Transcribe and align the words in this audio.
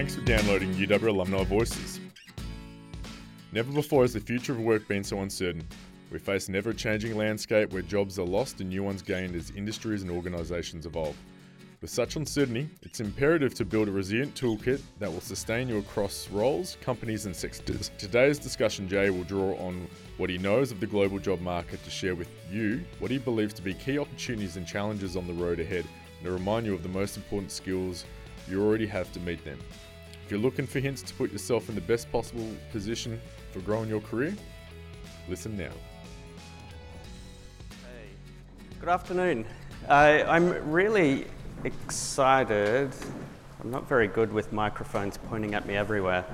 Thanks 0.00 0.14
for 0.14 0.22
downloading 0.22 0.72
UW 0.72 1.08
Alumni 1.08 1.44
Voices. 1.44 2.00
Never 3.52 3.70
before 3.70 4.00
has 4.00 4.14
the 4.14 4.20
future 4.20 4.52
of 4.52 4.58
work 4.58 4.88
been 4.88 5.04
so 5.04 5.20
uncertain. 5.20 5.62
We 6.10 6.18
face 6.18 6.48
an 6.48 6.56
ever 6.56 6.72
changing 6.72 7.18
landscape 7.18 7.70
where 7.70 7.82
jobs 7.82 8.18
are 8.18 8.24
lost 8.24 8.62
and 8.62 8.70
new 8.70 8.82
ones 8.82 9.02
gained 9.02 9.36
as 9.36 9.50
industries 9.50 10.00
and 10.00 10.10
organisations 10.10 10.86
evolve. 10.86 11.18
With 11.82 11.90
such 11.90 12.16
uncertainty, 12.16 12.70
it's 12.80 13.00
imperative 13.00 13.52
to 13.56 13.66
build 13.66 13.88
a 13.88 13.92
resilient 13.92 14.34
toolkit 14.34 14.80
that 15.00 15.12
will 15.12 15.20
sustain 15.20 15.68
you 15.68 15.76
across 15.76 16.30
roles, 16.30 16.78
companies, 16.80 17.26
and 17.26 17.36
sectors. 17.36 17.90
Today's 17.98 18.38
discussion, 18.38 18.88
Jay 18.88 19.10
will 19.10 19.24
draw 19.24 19.52
on 19.56 19.86
what 20.16 20.30
he 20.30 20.38
knows 20.38 20.72
of 20.72 20.80
the 20.80 20.86
global 20.86 21.18
job 21.18 21.42
market 21.42 21.84
to 21.84 21.90
share 21.90 22.14
with 22.14 22.30
you 22.50 22.82
what 23.00 23.10
he 23.10 23.18
believes 23.18 23.52
to 23.52 23.60
be 23.60 23.74
key 23.74 23.98
opportunities 23.98 24.56
and 24.56 24.66
challenges 24.66 25.14
on 25.14 25.26
the 25.26 25.34
road 25.34 25.60
ahead, 25.60 25.84
and 26.16 26.24
to 26.24 26.32
remind 26.32 26.64
you 26.64 26.72
of 26.72 26.82
the 26.82 26.88
most 26.88 27.18
important 27.18 27.52
skills 27.52 28.06
you 28.48 28.64
already 28.64 28.86
have 28.86 29.12
to 29.12 29.20
meet 29.20 29.44
them. 29.44 29.58
If 30.30 30.34
you're 30.34 30.42
looking 30.42 30.68
for 30.68 30.78
hints 30.78 31.02
to 31.02 31.14
put 31.14 31.32
yourself 31.32 31.68
in 31.68 31.74
the 31.74 31.80
best 31.80 32.12
possible 32.12 32.48
position 32.70 33.20
for 33.50 33.58
growing 33.62 33.88
your 33.88 34.00
career, 34.00 34.32
listen 35.28 35.58
now. 35.58 35.72
Hey, 37.68 38.10
good 38.78 38.88
afternoon. 38.88 39.44
Uh, 39.88 40.22
I'm 40.28 40.70
really 40.70 41.26
excited. 41.64 42.92
I'm 43.60 43.72
not 43.72 43.88
very 43.88 44.06
good 44.06 44.32
with 44.32 44.52
microphones 44.52 45.18
pointing 45.18 45.54
at 45.56 45.66
me 45.66 45.74
everywhere. 45.74 46.24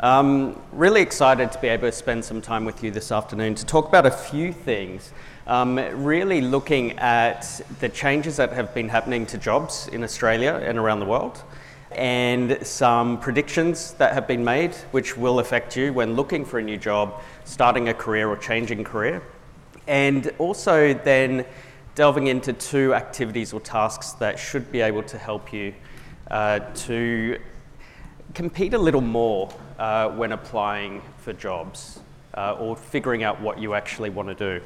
Um, 0.00 0.58
really 0.72 1.02
excited 1.02 1.52
to 1.52 1.60
be 1.60 1.68
able 1.68 1.88
to 1.88 1.92
spend 1.92 2.24
some 2.24 2.40
time 2.40 2.64
with 2.64 2.82
you 2.82 2.90
this 2.90 3.12
afternoon 3.12 3.54
to 3.56 3.66
talk 3.66 3.86
about 3.86 4.06
a 4.06 4.10
few 4.10 4.54
things. 4.54 5.12
Um, 5.46 5.76
really 6.02 6.40
looking 6.40 6.92
at 6.92 7.60
the 7.80 7.90
changes 7.90 8.38
that 8.38 8.54
have 8.54 8.72
been 8.72 8.88
happening 8.88 9.26
to 9.26 9.36
jobs 9.36 9.88
in 9.88 10.02
Australia 10.02 10.58
and 10.64 10.78
around 10.78 11.00
the 11.00 11.06
world, 11.06 11.42
and 11.96 12.58
some 12.66 13.18
predictions 13.18 13.92
that 13.94 14.12
have 14.14 14.26
been 14.26 14.44
made 14.44 14.74
which 14.92 15.16
will 15.16 15.38
affect 15.38 15.76
you 15.76 15.92
when 15.92 16.14
looking 16.14 16.44
for 16.44 16.58
a 16.58 16.62
new 16.62 16.76
job, 16.76 17.20
starting 17.44 17.88
a 17.88 17.94
career, 17.94 18.28
or 18.28 18.36
changing 18.36 18.84
career. 18.84 19.22
And 19.86 20.30
also, 20.38 20.94
then 20.94 21.44
delving 21.94 22.28
into 22.28 22.52
two 22.52 22.94
activities 22.94 23.52
or 23.52 23.60
tasks 23.60 24.12
that 24.12 24.38
should 24.38 24.72
be 24.72 24.80
able 24.80 25.02
to 25.02 25.18
help 25.18 25.52
you 25.52 25.74
uh, 26.30 26.60
to 26.74 27.38
compete 28.34 28.72
a 28.74 28.78
little 28.78 29.00
more 29.00 29.52
uh, 29.78 30.08
when 30.10 30.32
applying 30.32 31.02
for 31.18 31.32
jobs 31.32 32.00
uh, 32.34 32.54
or 32.54 32.76
figuring 32.76 33.22
out 33.22 33.40
what 33.40 33.58
you 33.58 33.74
actually 33.74 34.10
want 34.10 34.28
to 34.28 34.34
do. 34.34 34.64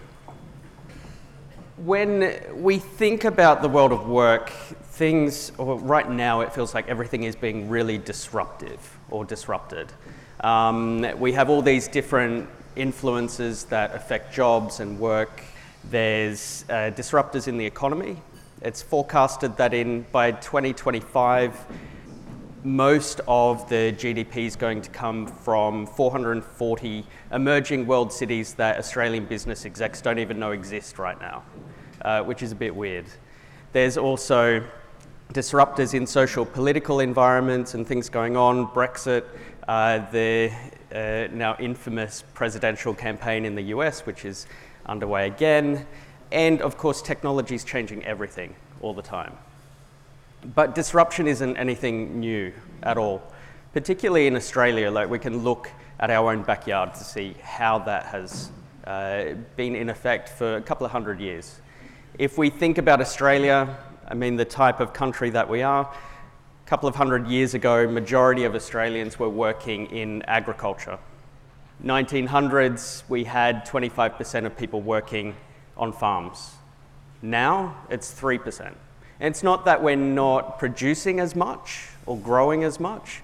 When 1.77 2.41
we 2.55 2.79
think 2.79 3.25
about 3.25 3.61
the 3.61 3.69
world 3.69 3.93
of 3.93 4.09
work, 4.09 4.51
things, 4.51 5.53
or 5.59 5.79
right 5.79 6.11
now 6.11 6.41
it 6.41 6.53
feels 6.53 6.75
like 6.75 6.89
everything 6.89 7.25
is 7.25 7.37
being 7.37 7.69
really 7.69 7.99
disruptive 7.99 8.99
or 9.11 9.25
disrupted. 9.25 9.93
Um, 10.41 11.07
we 11.19 11.33
have 11.33 11.51
all 11.51 11.63
these 11.63 11.87
different 11.87 12.49
influences 12.77 13.65
that 13.65 13.95
affect 13.95 14.35
jobs 14.35 14.81
and 14.81 14.99
work 14.99 15.43
there's 15.91 16.65
uh, 16.69 16.91
disruptors 16.97 17.47
in 17.49 17.59
the 17.59 17.67
economy. 17.67 18.17
It's 18.63 18.83
forecasted 18.83 19.57
that 19.57 19.73
in 19.73 20.05
by 20.11 20.33
2025, 20.33 21.65
most 22.65 23.21
of 23.29 23.69
the 23.69 23.95
GDP 23.97 24.39
is 24.47 24.57
going 24.57 24.83
to 24.83 24.91
come 24.91 25.27
from 25.27 25.87
440 25.87 27.07
emerging 27.31 27.87
world 27.87 28.13
cities 28.13 28.55
that 28.55 28.79
Australian 28.79 29.27
business 29.27 29.65
execs 29.65 30.01
don't 30.01 30.19
even 30.19 30.41
know 30.41 30.51
exist 30.51 30.99
right 30.99 31.21
now, 31.21 31.45
uh, 32.07 32.23
which 32.23 32.43
is 32.43 32.53
a 32.53 32.55
bit 32.55 32.75
weird. 32.75 33.05
There's 33.73 33.99
also 33.99 34.65
disruptors 35.33 35.93
in 35.93 36.07
social 36.07 36.47
political 36.47 37.01
environments 37.01 37.75
and 37.75 37.87
things 37.87 38.09
going 38.09 38.37
on, 38.37 38.69
Brexit, 38.69 39.25
uh, 39.67 39.99
the 40.13 40.53
uh, 40.95 41.35
now 41.35 41.57
infamous 41.59 42.23
presidential 42.33 42.95
campaign 42.95 43.45
in 43.45 43.57
the 43.57 43.63
US, 43.75 44.07
which 44.07 44.25
is 44.25 44.47
underway 44.87 45.27
again. 45.27 45.85
And 46.31 46.63
of 46.63 46.79
course, 46.79 47.03
technology 47.03 47.57
is 47.57 47.65
changing 47.65 48.05
everything 48.05 48.55
all 48.81 48.95
the 48.95 49.03
time. 49.03 49.33
But 50.55 50.77
disruption 50.77 51.27
isn't 51.27 51.57
anything 51.57 52.21
new 52.21 52.53
at 52.85 52.97
all. 52.97 53.21
Particularly 53.73 54.29
in 54.29 54.37
Australia, 54.37 54.91
like 54.93 55.11
we 55.11 55.19
can 55.19 55.39
look 55.43 55.71
at 55.99 56.11
our 56.11 56.31
own 56.31 56.43
backyard 56.43 56.95
to 56.95 57.03
see 57.03 57.35
how 57.43 57.81
that 57.81 58.07
has 58.07 58.53
uh, 58.87 59.35
been 59.57 59.75
in 59.75 59.91
effect 59.91 60.29
for 60.29 60.57
a 60.57 60.63
couple 60.63 60.87
of 60.87 60.93
hundred 60.93 61.19
years. 61.19 61.61
If 62.19 62.39
we 62.39 62.49
think 62.49 62.79
about 62.79 63.03
Australia, 63.03 63.77
I 64.09 64.15
mean 64.15 64.37
the 64.37 64.45
type 64.47 64.81
of 64.81 64.95
country 64.95 65.29
that 65.31 65.51
we 65.51 65.61
are, 65.61 65.83
a 65.83 66.69
couple 66.69 66.89
of 66.89 66.95
hundred 66.95 67.29
years 67.29 67.53
ago, 67.53 67.87
majority 67.87 68.45
of 68.45 68.55
Australians 68.55 69.19
were 69.19 69.29
working 69.29 69.85
in 69.89 70.23
agriculture. 70.23 70.99
1900s, 71.85 73.03
we 73.11 73.25
had 73.25 73.67
25% 73.67 74.47
of 74.47 74.57
people 74.57 74.81
working 74.81 75.37
on 75.77 75.93
farms. 75.93 76.53
Now 77.21 77.77
it's 77.91 78.11
3%. 78.19 78.61
And 78.65 78.77
it's 79.21 79.43
not 79.43 79.67
that 79.67 79.83
we're 79.83 79.97
not 79.97 80.59
producing 80.59 81.21
as 81.21 81.37
much 81.37 81.89
or 82.07 82.17
growing 82.17 82.65
as 82.65 82.81
much, 82.81 83.21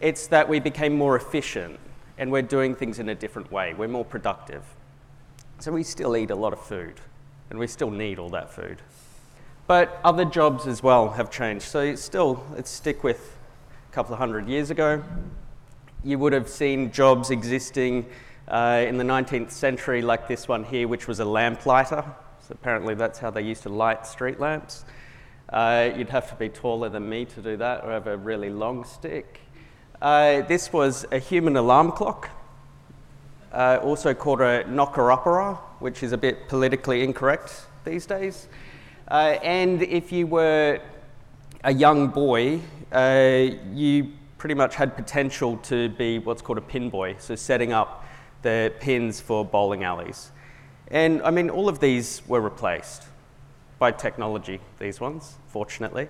it's 0.00 0.26
that 0.26 0.48
we 0.48 0.58
became 0.58 0.96
more 0.96 1.14
efficient 1.14 1.78
and 2.18 2.32
we're 2.32 2.42
doing 2.42 2.74
things 2.74 2.98
in 2.98 3.08
a 3.08 3.14
different 3.14 3.52
way. 3.52 3.72
We're 3.74 3.86
more 3.86 4.04
productive. 4.04 4.64
So 5.60 5.70
we 5.70 5.84
still 5.84 6.16
eat 6.16 6.32
a 6.32 6.34
lot 6.34 6.52
of 6.52 6.60
food 6.60 7.00
and 7.52 7.60
we 7.60 7.68
still 7.68 7.90
need 7.90 8.18
all 8.18 8.30
that 8.30 8.50
food. 8.50 8.82
But 9.68 10.00
other 10.02 10.24
jobs 10.24 10.66
as 10.66 10.82
well 10.82 11.10
have 11.10 11.30
changed. 11.30 11.66
So 11.66 11.94
still, 11.94 12.44
let's 12.54 12.70
stick 12.70 13.04
with 13.04 13.36
a 13.88 13.94
couple 13.94 14.14
of 14.14 14.18
hundred 14.18 14.48
years 14.48 14.70
ago 14.70 15.04
you 16.04 16.18
would 16.18 16.32
have 16.32 16.48
seen 16.48 16.90
jobs 16.90 17.30
existing 17.30 18.06
uh, 18.48 18.84
in 18.86 18.98
the 18.98 19.04
19th 19.04 19.50
century, 19.50 20.02
like 20.02 20.26
this 20.26 20.48
one 20.48 20.64
here, 20.64 20.88
which 20.88 21.06
was 21.06 21.20
a 21.20 21.24
lamplighter. 21.24 22.04
So 22.40 22.52
apparently, 22.52 22.94
that's 22.94 23.18
how 23.18 23.30
they 23.30 23.42
used 23.42 23.62
to 23.62 23.68
light 23.68 24.06
street 24.06 24.40
lamps. 24.40 24.84
Uh, 25.48 25.90
you'd 25.96 26.10
have 26.10 26.28
to 26.30 26.34
be 26.34 26.48
taller 26.48 26.88
than 26.88 27.08
me 27.08 27.24
to 27.24 27.40
do 27.40 27.56
that, 27.58 27.84
or 27.84 27.92
have 27.92 28.06
a 28.06 28.16
really 28.16 28.50
long 28.50 28.84
stick. 28.84 29.40
Uh, 30.00 30.42
this 30.42 30.72
was 30.72 31.06
a 31.12 31.18
human 31.18 31.56
alarm 31.56 31.92
clock, 31.92 32.30
uh, 33.52 33.78
also 33.82 34.12
called 34.12 34.40
a 34.40 34.66
knocker-upperer, 34.66 35.58
which 35.82 36.02
is 36.02 36.12
a 36.12 36.18
bit 36.18 36.48
politically 36.48 37.02
incorrect 37.02 37.66
these 37.84 38.06
days. 38.06 38.48
Uh, 39.08 39.36
and 39.42 39.82
if 39.82 40.12
you 40.12 40.26
were 40.26 40.80
a 41.64 41.72
young 41.72 42.08
boy, 42.08 42.60
uh, 42.92 43.46
you 43.72 44.12
pretty 44.38 44.54
much 44.54 44.74
had 44.74 44.96
potential 44.96 45.56
to 45.58 45.88
be 45.90 46.18
what's 46.18 46.40
called 46.42 46.58
a 46.58 46.62
pin 46.62 46.88
boy, 46.88 47.16
so 47.18 47.34
setting 47.34 47.72
up 47.72 48.04
the 48.42 48.72
pins 48.80 49.20
for 49.20 49.44
bowling 49.44 49.84
alleys. 49.84 50.30
And 50.88 51.22
I 51.22 51.30
mean, 51.30 51.50
all 51.50 51.68
of 51.68 51.80
these 51.80 52.22
were 52.26 52.40
replaced 52.40 53.04
by 53.78 53.90
technology, 53.92 54.60
these 54.78 55.00
ones, 55.00 55.36
fortunately. 55.48 56.08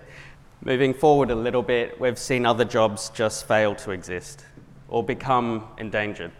Moving 0.64 0.94
forward 0.94 1.30
a 1.30 1.34
little 1.34 1.62
bit, 1.62 2.00
we've 2.00 2.18
seen 2.18 2.46
other 2.46 2.64
jobs 2.64 3.10
just 3.10 3.48
fail 3.48 3.74
to 3.76 3.90
exist 3.90 4.44
or 4.88 5.02
become 5.02 5.64
endangered. 5.78 6.32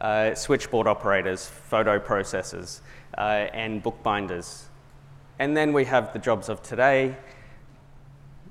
Uh, 0.00 0.34
switchboard 0.34 0.86
operators, 0.86 1.46
photo 1.46 1.98
processors, 1.98 2.80
uh, 3.18 3.48
and 3.52 3.82
bookbinders. 3.82 4.68
And 5.38 5.54
then 5.54 5.74
we 5.74 5.84
have 5.84 6.12
the 6.14 6.18
jobs 6.18 6.48
of 6.48 6.62
today, 6.62 7.16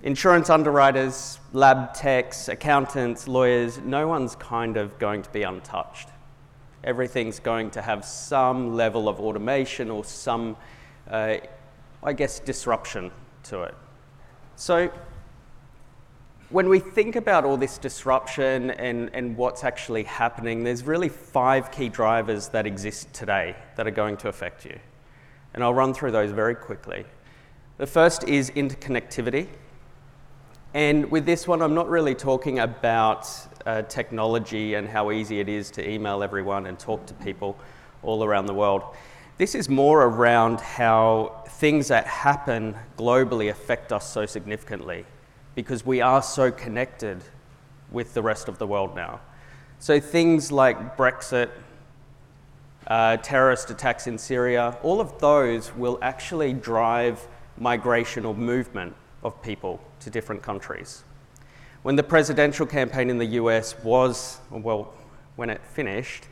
insurance 0.03 0.49
underwriters, 0.49 1.39
lab 1.53 1.93
techs, 1.93 2.49
accountants, 2.49 3.27
lawyers, 3.27 3.79
no 3.79 4.07
one's 4.07 4.35
kind 4.35 4.77
of 4.77 4.97
going 4.99 5.23
to 5.23 5.29
be 5.31 5.43
untouched. 5.43 6.09
Everything's 6.83 7.39
going 7.39 7.71
to 7.71 7.81
have 7.81 8.05
some 8.05 8.75
level 8.75 9.09
of 9.09 9.19
automation 9.19 9.89
or 9.89 10.03
some, 10.05 10.55
uh, 11.09 11.37
I 12.03 12.13
guess, 12.13 12.39
disruption 12.39 13.11
to 13.43 13.63
it. 13.63 13.75
So, 14.55 14.91
when 16.49 16.67
we 16.67 16.79
think 16.79 17.15
about 17.15 17.45
all 17.45 17.57
this 17.57 17.77
disruption 17.77 18.71
and, 18.71 19.11
and 19.13 19.37
what's 19.37 19.63
actually 19.63 20.03
happening, 20.03 20.63
there's 20.63 20.83
really 20.83 21.09
five 21.09 21.71
key 21.71 21.89
drivers 21.89 22.47
that 22.49 22.65
exist 22.65 23.13
today 23.13 23.55
that 23.75 23.85
are 23.85 23.91
going 23.91 24.17
to 24.17 24.29
affect 24.29 24.65
you. 24.65 24.79
And 25.53 25.63
I'll 25.63 25.73
run 25.75 25.93
through 25.93 26.11
those 26.11 26.31
very 26.31 26.55
quickly. 26.55 27.05
The 27.77 27.85
first 27.85 28.23
is 28.27 28.49
interconnectivity. 28.51 29.47
And 30.73 31.11
with 31.11 31.25
this 31.25 31.47
one, 31.47 31.61
I'm 31.61 31.75
not 31.75 31.87
really 31.87 32.15
talking 32.15 32.59
about 32.59 33.29
uh, 33.65 33.83
technology 33.83 34.73
and 34.73 34.87
how 34.87 35.11
easy 35.11 35.39
it 35.39 35.49
is 35.49 35.69
to 35.71 35.87
email 35.87 36.23
everyone 36.23 36.65
and 36.65 36.79
talk 36.79 37.05
to 37.07 37.13
people 37.15 37.57
all 38.01 38.23
around 38.23 38.47
the 38.47 38.53
world. 38.55 38.83
This 39.37 39.53
is 39.53 39.69
more 39.69 40.03
around 40.03 40.61
how 40.61 41.43
things 41.47 41.89
that 41.89 42.07
happen 42.07 42.75
globally 42.97 43.49
affect 43.51 43.93
us 43.93 44.11
so 44.11 44.25
significantly 44.25 45.05
because 45.61 45.85
we 45.85 45.99
are 45.99 46.23
so 46.23 46.49
connected 46.49 47.21
with 47.91 48.13
the 48.13 48.21
rest 48.21 48.47
of 48.47 48.57
the 48.59 48.65
world 48.65 48.95
now. 48.95 49.19
So 49.77 49.99
things 49.99 50.53
like 50.53 50.95
Brexit, 50.95 51.49
uh, 52.87 53.17
terrorist 53.17 53.69
attacks 53.69 54.07
in 54.07 54.17
Syria, 54.17 54.77
all 54.83 55.01
of 55.01 55.19
those 55.19 55.75
will 55.75 55.99
actually 56.01 56.53
drive 56.53 57.27
migration 57.57 58.23
or 58.23 58.33
movement 58.33 58.95
of 59.21 59.41
people 59.41 59.81
to 59.99 60.09
different 60.09 60.41
countries. 60.41 61.03
When 61.81 61.97
the 61.97 62.03
presidential 62.03 62.65
campaign 62.65 63.09
in 63.09 63.17
the 63.17 63.35
US 63.41 63.77
was, 63.83 64.39
well, 64.49 64.93
when 65.35 65.49
it 65.49 65.59
finished, 65.65 66.27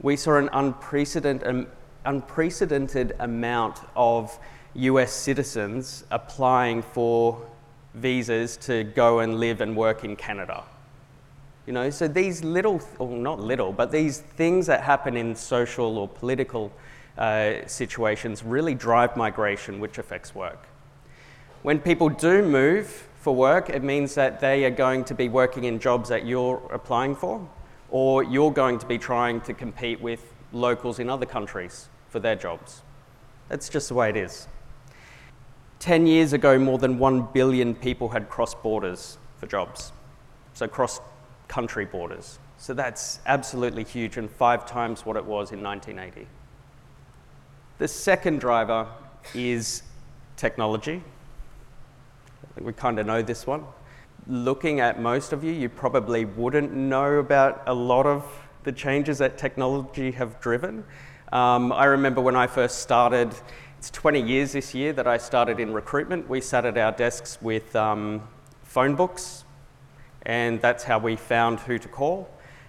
we 0.00 0.14
saw 0.14 0.36
an 0.36 0.48
unprecedented, 0.52 1.44
um, 1.44 1.66
unprecedented 2.04 3.16
amount 3.18 3.80
of 3.96 4.38
US 4.74 5.12
citizens 5.12 6.04
applying 6.12 6.82
for 6.82 7.49
visas 7.94 8.56
to 8.58 8.84
go 8.84 9.20
and 9.20 9.40
live 9.40 9.60
and 9.60 9.76
work 9.76 10.04
in 10.04 10.16
Canada. 10.16 10.64
You 11.66 11.72
know, 11.72 11.90
so 11.90 12.08
these 12.08 12.42
little, 12.42 12.80
or 12.98 13.08
not 13.08 13.40
little, 13.40 13.72
but 13.72 13.92
these 13.92 14.20
things 14.20 14.66
that 14.66 14.82
happen 14.82 15.16
in 15.16 15.36
social 15.36 15.98
or 15.98 16.08
political 16.08 16.72
uh, 17.18 17.66
situations 17.66 18.42
really 18.42 18.74
drive 18.74 19.16
migration, 19.16 19.78
which 19.78 19.98
affects 19.98 20.34
work. 20.34 20.66
When 21.62 21.78
people 21.78 22.08
do 22.08 22.42
move 22.42 23.08
for 23.20 23.34
work, 23.34 23.68
it 23.68 23.82
means 23.82 24.14
that 24.14 24.40
they 24.40 24.64
are 24.64 24.70
going 24.70 25.04
to 25.04 25.14
be 25.14 25.28
working 25.28 25.64
in 25.64 25.78
jobs 25.78 26.08
that 26.08 26.24
you're 26.26 26.62
applying 26.72 27.14
for, 27.14 27.46
or 27.90 28.22
you're 28.22 28.52
going 28.52 28.78
to 28.78 28.86
be 28.86 28.96
trying 28.96 29.40
to 29.42 29.52
compete 29.52 30.00
with 30.00 30.32
locals 30.52 30.98
in 30.98 31.10
other 31.10 31.26
countries 31.26 31.88
for 32.08 32.18
their 32.18 32.36
jobs. 32.36 32.82
That's 33.48 33.68
just 33.68 33.88
the 33.88 33.94
way 33.94 34.08
it 34.08 34.16
is. 34.16 34.48
10 35.80 36.06
years 36.06 36.32
ago, 36.32 36.58
more 36.58 36.78
than 36.78 36.98
1 36.98 37.28
billion 37.32 37.74
people 37.74 38.10
had 38.10 38.28
crossed 38.28 38.62
borders 38.62 39.18
for 39.38 39.46
jobs, 39.46 39.92
so 40.52 40.68
cross 40.68 41.00
country 41.48 41.86
borders. 41.86 42.38
So 42.58 42.74
that's 42.74 43.20
absolutely 43.26 43.84
huge 43.84 44.18
and 44.18 44.30
five 44.30 44.66
times 44.66 45.06
what 45.06 45.16
it 45.16 45.24
was 45.24 45.50
in 45.50 45.62
1980. 45.62 46.28
The 47.78 47.88
second 47.88 48.40
driver 48.40 48.86
is 49.34 49.82
technology. 50.36 51.02
We 52.58 52.74
kind 52.74 52.98
of 52.98 53.06
know 53.06 53.22
this 53.22 53.46
one. 53.46 53.64
Looking 54.26 54.80
at 54.80 55.00
most 55.00 55.32
of 55.32 55.42
you, 55.42 55.52
you 55.52 55.70
probably 55.70 56.26
wouldn't 56.26 56.74
know 56.74 57.14
about 57.14 57.62
a 57.66 57.72
lot 57.72 58.04
of 58.04 58.24
the 58.64 58.72
changes 58.72 59.16
that 59.18 59.38
technology 59.38 60.10
have 60.10 60.38
driven. 60.40 60.84
Um, 61.32 61.72
I 61.72 61.86
remember 61.86 62.20
when 62.20 62.36
I 62.36 62.46
first 62.46 62.80
started, 62.80 63.34
it's 63.80 63.88
20 63.92 64.20
years 64.20 64.52
this 64.52 64.74
year 64.74 64.92
that 64.92 65.06
I 65.06 65.16
started 65.16 65.58
in 65.58 65.72
recruitment. 65.72 66.28
We 66.28 66.42
sat 66.42 66.66
at 66.66 66.76
our 66.76 66.92
desks 66.92 67.40
with 67.40 67.74
um, 67.74 68.28
phone 68.62 68.94
books, 68.94 69.46
and 70.26 70.60
that's 70.60 70.84
how 70.84 70.98
we 70.98 71.16
found 71.16 71.60
who 71.60 71.78
to 71.78 71.88
call. 71.88 72.28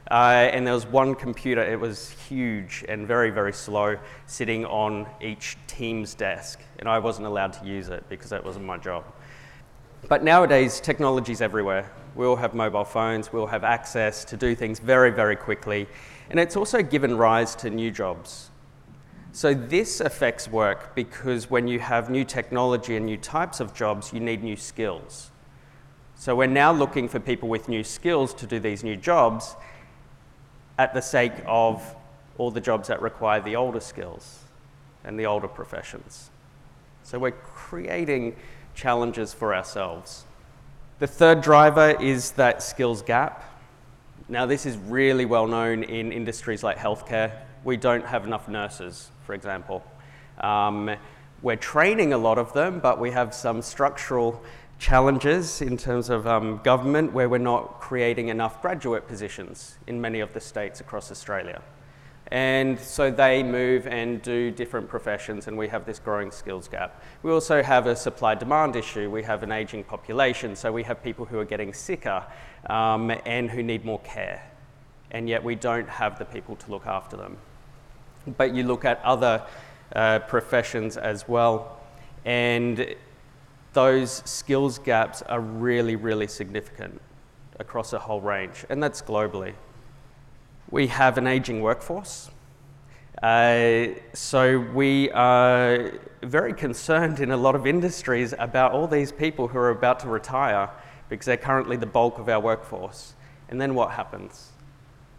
Uh, 0.09 0.47
and 0.53 0.65
there 0.65 0.73
was 0.73 0.85
one 0.85 1.13
computer, 1.15 1.61
it 1.61 1.77
was 1.77 2.11
huge 2.11 2.85
and 2.87 3.05
very, 3.05 3.29
very 3.29 3.51
slow, 3.51 3.97
sitting 4.25 4.65
on 4.67 5.05
each 5.19 5.57
team's 5.67 6.13
desk. 6.13 6.61
And 6.79 6.87
I 6.87 6.97
wasn't 6.99 7.27
allowed 7.27 7.51
to 7.59 7.65
use 7.65 7.89
it 7.89 8.05
because 8.07 8.29
that 8.29 8.45
wasn't 8.45 8.63
my 8.63 8.77
job. 8.77 9.03
But 10.07 10.23
nowadays, 10.23 10.79
technology's 10.79 11.41
everywhere. 11.41 11.91
We 12.15 12.25
all 12.25 12.37
have 12.37 12.53
mobile 12.53 12.85
phones, 12.85 13.33
we 13.33 13.39
all 13.41 13.47
have 13.47 13.65
access 13.65 14.23
to 14.23 14.37
do 14.37 14.55
things 14.55 14.79
very, 14.79 15.11
very 15.11 15.35
quickly. 15.35 15.89
And 16.29 16.39
it's 16.39 16.55
also 16.55 16.81
given 16.81 17.17
rise 17.17 17.53
to 17.55 17.69
new 17.69 17.91
jobs. 17.91 18.50
So, 19.33 19.54
this 19.54 20.01
affects 20.01 20.48
work 20.48 20.94
because 20.94 21.50
when 21.50 21.68
you 21.68 21.80
have 21.80 22.10
new 22.10 22.25
technology 22.25 22.98
and 22.98 23.06
new 23.06 23.18
types 23.18 23.60
of 23.60 23.74
jobs, 23.74 24.12
you 24.12 24.19
need 24.19 24.44
new 24.44 24.57
skills. 24.57 25.31
So, 26.16 26.36
we're 26.36 26.48
now 26.48 26.74
looking 26.74 27.07
for 27.07 27.19
people 27.19 27.48
with 27.48 27.69
new 27.69 27.83
skills 27.83 28.33
to 28.36 28.45
do 28.45 28.60
these 28.60 28.83
new 28.83 28.98
jobs, 28.98 29.56
at 30.81 30.95
the 30.95 31.01
sake 31.01 31.33
of 31.45 31.95
all 32.39 32.50
the 32.50 32.60
jobs 32.60 32.88
that 32.88 33.00
require 33.04 33.39
the 33.39 33.56
older 33.56 33.80
skills 33.80 34.39
and 35.04 35.19
the 35.19 35.28
older 35.28 35.48
professions. 35.48 36.31
So 37.04 37.19
we're 37.19 37.30
creating 37.31 38.36
challenges 38.74 39.31
for 39.31 39.54
ourselves. 39.54 40.25
The 40.98 41.06
third 41.06 41.42
driver 41.42 41.92
is 42.01 42.31
that 42.31 42.63
skills 42.63 43.04
gap. 43.04 43.44
Now, 44.28 44.48
this 44.48 44.66
is 44.66 44.75
really 44.75 45.25
well 45.25 45.45
known 45.45 45.83
in 45.83 46.12
industries 46.12 46.63
like 46.63 46.78
healthcare. 46.78 47.31
We 47.63 47.78
don't 47.78 48.06
have 48.07 48.25
enough 48.25 48.48
nurses, 48.48 49.10
for 49.31 49.36
example. 49.36 49.81
Um, 50.39 50.92
we're 51.42 51.56
training 51.56 52.12
a 52.12 52.18
lot 52.18 52.38
of 52.38 52.51
them, 52.51 52.81
but 52.81 53.00
we 53.00 53.12
have 53.12 53.33
some 53.33 53.62
structural 53.62 54.44
challenges 54.78 55.62
in 55.62 55.78
terms 55.78 56.10
of 56.10 56.28
um, 56.28 56.60
government 56.66 57.13
where 57.13 57.30
we're 57.30 57.38
not 57.38 57.80
creating 57.80 58.28
enough 58.28 58.62
graduate 58.62 59.07
positions 59.07 59.78
in 59.88 60.01
many 60.01 60.19
of 60.19 60.33
the 60.33 60.42
states 60.42 60.81
across 60.81 61.12
Australia. 61.12 61.62
And 62.28 62.78
so 62.78 63.10
they 63.10 63.42
move 63.42 63.88
and 63.88 64.22
do 64.22 64.51
different 64.51 64.89
professions, 64.89 65.48
and 65.48 65.57
we 65.57 65.69
have 65.69 65.86
this 65.86 66.00
growing 66.00 66.30
skills 66.30 66.68
gap. 66.68 67.01
We 67.24 67.31
also 67.31 67.63
have 67.63 67.88
a 67.88 67.95
supply 67.95 68.36
demand 68.36 68.75
issue. 68.75 69.10
We 69.10 69.24
have 69.24 69.44
an 69.44 69.51
aging 69.54 69.86
population, 69.86 70.57
so 70.57 70.74
we 70.74 70.83
have 70.83 71.01
people 71.01 71.24
who 71.24 71.39
are 71.39 71.45
getting 71.45 71.74
sicker 71.74 72.22
um, 72.69 73.13
and 73.25 73.50
who 73.50 73.63
need 73.63 73.86
more 73.86 74.01
care. 74.01 74.44
And 75.12 75.30
yet 75.30 75.42
we 75.42 75.56
don't 75.56 75.88
have 75.88 76.19
the 76.19 76.25
people 76.25 76.57
to 76.57 76.69
look 76.69 76.86
after 76.86 77.16
them. 77.16 77.38
But 78.25 78.53
you 78.53 78.63
look 78.63 78.85
at 78.85 79.03
other 79.03 79.44
uh, 79.95 80.19
professions 80.19 80.97
as 80.97 81.27
well, 81.27 81.79
and 82.25 82.95
those 83.73 84.21
skills 84.25 84.77
gaps 84.77 85.21
are 85.23 85.39
really, 85.39 85.95
really 85.95 86.27
significant 86.27 87.01
across 87.59 87.94
a 87.94 88.00
whole 88.00 88.21
range, 88.21 88.65
and 88.69 88.81
that's 88.81 89.01
globally. 89.01 89.53
We 90.69 90.88
have 90.88 91.18
an 91.18 91.27
aging 91.27 91.62
workforce. 91.62 92.29
Uh, 93.21 93.88
so 94.13 94.59
we 94.73 95.12
are 95.12 95.91
very 96.23 96.53
concerned 96.53 97.19
in 97.19 97.31
a 97.31 97.38
lot 97.38 97.56
of 97.56 97.68
industries 97.68 98.33
about 98.39 98.71
all 98.71 98.88
these 98.88 99.12
people 99.12 99.47
who 99.47 99.57
are 99.57 99.69
about 99.69 100.00
to 100.00 100.07
retire 100.07 100.69
because 101.09 101.25
they're 101.25 101.38
currently 101.38 101.77
the 101.77 101.85
bulk 101.85 102.18
of 102.18 102.29
our 102.29 102.39
workforce. 102.39 103.13
And 103.50 103.59
then 103.59 103.75
what 103.75 103.91
happens? 103.91 104.51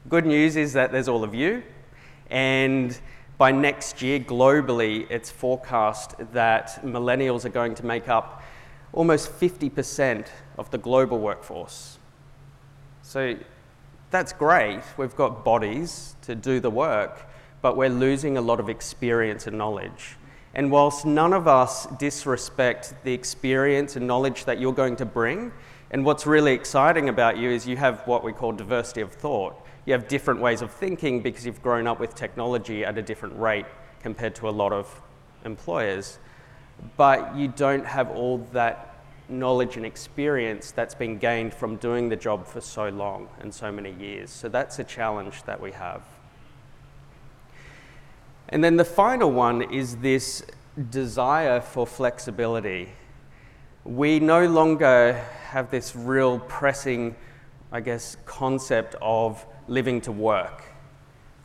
Good 0.09 0.27
news 0.27 0.57
is 0.57 0.73
that 0.73 0.91
there's 0.91 1.07
all 1.07 1.23
of 1.23 1.35
you, 1.35 1.63
and 2.33 2.99
by 3.37 3.53
next 3.53 4.01
year, 4.01 4.19
globally, 4.19 5.07
it's 5.11 5.31
forecast 5.31 6.15
that 6.33 6.83
millennials 6.83 7.45
are 7.45 7.51
going 7.51 7.75
to 7.75 7.85
make 7.85 8.09
up 8.09 8.43
almost 8.95 9.31
50% 9.39 10.29
of 10.57 10.71
the 10.71 10.79
global 10.79 11.19
workforce. 11.19 11.99
So 13.03 13.37
that's 14.11 14.33
great. 14.33 14.81
We've 14.97 15.15
got 15.15 15.45
bodies 15.45 16.17
to 16.23 16.35
do 16.35 16.59
the 16.59 16.71
work, 16.71 17.29
but 17.61 17.77
we're 17.77 17.91
losing 17.91 18.39
a 18.39 18.41
lot 18.41 18.61
of 18.61 18.71
experience 18.71 19.47
and 19.47 19.59
knowledge. 19.59 20.17
And 20.55 20.71
whilst 20.71 21.05
none 21.05 21.35
of 21.35 21.47
us 21.47 21.87
disrespect 21.99 22.95
the 23.05 23.13
experience 23.13 23.97
and 23.97 24.07
knowledge 24.07 24.47
that 24.47 24.59
you're 24.59 24.73
going 24.73 24.97
to 24.97 25.05
bring, 25.05 25.53
and 25.91 26.03
what's 26.07 26.27
really 26.27 26.55
exciting 26.55 27.11
about 27.11 27.37
you 27.37 27.51
is 27.51 27.67
you 27.67 27.77
have 27.77 28.07
what 28.07 28.25
we 28.25 28.33
call 28.33 28.53
diversity 28.53 29.03
of 29.03 29.13
thought. 29.13 29.62
You 29.85 29.93
have 29.93 30.09
different 30.09 30.41
ways 30.41 30.63
of 30.63 30.71
thinking 30.71 31.21
because 31.21 31.45
you've 31.45 31.63
grown 31.63 31.87
up 31.87 31.99
with 31.99 32.15
technology 32.15 32.85
at 32.85 32.97
a 32.99 33.03
different 33.03 33.39
rate 33.39 33.67
compared 34.01 34.35
to 34.37 34.49
a 34.49 34.51
lot 34.51 34.73
of 34.73 35.01
employers 35.45 36.19
but 36.97 37.37
you 37.37 37.49
don't 37.49 37.87
have 37.87 38.11
all 38.11 38.39
that 38.53 38.89
knowledge 39.29 39.77
and 39.77 39.87
experience 39.87 40.73
that's 40.73 40.95
been 40.95 41.19
gained 41.19 41.55
from 41.55 41.77
doing 41.77 42.09
the 42.09 42.17
job 42.17 42.47
for 42.47 42.61
so 42.61 42.89
long 42.89 43.29
and 43.41 43.55
so 43.55 43.73
many 43.73 43.93
years. 43.93 44.31
So 44.31 44.49
that's 44.49 44.79
a 44.79 44.85
challenge 44.85 45.45
that 45.45 45.61
we 45.61 45.73
have. 45.73 46.03
And 48.49 48.63
then 48.63 48.77
the 48.77 48.85
final 48.85 49.31
one 49.31 49.63
is 49.63 49.97
this 49.97 50.45
desire 50.91 51.61
for 51.61 51.87
flexibility. 51.87 52.91
We 53.85 54.21
no 54.21 54.47
longer 54.47 55.15
have 55.49 55.71
this 55.71 55.97
real 55.97 56.41
pressing, 56.41 57.17
I 57.71 57.81
guess, 57.81 58.17
concept 58.27 58.97
of 59.01 59.47
living 59.69 60.01
to 60.01 60.13
work 60.13 60.65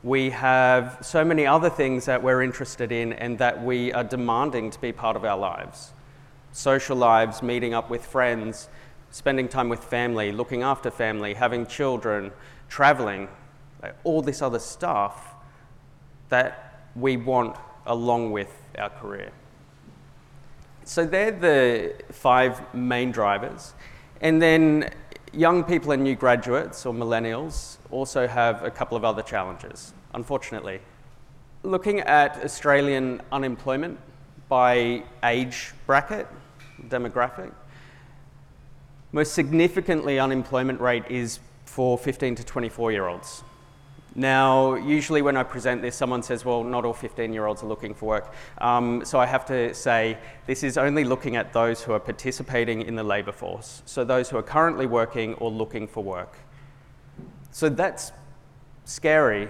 we 0.03 0.29
have 0.29 0.97
so 1.01 1.25
many 1.25 1.45
other 1.45 1.69
things 1.69 2.05
that 2.05 2.21
we're 2.21 2.41
interested 2.41 2.91
in 2.91 3.13
and 3.13 3.37
that 3.39 3.63
we 3.63 3.91
are 3.93 4.03
demanding 4.03 4.69
to 4.69 4.79
be 4.79 4.91
part 4.91 5.15
of 5.15 5.25
our 5.25 5.37
lives 5.37 5.93
social 6.57 6.97
lives, 6.97 7.43
meeting 7.43 7.75
up 7.75 7.89
with 7.89 8.03
friends, 8.03 8.67
spending 9.11 9.47
time 9.47 9.69
with 9.69 9.83
family, 9.83 10.31
looking 10.31 10.63
after 10.63 10.89
family, 10.89 11.35
having 11.35 11.67
children, 11.67 12.31
traveling, 12.67 13.27
all 14.03 14.23
this 14.23 14.41
other 14.41 14.57
stuff 14.57 15.35
that 16.29 16.81
we 16.95 17.15
want 17.15 17.55
along 17.85 18.31
with 18.31 18.51
our 18.77 18.89
career. 18.89 19.31
So 20.83 21.05
they're 21.05 21.31
the 21.31 21.93
five 22.11 22.73
main 22.73 23.11
drivers. 23.11 23.73
And 24.19 24.41
then 24.41 24.89
young 25.33 25.63
people 25.63 25.91
and 25.91 26.03
new 26.03 26.15
graduates 26.15 26.85
or 26.85 26.93
millennials 26.93 27.77
also 27.91 28.27
have 28.27 28.63
a 28.63 28.71
couple 28.71 28.97
of 28.97 29.03
other 29.03 29.21
challenges 29.21 29.93
unfortunately. 30.13 30.79
Looking 31.63 31.99
at 32.01 32.43
Australian 32.43 33.21
unemployment 33.31 33.99
by 34.49 35.03
age 35.23 35.73
bracket, 35.85 36.27
demographic, 36.87 37.51
most 39.11 39.33
significantly, 39.33 40.19
unemployment 40.19 40.79
rate 40.81 41.03
is 41.09 41.39
for 41.65 41.97
15 41.97 42.35
to 42.35 42.43
24 42.43 42.91
year 42.91 43.07
olds. 43.07 43.43
Now, 44.19 44.73
usually 44.73 45.21
when 45.21 45.37
I 45.37 45.43
present 45.43 45.83
this, 45.83 45.95
someone 45.95 46.23
says, 46.23 46.43
well, 46.43 46.63
not 46.63 46.85
all 46.85 46.93
15 46.93 47.31
year 47.31 47.45
olds 47.45 47.61
are 47.61 47.67
looking 47.67 47.93
for 47.93 48.07
work. 48.07 48.33
Um, 48.57 49.05
so 49.05 49.19
I 49.19 49.27
have 49.27 49.45
to 49.45 49.75
say, 49.75 50.17
this 50.47 50.63
is 50.63 50.75
only 50.75 51.03
looking 51.03 51.35
at 51.35 51.53
those 51.53 51.83
who 51.83 51.93
are 51.93 51.99
participating 51.99 52.81
in 52.81 52.95
the 52.95 53.03
labour 53.03 53.31
force, 53.31 53.83
so 53.85 54.03
those 54.03 54.27
who 54.27 54.37
are 54.37 54.43
currently 54.43 54.87
working 54.87 55.35
or 55.35 55.51
looking 55.51 55.87
for 55.87 56.03
work. 56.03 56.35
So 57.51 57.69
that's 57.69 58.11
scary. 58.85 59.49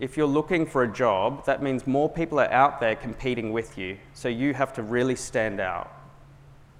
If 0.00 0.16
you're 0.16 0.26
looking 0.26 0.66
for 0.66 0.82
a 0.82 0.92
job, 0.92 1.46
that 1.46 1.62
means 1.62 1.86
more 1.86 2.08
people 2.08 2.40
are 2.40 2.50
out 2.50 2.80
there 2.80 2.96
competing 2.96 3.52
with 3.52 3.78
you, 3.78 3.98
so 4.14 4.28
you 4.28 4.52
have 4.52 4.72
to 4.74 4.82
really 4.82 5.14
stand 5.14 5.60
out, 5.60 5.92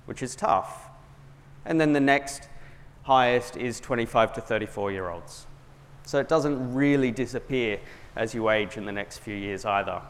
which 0.07 0.25
is 0.25 0.35
tough. 0.35 0.88
And 1.64 1.80
then 1.80 1.92
the 1.92 2.00
next 2.00 2.49
highest 3.04 3.57
is 3.57 3.78
25 3.78 4.33
to 4.33 4.40
34 4.40 4.90
year 4.90 5.09
olds. 5.09 5.48
So 6.08 6.18
it 6.18 6.26
doesn't 6.26 6.72
really 6.72 7.10
disappear 7.10 7.80
as 8.16 8.32
you 8.32 8.48
age 8.48 8.78
in 8.78 8.86
the 8.86 8.92
next 8.92 9.18
few 9.18 9.34
years 9.34 9.66
either. 9.66 10.00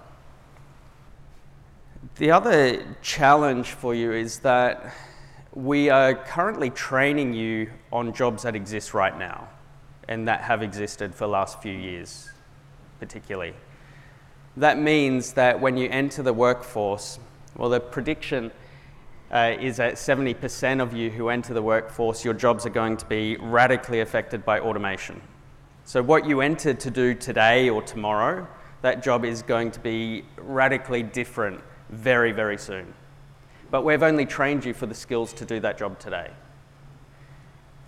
The 2.19 2.31
other 2.31 2.87
challenge 3.03 3.73
for 3.73 3.97
you 3.97 4.13
is 4.13 4.39
that 4.39 4.95
we 5.55 5.91
are 5.91 6.15
currently 6.15 6.71
training 6.71 7.35
you 7.35 7.73
on 7.91 8.13
jobs 8.13 8.45
that 8.45 8.55
exist 8.55 8.95
right 8.95 9.19
now 9.19 9.49
and 10.07 10.29
that 10.29 10.43
have 10.43 10.63
existed 10.63 11.17
for 11.17 11.25
the 11.25 11.33
last 11.33 11.61
few 11.61 11.77
years, 11.77 12.31
particularly. 13.01 13.55
That 14.57 14.79
means 14.79 15.33
that 15.33 15.61
when 15.61 15.77
you 15.77 15.89
enter 15.89 16.23
the 16.23 16.33
workforce, 16.33 17.19
well, 17.57 17.71
the 17.71 17.81
prediction 17.81 18.53
uh, 19.33 19.57
is 19.59 19.79
that 19.79 19.95
70% 19.95 20.81
of 20.81 20.95
you 20.95 21.11
who 21.11 21.29
enter 21.29 21.55
the 21.55 21.63
workforce, 21.63 22.25
your 22.25 22.35
jobs 22.35 22.65
are 22.67 22.71
going 22.71 22.97
to 22.99 23.07
be 23.07 23.37
radically 23.39 23.99
affected 23.99 24.45
by 24.45 24.61
automation. 24.61 25.21
So, 25.89 26.03
what 26.03 26.27
you 26.27 26.43
entered 26.43 26.81
to 26.81 26.91
do 26.91 27.15
today 27.15 27.71
or 27.71 27.81
tomorrow, 27.81 28.47
that 28.83 29.03
job 29.03 29.25
is 29.25 29.41
going 29.41 29.71
to 29.71 29.81
be 29.81 30.23
radically 30.37 31.03
different 31.03 31.63
very, 31.89 32.31
very 32.31 32.59
soon. 32.59 32.93
But 33.71 33.87
we've 33.87 34.03
only 34.03 34.27
trained 34.27 34.67
you 34.67 34.75
for 34.75 34.85
the 34.85 34.95
skills 34.95 35.33
to 35.33 35.47
do 35.47 35.61
that 35.61 35.79
job 35.79 35.99
today. 35.99 36.31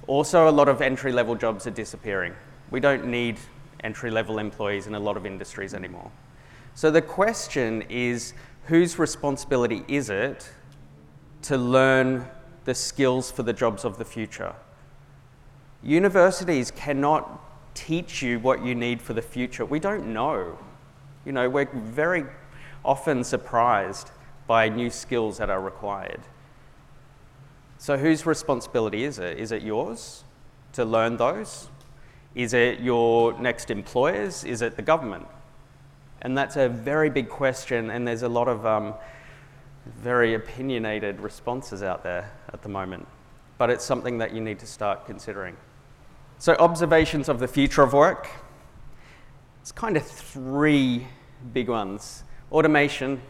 Also, 0.07 0.49
a 0.49 0.51
lot 0.51 0.67
of 0.67 0.81
entry 0.81 1.13
level 1.13 1.35
jobs 1.35 1.67
are 1.67 1.73
disappearing. 1.73 2.33
We 2.71 2.81
don't 2.81 3.05
need 3.05 3.39
entry 3.85 4.11
level 4.11 4.39
employees 4.39 4.87
in 4.87 4.95
a 4.95 4.99
lot 4.99 5.19
of 5.19 5.27
industries 5.27 5.75
anymore. 5.75 6.11
So, 6.75 6.91
the 6.91 7.03
question 7.03 7.83
is 7.91 8.33
whose 8.65 8.99
responsibility 8.99 9.85
is 9.89 10.09
it 10.09 10.51
to 11.43 11.59
learn 11.59 12.27
the 12.65 12.75
skills 12.75 13.31
for 13.31 13.43
the 13.43 13.53
jobs 13.53 13.85
of 13.85 13.99
the 13.99 14.07
future? 14.07 14.55
Universities 15.83 16.71
cannot 16.71 17.50
teach 17.75 18.23
you 18.23 18.39
what 18.39 18.65
you 18.65 18.75
need 18.75 19.01
for 19.01 19.15
the 19.15 19.23
future. 19.23 19.65
We 19.65 19.81
don't 19.81 20.13
know. 20.13 20.59
You 21.25 21.33
know, 21.33 21.49
we're 21.49 21.67
very 21.67 22.25
often 22.85 23.25
surprised 23.25 24.11
by 24.47 24.69
new 24.69 24.91
skills 24.91 25.39
that 25.39 25.51
are 25.51 25.61
required. 25.61 26.21
So, 27.79 27.97
whose 27.97 28.27
responsibility 28.27 29.05
is 29.05 29.19
it? 29.19 29.39
Is 29.39 29.53
it 29.53 29.63
yours 29.63 30.25
to 30.73 30.85
learn 30.85 31.17
those? 31.17 31.69
Is 32.35 32.53
it 32.53 32.81
your 32.81 33.39
next 33.41 33.71
employer's? 33.71 34.45
Is 34.45 34.63
it 34.63 34.77
the 34.77 34.83
government? 34.83 35.27
And 36.23 36.37
that's 36.37 36.57
a 36.57 36.69
very 36.69 37.11
big 37.11 37.29
question, 37.29 37.91
and 37.91 38.07
there's 38.07 38.23
a 38.23 38.29
lot 38.29 38.49
of 38.49 38.67
um, 38.67 38.95
very 39.87 40.35
opinionated 40.35 41.21
responses 41.21 41.83
out 41.83 42.03
there 42.03 42.31
at 42.53 42.63
the 42.63 42.69
moment. 42.69 43.07
But 43.57 43.71
it's 43.71 43.85
something 43.85 44.19
that 44.19 44.35
you 44.35 44.41
need 44.41 44.59
to 44.59 44.67
start 44.67 45.07
considering. 45.07 45.57
So, 46.41 46.55
observations 46.55 47.29
of 47.29 47.39
the 47.39 47.47
future 47.47 47.83
of 47.83 47.93
work. 47.93 48.27
It's 49.61 49.73
kind 49.73 49.95
of 49.99 50.07
three 50.07 51.07
big 51.53 51.69
ones. 51.69 52.25
Automation, 52.51 53.21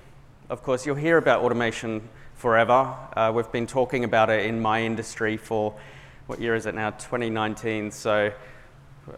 of 0.48 0.62
course, 0.62 0.86
you'll 0.86 0.94
hear 0.94 1.18
about 1.18 1.42
automation 1.42 2.08
forever. 2.36 2.96
Uh, 3.16 3.32
we've 3.34 3.50
been 3.50 3.66
talking 3.66 4.04
about 4.04 4.30
it 4.30 4.46
in 4.46 4.62
my 4.62 4.84
industry 4.84 5.36
for 5.36 5.74
what 6.28 6.40
year 6.40 6.54
is 6.54 6.66
it 6.66 6.76
now? 6.76 6.90
2019. 6.90 7.90
So, 7.90 8.32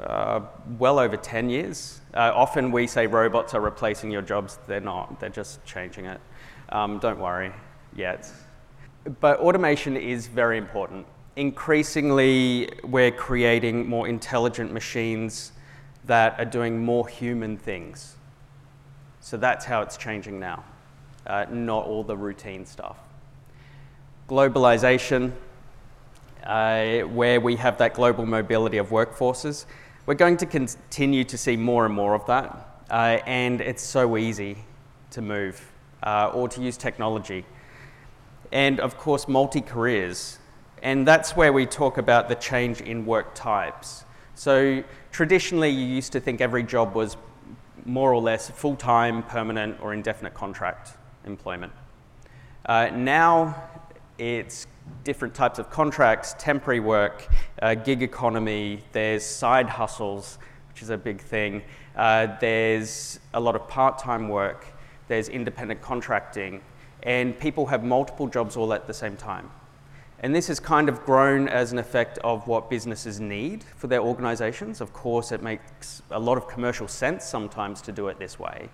uh, 0.00 0.40
well 0.78 0.98
over 0.98 1.18
10 1.18 1.50
years. 1.50 2.00
Uh, 2.14 2.32
often 2.34 2.72
we 2.72 2.86
say 2.86 3.06
robots 3.06 3.52
are 3.52 3.60
replacing 3.60 4.10
your 4.10 4.22
jobs. 4.22 4.58
They're 4.66 4.80
not, 4.80 5.20
they're 5.20 5.28
just 5.28 5.62
changing 5.66 6.06
it. 6.06 6.20
Um, 6.70 6.98
don't 6.98 7.18
worry 7.18 7.52
yet. 7.94 8.26
But 9.20 9.40
automation 9.40 9.98
is 9.98 10.28
very 10.28 10.56
important 10.56 11.04
increasingly 11.36 12.68
we're 12.84 13.10
creating 13.10 13.88
more 13.88 14.06
intelligent 14.08 14.72
machines 14.72 15.52
that 16.04 16.38
are 16.38 16.44
doing 16.44 16.84
more 16.84 17.08
human 17.08 17.56
things. 17.56 18.16
So 19.20 19.36
that's 19.36 19.64
how 19.64 19.82
it's 19.82 19.96
changing 19.96 20.40
now, 20.40 20.64
uh, 21.26 21.46
not 21.50 21.86
all 21.86 22.02
the 22.02 22.16
routine 22.16 22.66
stuff. 22.66 22.98
Globalization, 24.28 25.32
uh, 26.44 27.00
where 27.00 27.40
we 27.40 27.56
have 27.56 27.78
that 27.78 27.94
global 27.94 28.26
mobility 28.26 28.78
of 28.78 28.88
workforces, 28.88 29.64
we're 30.06 30.14
going 30.14 30.36
to 30.38 30.46
continue 30.46 31.22
to 31.24 31.38
see 31.38 31.56
more 31.56 31.86
and 31.86 31.94
more 31.94 32.14
of 32.14 32.26
that, 32.26 32.80
uh, 32.90 33.20
and 33.26 33.60
it's 33.60 33.82
so 33.82 34.16
easy 34.16 34.58
to 35.12 35.22
move 35.22 35.72
uh, 36.02 36.32
or 36.34 36.48
to 36.48 36.60
use 36.60 36.76
technology. 36.76 37.44
And 38.50 38.80
of 38.80 38.98
course, 38.98 39.28
multi 39.28 39.60
careers. 39.60 40.38
And 40.82 41.06
that's 41.06 41.36
where 41.36 41.52
we 41.52 41.64
talk 41.64 41.96
about 41.96 42.28
the 42.28 42.34
change 42.34 42.80
in 42.80 43.06
work 43.06 43.34
types. 43.34 44.04
So 44.34 44.82
traditionally, 45.12 45.70
you 45.70 45.86
used 45.86 46.12
to 46.12 46.20
think 46.20 46.40
every 46.40 46.64
job 46.64 46.94
was 46.94 47.16
more 47.84 48.12
or 48.12 48.20
less 48.20 48.50
full 48.50 48.76
time, 48.76 49.22
permanent, 49.22 49.80
or 49.80 49.94
indefinite 49.94 50.34
contract 50.34 50.96
employment. 51.24 51.72
Uh, 52.66 52.90
now 52.92 53.62
it's 54.18 54.66
different 55.04 55.34
types 55.34 55.58
of 55.58 55.70
contracts, 55.70 56.34
temporary 56.38 56.80
work, 56.80 57.28
uh, 57.60 57.74
gig 57.74 58.02
economy, 58.02 58.82
there's 58.92 59.24
side 59.24 59.68
hustles, 59.68 60.38
which 60.68 60.82
is 60.82 60.90
a 60.90 60.98
big 60.98 61.20
thing, 61.20 61.62
uh, 61.96 62.26
there's 62.40 63.20
a 63.34 63.40
lot 63.40 63.56
of 63.56 63.66
part 63.68 63.98
time 63.98 64.28
work, 64.28 64.66
there's 65.08 65.28
independent 65.28 65.80
contracting, 65.80 66.60
and 67.02 67.38
people 67.38 67.66
have 67.66 67.82
multiple 67.82 68.28
jobs 68.28 68.56
all 68.56 68.72
at 68.72 68.86
the 68.86 68.94
same 68.94 69.16
time. 69.16 69.50
And 70.22 70.32
this 70.32 70.46
has 70.46 70.60
kind 70.60 70.88
of 70.88 71.04
grown 71.04 71.48
as 71.48 71.72
an 71.72 71.78
effect 71.78 72.18
of 72.18 72.46
what 72.46 72.70
businesses 72.70 73.18
need 73.18 73.64
for 73.76 73.88
their 73.88 74.00
organizations. 74.00 74.80
Of 74.80 74.92
course, 74.92 75.32
it 75.32 75.42
makes 75.42 76.00
a 76.12 76.18
lot 76.18 76.38
of 76.38 76.46
commercial 76.46 76.86
sense 76.86 77.24
sometimes 77.24 77.82
to 77.82 77.92
do 77.92 78.06
it 78.06 78.20
this 78.20 78.38
way. 78.38 78.68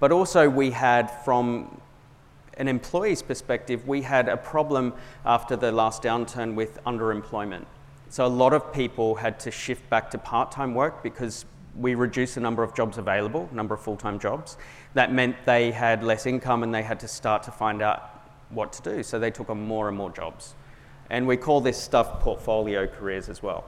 But 0.00 0.12
also, 0.12 0.48
we 0.48 0.70
had, 0.70 1.10
from 1.22 1.78
an 2.56 2.68
employee's 2.68 3.20
perspective, 3.20 3.86
we 3.86 4.00
had 4.00 4.28
a 4.30 4.36
problem 4.38 4.94
after 5.26 5.56
the 5.56 5.70
last 5.70 6.02
downturn 6.02 6.54
with 6.54 6.82
underemployment. 6.84 7.66
So, 8.08 8.24
a 8.24 8.28
lot 8.28 8.54
of 8.54 8.72
people 8.72 9.14
had 9.14 9.38
to 9.40 9.50
shift 9.50 9.88
back 9.90 10.10
to 10.12 10.18
part 10.18 10.52
time 10.52 10.74
work 10.74 11.02
because 11.02 11.44
we 11.76 11.94
reduced 11.94 12.36
the 12.36 12.40
number 12.40 12.62
of 12.62 12.74
jobs 12.74 12.96
available, 12.96 13.46
number 13.52 13.74
of 13.74 13.82
full 13.82 13.96
time 13.96 14.18
jobs. 14.18 14.56
That 14.94 15.12
meant 15.12 15.36
they 15.44 15.70
had 15.70 16.02
less 16.02 16.24
income 16.24 16.62
and 16.62 16.74
they 16.74 16.82
had 16.82 17.00
to 17.00 17.08
start 17.08 17.42
to 17.42 17.50
find 17.50 17.82
out 17.82 18.10
what 18.48 18.72
to 18.74 18.82
do. 18.82 19.02
So, 19.02 19.18
they 19.18 19.30
took 19.30 19.50
on 19.50 19.60
more 19.60 19.88
and 19.88 19.96
more 19.98 20.10
jobs. 20.10 20.54
And 21.10 21.26
we 21.26 21.36
call 21.36 21.60
this 21.60 21.80
stuff 21.80 22.20
portfolio 22.20 22.86
careers 22.86 23.28
as 23.28 23.42
well. 23.42 23.64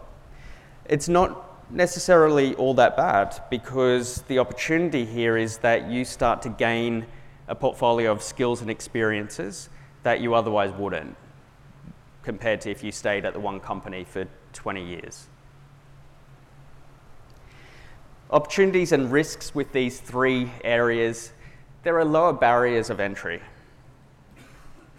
It's 0.87 1.09
not 1.09 1.71
necessarily 1.71 2.55
all 2.55 2.75
that 2.75 2.97
bad 2.97 3.41
because 3.51 4.23
the 4.23 4.39
opportunity 4.39 5.05
here 5.05 5.37
is 5.37 5.59
that 5.59 5.89
you 5.91 6.05
start 6.05 6.43
to 6.43 6.49
gain 6.49 7.07
a 7.49 7.55
portfolio 7.55 8.13
of 8.13 8.23
skills 8.23 8.61
and 8.61 8.71
experiences 8.71 9.69
that 10.03 10.21
you 10.21 10.35
otherwise 10.35 10.73
wouldn't, 10.73 11.17
compared 12.23 12.61
to 12.61 12.71
if 12.71 12.83
you 12.85 12.93
stayed 12.93 13.25
at 13.25 13.33
the 13.33 13.41
one 13.41 13.61
company 13.61 14.05
for 14.05 14.27
20 14.53 14.85
years. 14.85 15.27
Opportunities 18.31 18.93
and 18.93 19.13
risks 19.13 19.55
with 19.55 19.73
these 19.73 20.01
three 20.01 20.51
areas, 20.65 21.33
there 21.83 21.99
are 21.99 22.05
lower 22.05 22.33
barriers 22.33 22.91
of 22.91 22.99
entry 22.99 23.41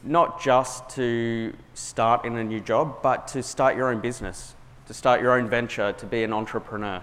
not 0.03 0.41
just 0.41 0.89
to 0.91 1.53
start 1.73 2.25
in 2.25 2.37
a 2.37 2.43
new 2.43 2.59
job, 2.59 3.01
but 3.01 3.27
to 3.29 3.43
start 3.43 3.75
your 3.75 3.89
own 3.89 3.99
business, 3.99 4.55
to 4.87 4.93
start 4.93 5.21
your 5.21 5.37
own 5.37 5.49
venture, 5.49 5.93
to 5.93 6.05
be 6.05 6.23
an 6.23 6.33
entrepreneur. 6.33 7.01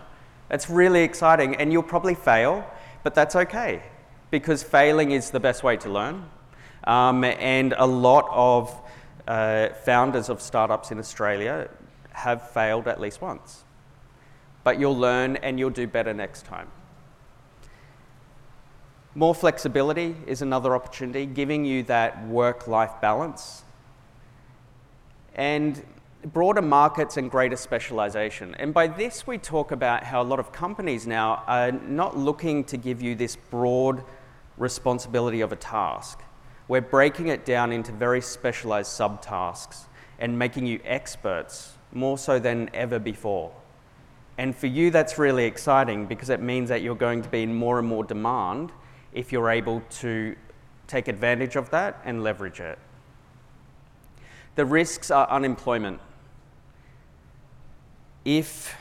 It's 0.50 0.70
really 0.70 1.02
exciting, 1.02 1.56
and 1.56 1.72
you'll 1.72 1.82
probably 1.82 2.14
fail, 2.14 2.64
but 3.02 3.14
that's 3.14 3.36
okay 3.36 3.82
because 4.30 4.64
failing 4.64 5.12
is 5.12 5.30
the 5.30 5.38
best 5.38 5.62
way 5.62 5.76
to 5.76 5.88
learn. 5.88 6.28
Um, 6.84 7.22
and 7.22 7.72
a 7.78 7.86
lot 7.86 8.26
of 8.30 8.80
uh, 9.28 9.68
founders 9.84 10.28
of 10.28 10.42
startups 10.42 10.90
in 10.90 10.98
Australia 10.98 11.68
have 12.10 12.50
failed 12.50 12.88
at 12.88 13.00
least 13.00 13.22
once. 13.22 13.62
But 14.64 14.80
you'll 14.80 14.98
learn 14.98 15.36
and 15.36 15.58
you'll 15.58 15.70
do 15.70 15.86
better 15.86 16.12
next 16.12 16.46
time. 16.46 16.68
More 19.16 19.34
flexibility 19.34 20.16
is 20.26 20.42
another 20.42 20.74
opportunity, 20.74 21.24
giving 21.24 21.64
you 21.64 21.84
that 21.84 22.26
work 22.26 22.66
life 22.66 22.90
balance. 23.00 23.62
And 25.36 25.80
broader 26.32 26.62
markets 26.62 27.16
and 27.16 27.30
greater 27.30 27.56
specialization. 27.56 28.56
And 28.56 28.74
by 28.74 28.88
this, 28.88 29.24
we 29.24 29.38
talk 29.38 29.70
about 29.70 30.02
how 30.02 30.20
a 30.20 30.24
lot 30.24 30.40
of 30.40 30.50
companies 30.50 31.06
now 31.06 31.44
are 31.46 31.70
not 31.70 32.16
looking 32.16 32.64
to 32.64 32.76
give 32.76 33.02
you 33.02 33.14
this 33.14 33.36
broad 33.36 34.02
responsibility 34.56 35.42
of 35.42 35.52
a 35.52 35.56
task. 35.56 36.20
We're 36.66 36.80
breaking 36.80 37.28
it 37.28 37.44
down 37.44 37.70
into 37.72 37.92
very 37.92 38.20
specialized 38.20 38.90
subtasks 38.90 39.84
and 40.18 40.36
making 40.36 40.66
you 40.66 40.80
experts 40.84 41.74
more 41.92 42.18
so 42.18 42.40
than 42.40 42.68
ever 42.74 42.98
before. 42.98 43.52
And 44.38 44.56
for 44.56 44.66
you, 44.66 44.90
that's 44.90 45.18
really 45.18 45.44
exciting 45.44 46.06
because 46.06 46.30
it 46.30 46.40
means 46.40 46.68
that 46.70 46.82
you're 46.82 46.96
going 46.96 47.22
to 47.22 47.28
be 47.28 47.44
in 47.44 47.54
more 47.54 47.78
and 47.78 47.86
more 47.86 48.02
demand 48.02 48.72
if 49.14 49.32
you're 49.32 49.50
able 49.50 49.80
to 49.88 50.36
take 50.86 51.08
advantage 51.08 51.56
of 51.56 51.70
that 51.70 52.00
and 52.04 52.22
leverage 52.22 52.60
it. 52.60 52.78
The 54.56 54.64
risks 54.64 55.10
are 55.10 55.28
unemployment. 55.30 56.00
If, 58.24 58.76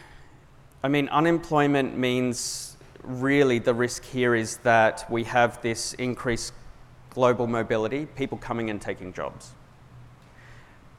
I 0.84 0.88
mean, 0.88 1.08
unemployment 1.10 1.98
means 1.98 2.78
really 3.04 3.60
the 3.60 3.74
risk 3.74 4.04
here 4.04 4.36
is 4.36 4.58
that 4.58 5.10
we 5.10 5.24
have 5.26 5.62
this 5.62 5.94
increased 5.94 6.54
global 7.10 7.48
mobility, 7.48 8.06
people 8.06 8.38
coming 8.38 8.70
and 8.70 8.82
taking 8.82 9.14
jobs. 9.14 9.52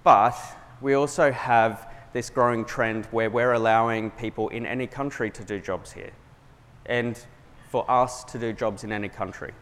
But 0.03 0.37
we 0.81 0.95
also 0.95 1.33
have 1.33 1.91
this 2.13 2.31
growing 2.31 2.65
trend 2.65 3.07
where 3.07 3.31
we're 3.31 3.53
allowing 3.53 4.11
people 4.13 4.49
in 4.51 4.65
any 4.67 4.87
country 4.87 5.31
to 5.31 5.45
do 5.45 5.59
jobs 5.59 5.93
here 5.93 6.13
and 6.87 7.19
for 7.75 7.91
us 7.91 8.23
to 8.23 8.39
do 8.39 8.53
jobs 8.53 8.85
in 8.85 8.93
any 8.93 9.09
country. 9.09 9.53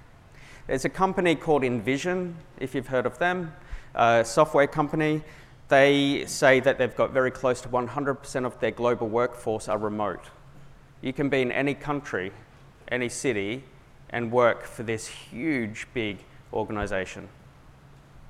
There's 0.66 0.85
a 0.85 0.90
company 0.90 1.35
called 1.35 1.62
InVision, 1.62 2.35
if 2.61 2.75
you've 2.75 2.88
heard 2.88 3.07
of 3.07 3.19
them, 3.19 3.54
a 3.95 4.23
software 4.23 4.66
company. 4.66 5.23
They 5.69 6.26
say 6.26 6.61
that 6.61 6.76
they've 6.76 6.95
got 6.95 7.12
very 7.12 7.31
close 7.31 7.62
to 7.62 7.71
100% 7.71 8.45
of 8.45 8.61
their 8.61 8.71
global 8.71 9.09
workforce 9.09 9.66
are 9.66 9.78
remote. 9.78 10.26
You 11.00 11.14
can 11.14 11.31
be 11.31 11.40
in 11.40 11.50
any 11.50 11.73
country, 11.73 12.33
any 12.88 13.09
city, 13.09 13.64
and 14.11 14.31
work 14.31 14.64
for 14.64 14.83
this 14.83 15.07
huge, 15.07 15.87
big 15.95 16.19
organization, 16.52 17.31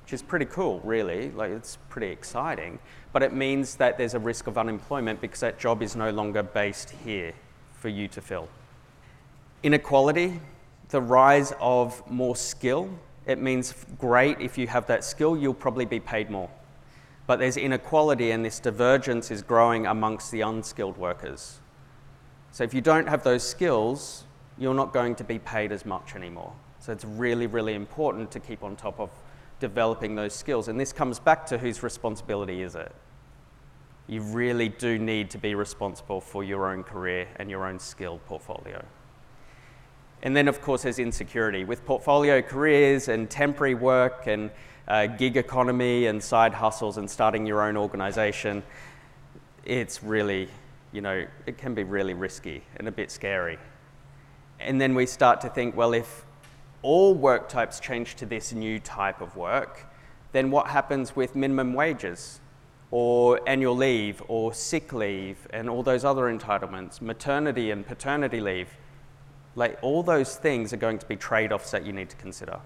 which 0.03 0.13
is 0.13 0.21
pretty 0.21 0.45
cool, 0.45 0.79
really. 0.85 1.29
Like, 1.31 1.51
it's 1.51 1.77
pretty 1.89 2.07
exciting. 2.07 2.79
But 3.11 3.21
it 3.21 3.33
means 3.33 3.75
that 3.75 3.97
there's 3.97 4.13
a 4.13 4.19
risk 4.19 4.47
of 4.47 4.57
unemployment 4.57 5.19
because 5.19 5.41
that 5.41 5.59
job 5.59 5.81
is 5.81 5.93
no 5.93 6.09
longer 6.09 6.41
based 6.41 6.91
here 7.03 7.33
for 7.73 7.89
you 7.89 8.07
to 8.07 8.21
fill. 8.21 8.47
Inequality, 9.63 10.39
the 10.89 11.01
rise 11.01 11.53
of 11.59 12.09
more 12.11 12.35
skill. 12.35 12.89
It 13.25 13.39
means 13.39 13.73
great 13.97 14.39
if 14.41 14.57
you 14.57 14.67
have 14.67 14.85
that 14.87 15.03
skill, 15.03 15.37
you'll 15.37 15.53
probably 15.53 15.85
be 15.85 15.99
paid 15.99 16.29
more. 16.29 16.49
But 17.25 17.39
there's 17.39 17.55
inequality, 17.55 18.31
and 18.31 18.43
this 18.43 18.59
divergence 18.59 19.31
is 19.31 19.41
growing 19.41 19.85
amongst 19.87 20.31
the 20.31 20.41
unskilled 20.41 20.97
workers. 20.97 21.61
So 22.51 22.65
if 22.65 22.73
you 22.73 22.81
don't 22.81 23.07
have 23.07 23.23
those 23.23 23.47
skills, 23.47 24.25
you're 24.57 24.73
not 24.73 24.93
going 24.93 25.15
to 25.15 25.23
be 25.23 25.39
paid 25.39 25.71
as 25.71 25.85
much 25.85 26.15
anymore. 26.15 26.53
So 26.79 26.91
it's 26.91 27.05
really, 27.05 27.47
really 27.47 27.75
important 27.75 28.29
to 28.31 28.41
keep 28.41 28.61
on 28.61 28.75
top 28.75 28.99
of 28.99 29.09
developing 29.61 30.15
those 30.15 30.35
skills. 30.35 30.67
And 30.67 30.77
this 30.77 30.91
comes 30.91 31.17
back 31.19 31.45
to 31.45 31.57
whose 31.57 31.81
responsibility 31.81 32.61
is 32.61 32.75
it? 32.75 32.91
You 34.07 34.21
really 34.21 34.67
do 34.67 34.99
need 34.99 35.29
to 35.29 35.37
be 35.37 35.55
responsible 35.55 36.19
for 36.19 36.43
your 36.43 36.69
own 36.69 36.83
career 36.83 37.29
and 37.37 37.49
your 37.49 37.65
own 37.65 37.79
skill 37.79 38.19
portfolio. 38.27 38.83
And 40.23 40.35
then, 40.35 40.47
of 40.47 40.61
course, 40.61 40.83
there's 40.83 40.99
insecurity. 40.99 41.65
With 41.65 41.85
portfolio 41.85 42.41
careers 42.41 43.09
and 43.09 43.29
temporary 43.29 43.75
work 43.75 44.25
and 44.25 44.51
uh, 44.87 45.07
gig 45.07 45.35
economy 45.35 46.05
and 46.07 46.23
side 46.23 46.53
hustles 46.53 46.97
and 46.97 47.11
starting 47.11 47.45
your 47.45 47.61
own 47.61 47.75
organization, 47.75 48.63
it's 49.65 50.01
really, 50.01 50.47
you 50.93 51.01
know, 51.01 51.25
it 51.45 51.57
can 51.57 51.73
be 51.73 51.83
really 51.83 52.13
risky 52.13 52.63
and 52.77 52.87
a 52.87 52.91
bit 52.91 53.11
scary. 53.11 53.59
And 54.61 54.79
then 54.79 54.95
we 54.95 55.05
start 55.05 55.41
to 55.41 55.49
think, 55.49 55.75
well, 55.75 55.93
if 55.93 56.25
all 56.83 57.13
work 57.13 57.49
types 57.49 57.81
change 57.81 58.15
to 58.15 58.25
this 58.25 58.53
new 58.53 58.79
type 58.79 59.19
of 59.19 59.35
work, 59.35 59.87
then 60.31 60.51
what 60.51 60.67
happens 60.67 61.17
with 61.17 61.35
minimum 61.35 61.73
wages 61.73 62.39
or 62.91 63.41
annual 63.45 63.75
leave 63.75 64.23
or 64.29 64.53
sick 64.53 64.93
leave 64.93 65.47
and 65.49 65.69
all 65.69 65.83
those 65.83 66.05
other 66.05 66.33
entitlements, 66.33 67.01
maternity 67.01 67.71
and 67.71 67.85
paternity 67.85 68.39
leave? 68.39 68.69
Like 69.55 69.77
all 69.81 70.03
those 70.03 70.35
things 70.35 70.73
are 70.73 70.77
going 70.77 70.97
to 70.99 71.05
be 71.05 71.15
trade 71.15 71.51
offs 71.51 71.71
that 71.71 71.85
you 71.85 71.93
need 71.93 72.09
to 72.09 72.15
consider. 72.15 72.59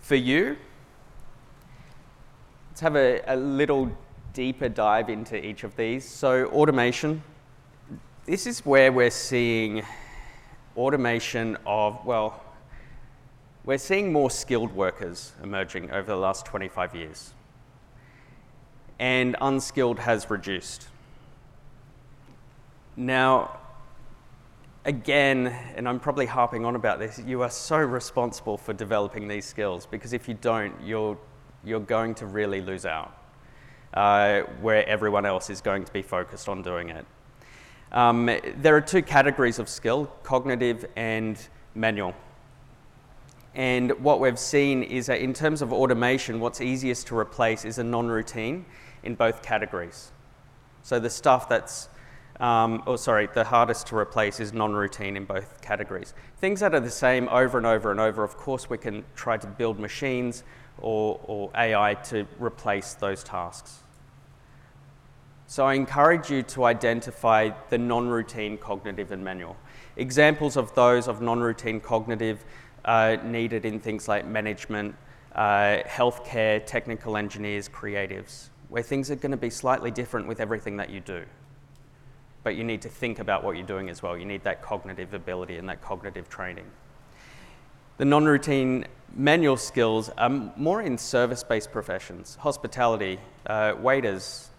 For 0.00 0.16
you, 0.16 0.56
let's 2.70 2.80
have 2.80 2.96
a, 2.96 3.20
a 3.26 3.36
little 3.36 3.90
deeper 4.32 4.68
dive 4.68 5.08
into 5.08 5.44
each 5.44 5.64
of 5.64 5.76
these. 5.76 6.08
So, 6.08 6.46
automation. 6.46 7.22
This 8.24 8.46
is 8.46 8.64
where 8.64 8.92
we're 8.92 9.10
seeing 9.10 9.82
automation 10.76 11.56
of, 11.66 12.04
well, 12.04 12.42
we're 13.64 13.78
seeing 13.78 14.12
more 14.12 14.30
skilled 14.30 14.72
workers 14.72 15.32
emerging 15.42 15.90
over 15.90 16.06
the 16.06 16.16
last 16.16 16.46
25 16.46 16.94
years, 16.94 17.34
and 18.98 19.36
unskilled 19.40 19.98
has 19.98 20.30
reduced. 20.30 20.88
Now, 22.96 23.58
again, 24.84 25.46
and 25.76 25.88
I'm 25.88 26.00
probably 26.00 26.26
harping 26.26 26.64
on 26.64 26.76
about 26.76 26.98
this, 26.98 27.18
you 27.18 27.42
are 27.42 27.50
so 27.50 27.78
responsible 27.78 28.56
for 28.56 28.72
developing 28.72 29.28
these 29.28 29.44
skills 29.44 29.86
because 29.86 30.12
if 30.12 30.28
you 30.28 30.34
don't, 30.34 30.74
you're, 30.82 31.18
you're 31.64 31.80
going 31.80 32.14
to 32.16 32.26
really 32.26 32.60
lose 32.60 32.86
out, 32.86 33.16
uh, 33.94 34.40
where 34.60 34.86
everyone 34.88 35.26
else 35.26 35.50
is 35.50 35.60
going 35.60 35.84
to 35.84 35.92
be 35.92 36.02
focused 36.02 36.48
on 36.48 36.62
doing 36.62 36.90
it. 36.90 37.04
Um, 37.92 38.30
there 38.58 38.76
are 38.76 38.80
two 38.80 39.02
categories 39.02 39.58
of 39.58 39.68
skill 39.68 40.06
cognitive 40.22 40.84
and 40.96 41.38
manual. 41.74 42.14
And 43.54 43.92
what 44.04 44.20
we've 44.20 44.38
seen 44.38 44.82
is 44.82 45.06
that 45.06 45.20
in 45.20 45.32
terms 45.32 45.62
of 45.62 45.72
automation, 45.72 46.38
what's 46.38 46.60
easiest 46.60 47.06
to 47.08 47.18
replace 47.18 47.64
is 47.64 47.78
a 47.78 47.84
non 47.84 48.08
routine 48.08 48.66
in 49.02 49.14
both 49.14 49.42
categories. 49.42 50.12
So 50.82 51.00
the 51.00 51.10
stuff 51.10 51.48
that's, 51.48 51.88
um, 52.40 52.84
oh, 52.86 52.96
sorry, 52.96 53.28
the 53.34 53.44
hardest 53.44 53.88
to 53.88 53.96
replace 53.96 54.38
is 54.38 54.52
non 54.52 54.72
routine 54.72 55.16
in 55.16 55.24
both 55.24 55.60
categories. 55.60 56.14
Things 56.38 56.60
that 56.60 56.74
are 56.74 56.80
the 56.80 56.90
same 56.90 57.28
over 57.28 57.58
and 57.58 57.66
over 57.66 57.90
and 57.90 57.98
over, 57.98 58.22
of 58.22 58.36
course, 58.36 58.70
we 58.70 58.78
can 58.78 59.04
try 59.16 59.36
to 59.36 59.46
build 59.46 59.80
machines 59.80 60.44
or, 60.78 61.20
or 61.24 61.50
AI 61.56 61.94
to 61.94 62.26
replace 62.38 62.94
those 62.94 63.24
tasks. 63.24 63.80
So 65.48 65.64
I 65.66 65.74
encourage 65.74 66.30
you 66.30 66.42
to 66.44 66.64
identify 66.64 67.50
the 67.70 67.78
non-routine 67.78 68.58
cognitive 68.58 69.10
and 69.10 69.24
manual. 69.24 69.56
Examples 69.96 70.56
of 70.56 70.74
those 70.74 71.08
of 71.08 71.20
non-routine 71.20 71.80
cognitive 71.80 72.44
uh, 72.84 73.16
needed 73.24 73.64
in 73.64 73.80
things 73.80 74.06
like 74.06 74.26
management, 74.26 74.94
uh, 75.34 75.78
healthcare, 75.86 76.64
technical 76.64 77.16
engineers, 77.16 77.68
creatives, 77.68 78.50
where 78.68 78.82
things 78.82 79.10
are 79.10 79.16
going 79.16 79.30
to 79.30 79.36
be 79.36 79.50
slightly 79.50 79.90
different 79.90 80.28
with 80.28 80.38
everything 80.38 80.76
that 80.76 80.90
you 80.90 81.00
do. 81.00 81.24
But 82.42 82.56
you 82.56 82.64
need 82.64 82.82
to 82.82 82.88
think 82.88 83.18
about 83.18 83.44
what 83.44 83.56
you're 83.56 83.66
doing 83.66 83.88
as 83.88 84.02
well. 84.02 84.16
You 84.16 84.24
need 84.24 84.44
that 84.44 84.62
cognitive 84.62 85.12
ability 85.14 85.56
and 85.56 85.68
that 85.68 85.82
cognitive 85.82 86.28
training. 86.28 86.66
The 87.96 88.04
non 88.04 88.26
routine 88.26 88.86
manual 89.14 89.56
skills 89.56 90.08
are 90.18 90.30
more 90.56 90.82
in 90.82 90.98
service 90.98 91.42
based 91.42 91.72
professions, 91.72 92.36
hospitality, 92.36 93.18
uh, 93.46 93.74
waiters, 93.78 94.50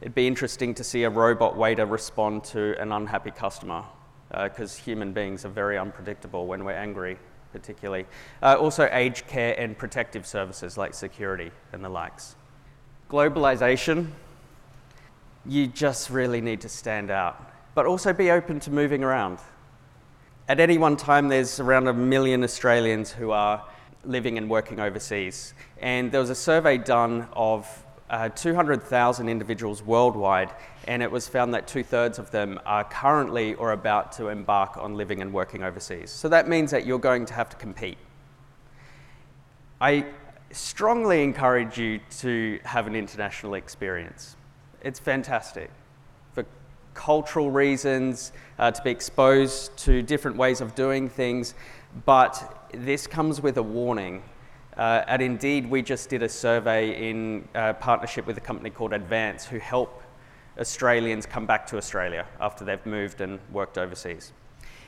It'd 0.00 0.14
be 0.14 0.26
interesting 0.26 0.74
to 0.74 0.84
see 0.84 1.04
a 1.04 1.10
robot 1.10 1.56
waiter 1.56 1.86
respond 1.86 2.44
to 2.44 2.78
an 2.80 2.92
unhappy 2.92 3.30
customer 3.30 3.82
because 4.30 4.78
uh, 4.78 4.82
human 4.82 5.12
beings 5.14 5.46
are 5.46 5.50
very 5.50 5.78
unpredictable 5.78 6.46
when 6.46 6.64
we're 6.64 6.72
angry, 6.72 7.16
particularly. 7.52 8.04
Uh, 8.42 8.56
also, 8.60 8.90
aged 8.92 9.26
care 9.26 9.58
and 9.58 9.78
protective 9.78 10.26
services 10.26 10.76
like 10.76 10.92
security 10.92 11.50
and 11.72 11.82
the 11.82 11.88
likes. 11.88 12.36
Globalization, 13.08 14.10
you 15.48 15.66
just 15.66 16.10
really 16.10 16.40
need 16.40 16.60
to 16.62 16.68
stand 16.68 17.10
out, 17.10 17.52
but 17.74 17.86
also 17.86 18.12
be 18.12 18.30
open 18.30 18.60
to 18.60 18.70
moving 18.70 19.04
around. 19.04 19.38
At 20.48 20.60
any 20.60 20.78
one 20.78 20.96
time, 20.96 21.28
there's 21.28 21.60
around 21.60 21.88
a 21.88 21.92
million 21.92 22.44
Australians 22.44 23.10
who 23.10 23.30
are 23.32 23.64
living 24.04 24.38
and 24.38 24.48
working 24.48 24.78
overseas. 24.78 25.54
And 25.78 26.12
there 26.12 26.20
was 26.20 26.30
a 26.30 26.34
survey 26.34 26.78
done 26.78 27.26
of 27.32 27.66
uh, 28.08 28.28
200,000 28.28 29.28
individuals 29.28 29.82
worldwide, 29.82 30.50
and 30.86 31.02
it 31.02 31.10
was 31.10 31.26
found 31.26 31.54
that 31.54 31.66
two 31.66 31.82
thirds 31.82 32.18
of 32.18 32.30
them 32.30 32.60
are 32.64 32.84
currently 32.84 33.54
or 33.54 33.72
about 33.72 34.12
to 34.12 34.28
embark 34.28 34.76
on 34.76 34.94
living 34.94 35.20
and 35.20 35.32
working 35.32 35.64
overseas. 35.64 36.10
So 36.10 36.28
that 36.28 36.48
means 36.48 36.70
that 36.70 36.86
you're 36.86 37.00
going 37.00 37.26
to 37.26 37.34
have 37.34 37.48
to 37.50 37.56
compete. 37.56 37.98
I 39.80 40.06
strongly 40.52 41.22
encourage 41.24 41.76
you 41.76 42.00
to 42.18 42.60
have 42.64 42.86
an 42.86 42.94
international 42.94 43.54
experience. 43.54 44.35
It's 44.86 45.00
fantastic 45.00 45.68
for 46.32 46.46
cultural 46.94 47.50
reasons, 47.50 48.30
uh, 48.56 48.70
to 48.70 48.82
be 48.84 48.90
exposed 48.92 49.76
to 49.78 50.00
different 50.00 50.36
ways 50.36 50.60
of 50.60 50.76
doing 50.76 51.08
things, 51.08 51.54
but 52.04 52.68
this 52.72 53.08
comes 53.08 53.40
with 53.40 53.56
a 53.58 53.62
warning 53.64 54.22
Uh, 54.76 55.02
at 55.06 55.22
Indeed, 55.22 55.70
we 55.70 55.80
just 55.80 56.10
did 56.10 56.22
a 56.22 56.28
survey 56.28 57.10
in 57.10 57.48
uh, 57.54 57.72
partnership 57.72 58.26
with 58.26 58.36
a 58.36 58.42
company 58.42 58.68
called 58.68 58.92
Advance 58.92 59.46
who 59.46 59.58
help 59.58 60.02
Australians 60.60 61.24
come 61.24 61.46
back 61.46 61.66
to 61.68 61.78
Australia 61.78 62.26
after 62.38 62.62
they've 62.62 62.84
moved 62.84 63.22
and 63.22 63.40
worked 63.50 63.78
overseas. 63.78 64.34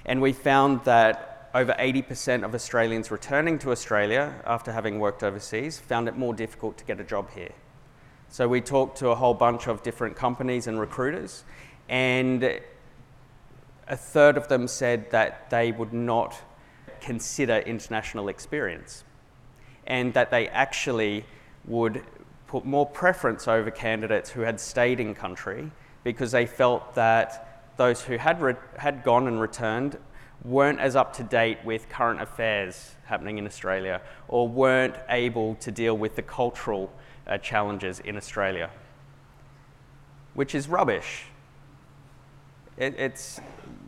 And 0.04 0.20
we 0.20 0.34
found 0.34 0.84
that 0.84 1.48
over 1.54 1.72
80% 1.72 2.44
of 2.44 2.54
Australians 2.54 3.11
returning 3.11 3.58
to 3.61 3.72
Australia 3.72 4.34
after 4.44 4.70
having 4.72 5.00
worked 5.00 5.22
overseas 5.22 5.80
found 5.80 6.06
it 6.06 6.16
more 6.18 6.34
difficult 6.34 6.76
to 6.76 6.84
get 6.84 7.00
a 7.00 7.04
job 7.04 7.30
here. 7.30 7.54
So 8.31 8.47
we 8.47 8.61
talked 8.61 8.99
to 8.99 9.09
a 9.09 9.14
whole 9.14 9.35
bunch 9.35 9.69
of 9.69 9.83
different 9.83 10.17
companies 10.17 10.67
and 10.67 10.79
recruiters, 10.79 11.45
and 11.88 12.61
a 13.88 13.97
third 13.97 14.37
of 14.37 14.49
them 14.49 14.69
said 14.69 15.11
that 15.11 15.49
they 15.51 15.73
would 15.73 15.93
not 15.93 16.37
consider 17.01 17.59
international 17.59 18.29
experience 18.29 19.05
and 19.87 20.12
that 20.14 20.31
they 20.31 20.49
actually 20.49 21.25
would 21.64 22.03
put 22.47 22.64
more 22.64 22.85
preference 22.85 23.49
over 23.49 23.71
candidates 23.71 24.31
who 24.31 24.43
had 24.43 24.61
stayed 24.61 25.01
in 25.01 25.14
country 25.14 25.71
because 26.05 26.33
they 26.33 26.47
felt 26.47 26.95
that 26.95 27.62
those 27.77 28.03
who 28.03 28.17
had, 28.17 28.41
re- 28.43 28.55
had 28.77 29.03
gone 29.03 29.27
and 29.27 29.41
returned 29.41 29.99
weren't 30.45 30.81
as 30.81 30.97
up 30.97 31.14
to 31.14 31.23
date 31.23 31.59
with 31.64 31.88
current 31.88 32.21
affairs 32.21 32.95
happening 33.05 33.38
in 33.38 33.47
Australia 33.47 34.01
or 34.29 34.47
weren't 34.47 34.95
able 35.09 35.55
to 35.57 35.71
deal 35.71 35.97
with 35.97 36.14
the 36.17 36.23
cultural 36.23 36.93
uh, 37.29 37.38
challenges 37.38 38.01
in 38.01 38.17
Australia, 38.17 38.71
which 40.35 40.55
is 40.55 40.69
rubbish. 40.69 41.25
It, 42.77 42.95
it's, 42.99 43.41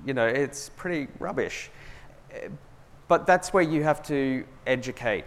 you 0.05 0.15
know, 0.15 0.27
it's 0.27 0.69
pretty 0.71 1.09
rubbish. 1.19 1.71
But 3.09 3.27
that's 3.27 3.53
where 3.53 3.63
you 3.63 3.83
have 3.83 4.03
to 4.05 4.45
educate. 4.67 5.25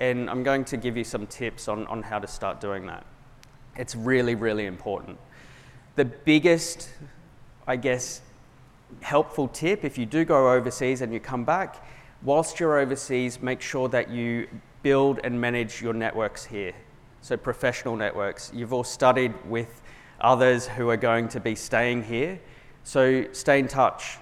And 0.00 0.28
I'm 0.28 0.42
going 0.42 0.64
to 0.66 0.76
give 0.76 0.96
you 0.96 1.04
some 1.04 1.26
tips 1.26 1.68
on, 1.68 1.86
on 1.86 2.02
how 2.02 2.18
to 2.18 2.26
start 2.26 2.60
doing 2.60 2.86
that. 2.86 3.04
It's 3.76 3.94
really, 3.94 4.34
really 4.34 4.66
important. 4.66 5.18
The 5.96 6.04
biggest, 6.04 6.90
I 7.66 7.76
guess, 7.76 8.22
helpful 9.00 9.48
tip 9.48 9.84
if 9.84 9.98
you 9.98 10.06
do 10.06 10.24
go 10.24 10.52
overseas 10.52 11.00
and 11.00 11.12
you 11.12 11.20
come 11.20 11.44
back, 11.44 11.84
whilst 12.22 12.60
you're 12.60 12.78
overseas, 12.78 13.40
make 13.42 13.60
sure 13.60 13.88
that 13.88 14.10
you 14.10 14.48
build 14.82 15.20
and 15.24 15.40
manage 15.40 15.82
your 15.82 15.92
networks 15.92 16.44
here 16.44 16.72
so 17.26 17.36
professional 17.36 17.96
networks. 17.96 18.52
You've 18.54 18.72
all 18.72 18.84
studied 18.84 19.34
with 19.46 19.82
others 20.20 20.68
who 20.68 20.88
are 20.90 20.96
going 20.96 21.26
to 21.30 21.40
be 21.40 21.56
staying 21.56 22.04
here, 22.04 22.38
so 22.84 23.26
stay 23.32 23.58
in 23.58 23.66
touch. 23.66 24.18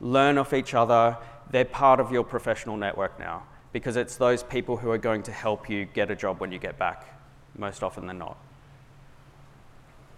Learn 0.00 0.38
off 0.38 0.52
each 0.52 0.74
other. 0.74 1.18
They're 1.50 1.64
part 1.64 1.98
of 1.98 2.12
your 2.12 2.22
professional 2.22 2.76
network 2.76 3.18
now 3.18 3.42
because 3.72 3.96
it's 3.96 4.16
those 4.16 4.44
people 4.44 4.76
who 4.76 4.92
are 4.92 4.98
going 4.98 5.24
to 5.24 5.32
help 5.32 5.68
you 5.68 5.86
get 5.86 6.08
a 6.08 6.14
job 6.14 6.40
when 6.40 6.52
you 6.52 6.60
get 6.60 6.78
back, 6.78 7.04
most 7.58 7.82
often 7.82 8.06
than 8.06 8.18
not. 8.18 8.38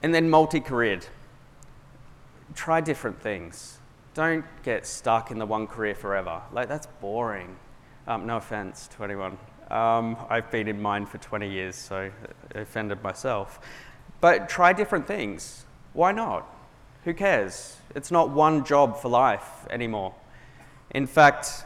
And 0.02 0.14
then 0.14 0.28
multi 0.28 0.60
careered. 0.60 1.06
Try 2.54 2.82
different 2.82 3.22
things. 3.22 3.78
Don't 4.12 4.44
get 4.62 4.86
stuck 4.86 5.30
in 5.30 5.38
the 5.38 5.46
one 5.46 5.66
career 5.66 5.94
forever. 5.94 6.42
Like, 6.52 6.68
that's 6.68 6.88
boring. 7.00 7.56
Um, 8.06 8.26
no 8.26 8.36
offense 8.36 8.86
to 8.96 9.04
anyone 9.04 9.38
um, 9.70 10.16
I've 10.28 10.50
been 10.50 10.68
in 10.68 10.80
mine 10.80 11.06
for 11.06 11.18
20 11.18 11.50
years, 11.50 11.76
so 11.76 12.10
I 12.54 12.58
offended 12.58 13.02
myself. 13.02 13.60
But 14.20 14.48
try 14.48 14.72
different 14.72 15.06
things. 15.06 15.64
Why 15.92 16.12
not? 16.12 16.46
Who 17.04 17.14
cares? 17.14 17.76
It's 17.94 18.10
not 18.10 18.30
one 18.30 18.64
job 18.64 19.00
for 19.00 19.08
life 19.08 19.66
anymore. 19.70 20.14
In 20.90 21.06
fact, 21.06 21.64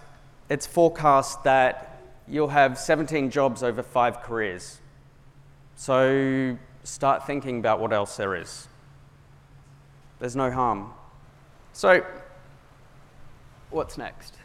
it's 0.49 0.67
forecast 0.67 1.45
that 1.45 2.01
you'll 2.29 2.49
have 2.49 2.79
17 2.79 3.31
jobs 3.31 3.63
over 3.63 3.83
five 3.83 4.21
careers. 4.21 4.81
So 5.77 6.59
start 6.85 7.27
thinking 7.27 7.59
about 7.59 7.81
what 7.81 7.93
else 7.93 8.17
there 8.17 8.35
is. 8.35 8.69
There's 10.19 10.37
no 10.37 10.51
harm. 10.51 10.93
So, 11.73 12.05
what's 13.71 13.97
next? 13.97 14.37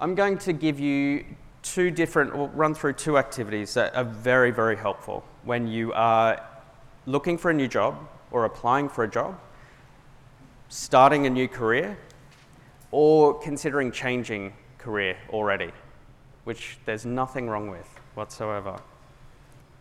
I'm 0.00 0.14
going 0.14 0.38
to 0.38 0.52
give 0.52 0.78
you 0.78 1.24
two 1.64 1.90
different, 1.90 2.36
we'll 2.36 2.48
run 2.48 2.74
through 2.74 2.92
two 2.92 3.18
activities 3.18 3.74
that 3.74 3.96
are 3.96 4.04
very, 4.04 4.52
very 4.52 4.76
helpful 4.76 5.24
when 5.42 5.66
you 5.66 5.92
are 5.94 6.40
looking 7.06 7.36
for 7.36 7.50
a 7.50 7.54
new 7.54 7.66
job 7.66 7.96
or 8.30 8.44
applying 8.44 8.88
for 8.88 9.02
a 9.02 9.10
job, 9.10 9.40
starting 10.68 11.26
a 11.26 11.30
new 11.30 11.48
career, 11.48 11.98
or 12.90 13.34
considering 13.40 13.90
changing 13.90 14.52
career 14.78 15.16
already, 15.30 15.72
which 16.44 16.78
there's 16.84 17.06
nothing 17.06 17.48
wrong 17.48 17.70
with 17.70 17.88
whatsoever. 18.14 18.78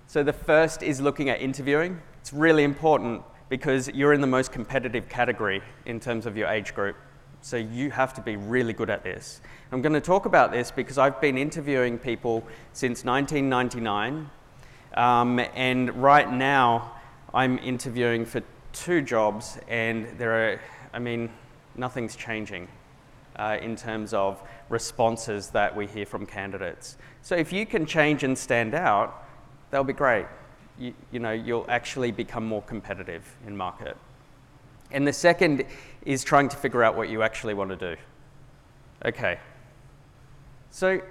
So 0.08 0.24
the 0.24 0.34
first 0.34 0.82
is 0.82 1.02
looking 1.02 1.30
at 1.30 1.42
interviewing. 1.42 2.02
It's 2.22 2.34
really 2.34 2.64
important 2.64 3.22
because 3.50 3.90
you're 3.90 4.14
in 4.14 4.22
the 4.22 4.28
most 4.28 4.52
competitive 4.52 5.10
category 5.10 5.62
in 5.86 6.00
terms 6.00 6.26
of 6.26 6.38
your 6.38 6.48
age 6.48 6.74
group. 6.74 6.96
So 7.44 7.58
you 7.58 7.92
have 7.92 8.14
to 8.14 8.22
be 8.22 8.38
really 8.38 8.72
good 8.72 8.90
at 8.90 9.04
this. 9.04 9.42
I'm 9.74 9.82
going 9.82 9.92
to 9.92 10.00
talk 10.00 10.26
about 10.26 10.54
this 10.54 10.72
because 10.72 10.98
I've 10.98 11.20
been 11.20 11.38
interviewing 11.38 11.98
people 11.98 12.42
since 12.72 13.04
1999, 13.04 14.30
um, 14.94 15.40
and 15.54 15.94
right 16.02 16.32
now 16.32 16.94
I'm 17.34 17.60
interviewing 17.60 18.24
for 18.24 18.42
two 18.72 19.02
jobs, 19.02 19.60
and 19.68 20.18
there 20.18 20.54
are, 20.54 20.62
I 20.94 21.00
mean, 21.00 21.30
nothing's 21.76 22.16
changing 22.16 22.70
uh, 23.36 23.58
in 23.62 23.76
terms 23.76 24.14
of 24.14 24.42
responses 24.70 25.50
that 25.50 25.76
we 25.76 25.86
hear 25.86 26.06
from 26.06 26.26
candidates. 26.26 26.96
So 27.24 27.36
if 27.36 27.52
you 27.52 27.66
can 27.66 27.86
change 27.86 28.24
and 28.24 28.38
stand 28.38 28.74
out, 28.74 29.26
that'll 29.70 29.84
be 29.84 29.92
great. 29.92 30.28
You, 30.80 30.94
you 31.12 31.20
know, 31.20 31.34
you'll 31.34 31.66
actually 31.68 32.14
become 32.14 32.48
more 32.48 32.62
competitive 32.62 33.36
in 33.46 33.58
market. 33.58 33.98
And 34.94 35.06
the 35.08 35.14
second 35.14 35.66
is 36.06 36.24
trying 36.24 36.50
to 36.50 36.58
figure 36.58 36.84
out 36.84 36.96
what 36.96 37.10
you 37.10 37.22
actually 37.22 37.54
want 37.54 37.70
to 37.70 37.76
do. 37.76 37.96
Okay. 39.06 39.40
So, 40.72 41.02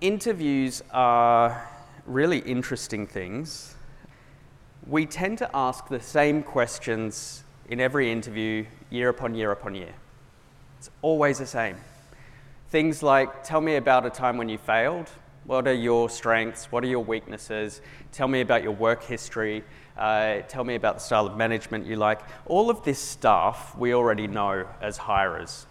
interviews 0.00 0.82
are 0.90 1.68
really 2.06 2.38
interesting 2.38 3.06
things. 3.06 3.76
We 4.86 5.06
tend 5.06 5.38
to 5.38 5.50
ask 5.54 5.88
the 5.88 6.00
same 6.00 6.42
questions 6.42 7.44
in 7.68 7.80
every 7.80 8.10
interview, 8.10 8.66
year 8.90 9.08
upon 9.08 9.34
year 9.34 9.52
upon 9.52 9.74
year. 9.74 9.94
It's 10.78 10.90
always 11.00 11.38
the 11.38 11.46
same. 11.46 11.76
Things 12.70 13.02
like 13.02 13.44
tell 13.44 13.60
me 13.60 13.76
about 13.76 14.04
a 14.04 14.10
time 14.10 14.36
when 14.36 14.48
you 14.48 14.58
failed. 14.58 15.08
What 15.44 15.68
are 15.68 15.72
your 15.72 16.08
strengths? 16.08 16.72
What 16.72 16.84
are 16.84 16.88
your 16.88 17.04
weaknesses? 17.04 17.80
Tell 18.12 18.28
me 18.28 18.40
about 18.40 18.62
your 18.62 18.72
work 18.72 19.02
history. 19.04 19.62
Uh, 19.96 20.40
tell 20.48 20.64
me 20.64 20.74
about 20.74 20.94
the 20.94 21.00
style 21.00 21.26
of 21.26 21.36
management 21.36 21.86
you 21.86 21.96
like. 21.96 22.20
All 22.46 22.70
of 22.70 22.82
this 22.84 22.98
stuff 22.98 23.76
we 23.76 23.94
already 23.94 24.26
know 24.26 24.66
as 24.80 24.96
hirers. 24.96 25.66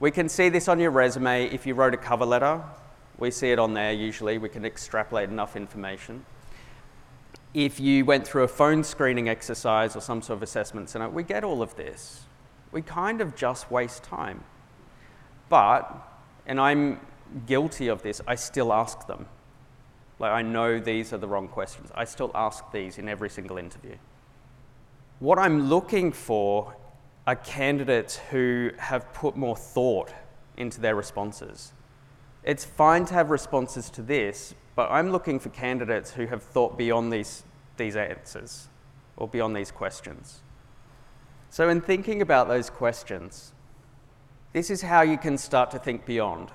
We 0.00 0.10
can 0.10 0.28
see 0.28 0.48
this 0.48 0.68
on 0.68 0.78
your 0.78 0.90
resume 0.90 1.46
if 1.46 1.66
you 1.66 1.74
wrote 1.74 1.94
a 1.94 1.96
cover 1.96 2.24
letter. 2.26 2.62
We 3.18 3.30
see 3.30 3.50
it 3.50 3.58
on 3.58 3.74
there 3.74 3.92
usually. 3.92 4.38
We 4.38 4.48
can 4.48 4.64
extrapolate 4.64 5.28
enough 5.28 5.56
information. 5.56 6.24
If 7.54 7.80
you 7.80 8.04
went 8.04 8.26
through 8.26 8.44
a 8.44 8.48
phone 8.48 8.84
screening 8.84 9.28
exercise 9.28 9.96
or 9.96 10.00
some 10.00 10.22
sort 10.22 10.36
of 10.36 10.42
assessment 10.42 10.90
center, 10.90 11.08
we 11.08 11.24
get 11.24 11.42
all 11.42 11.62
of 11.62 11.74
this. 11.76 12.26
We 12.70 12.82
kind 12.82 13.20
of 13.20 13.34
just 13.34 13.70
waste 13.70 14.04
time. 14.04 14.44
But, 15.48 15.90
and 16.46 16.60
I'm 16.60 17.00
guilty 17.46 17.88
of 17.88 18.02
this, 18.02 18.20
I 18.26 18.34
still 18.34 18.72
ask 18.72 19.06
them. 19.06 19.26
Like, 20.18 20.32
I 20.32 20.42
know 20.42 20.80
these 20.80 21.12
are 21.12 21.18
the 21.18 21.28
wrong 21.28 21.48
questions. 21.48 21.90
I 21.94 22.04
still 22.04 22.30
ask 22.34 22.70
these 22.72 22.98
in 22.98 23.08
every 23.08 23.30
single 23.30 23.56
interview. 23.56 23.96
What 25.20 25.38
I'm 25.38 25.68
looking 25.68 26.12
for 26.12 26.76
are 27.26 27.36
candidates 27.36 28.16
who 28.30 28.70
have 28.78 29.12
put 29.12 29.36
more 29.36 29.56
thought 29.56 30.12
into 30.56 30.80
their 30.80 30.94
responses. 30.94 31.72
It's 32.42 32.64
fine 32.64 33.04
to 33.06 33.14
have 33.14 33.30
responses 33.30 33.90
to 33.90 34.02
this, 34.02 34.54
but 34.74 34.90
I'm 34.90 35.10
looking 35.10 35.38
for 35.38 35.50
candidates 35.50 36.12
who 36.12 36.26
have 36.26 36.42
thought 36.42 36.78
beyond 36.78 37.12
these, 37.12 37.42
these 37.76 37.96
answers 37.96 38.68
or 39.16 39.28
beyond 39.28 39.56
these 39.56 39.70
questions. 39.70 40.40
So, 41.50 41.68
in 41.68 41.80
thinking 41.80 42.22
about 42.22 42.48
those 42.48 42.70
questions, 42.70 43.52
this 44.52 44.70
is 44.70 44.82
how 44.82 45.02
you 45.02 45.18
can 45.18 45.36
start 45.36 45.70
to 45.72 45.78
think 45.78 46.06
beyond. 46.06 46.50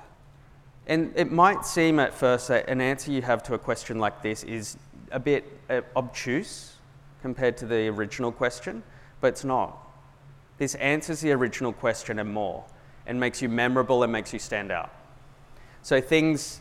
And 0.87 1.13
it 1.15 1.31
might 1.31 1.65
seem 1.65 1.99
at 1.99 2.13
first 2.13 2.49
that 2.49 2.67
an 2.67 2.81
answer 2.81 3.11
you 3.11 3.21
have 3.21 3.41
to 3.43 3.53
a 3.53 3.59
question 3.59 3.99
like 3.99 4.21
this 4.21 4.43
is 4.43 4.77
a 5.11 5.19
bit 5.19 5.45
uh, 5.69 5.81
obtuse 5.95 6.73
compared 7.21 7.55
to 7.57 7.65
the 7.65 7.87
original 7.87 8.31
question, 8.31 8.83
but 9.21 9.27
it's 9.27 9.45
not. 9.45 9.77
This 10.57 10.75
answers 10.75 11.21
the 11.21 11.31
original 11.31 11.71
question 11.71 12.19
and 12.19 12.33
more, 12.33 12.65
and 13.05 13.19
makes 13.19 13.41
you 13.41 13.49
memorable 13.49 14.03
and 14.03 14.11
makes 14.11 14.33
you 14.33 14.39
stand 14.39 14.71
out. 14.71 14.91
So 15.81 16.01
things 16.01 16.59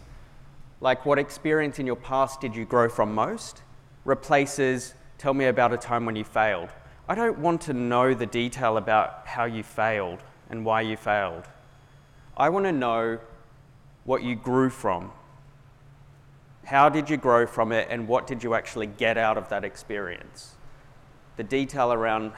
like 0.81 1.05
what 1.05 1.19
experience 1.19 1.79
in 1.79 1.87
your 1.87 1.97
past 1.97 2.41
did 2.41 2.55
you 2.55 2.65
grow 2.65 2.89
from 2.89 3.15
most 3.15 3.63
replaces 4.05 4.95
tell 5.19 5.35
me 5.35 5.47
about 5.47 5.73
a 5.73 5.77
time 5.77 6.05
when 6.05 6.17
you 6.17 6.25
failed. 6.25 6.69
I 7.09 7.15
don't 7.15 7.39
want 7.39 7.61
to 7.63 7.73
know 7.73 8.15
the 8.15 8.27
detail 8.27 8.77
about 8.77 9.27
how 9.27 9.45
you 9.45 9.63
failed 9.63 10.21
and 10.51 10.65
why 10.65 10.81
you 10.81 10.97
failed. 10.97 11.45
I 12.37 12.49
want 12.49 12.65
to 12.65 12.73
know 12.73 13.19
what 14.05 14.23
you 14.23 14.35
grew 14.35 14.71
from. 14.71 15.13
How 16.65 16.89
did 16.89 17.11
you 17.11 17.17
grow 17.17 17.47
from 17.47 17.73
it, 17.73 17.89
and 17.91 18.07
what 18.07 18.27
did 18.27 18.43
you 18.43 18.55
actually 18.55 18.87
get 18.87 19.19
out 19.19 19.37
of 19.37 19.49
that 19.49 19.65
experience? 19.65 20.55
The 21.37 21.43
detail 21.43 21.93
around 21.93 22.33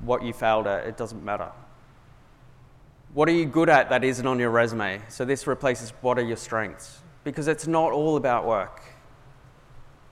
what 0.00 0.22
you 0.22 0.32
failed 0.32 0.66
at, 0.66 0.86
it 0.86 0.96
doesn't 0.96 1.24
matter. 1.24 1.50
What 3.14 3.28
are 3.28 3.32
you 3.32 3.44
good 3.44 3.68
at 3.68 3.90
that 3.90 4.04
isn't 4.04 4.26
on 4.26 4.38
your 4.38 4.50
resume? 4.50 5.00
So 5.08 5.24
this 5.24 5.46
replaces 5.46 5.90
what 6.00 6.18
are 6.18 6.22
your 6.22 6.36
strengths? 6.36 7.00
Because 7.24 7.46
it's 7.46 7.66
not 7.66 7.92
all 7.92 8.16
about 8.16 8.46
work. 8.46 8.82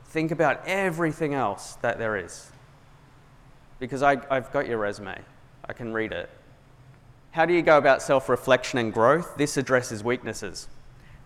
Think 0.07 0.31
about 0.31 0.67
everything 0.67 1.35
else 1.35 1.77
that 1.83 1.99
there 1.99 2.17
is. 2.17 2.51
Because 3.79 4.03
I, 4.03 4.17
have 4.31 4.53
got 4.53 4.69
your 4.69 4.79
resume, 4.79 5.19
I 5.65 5.73
can 5.73 5.93
read 5.93 6.13
it. 6.13 6.29
How 7.31 7.47
do 7.47 7.55
you 7.55 7.63
go 7.63 7.79
about 7.79 8.03
self 8.03 8.29
reflection 8.29 8.79
and 8.79 8.93
growth? 8.93 9.37
This 9.37 9.57
addresses 9.57 10.05
weaknesses. 10.05 10.69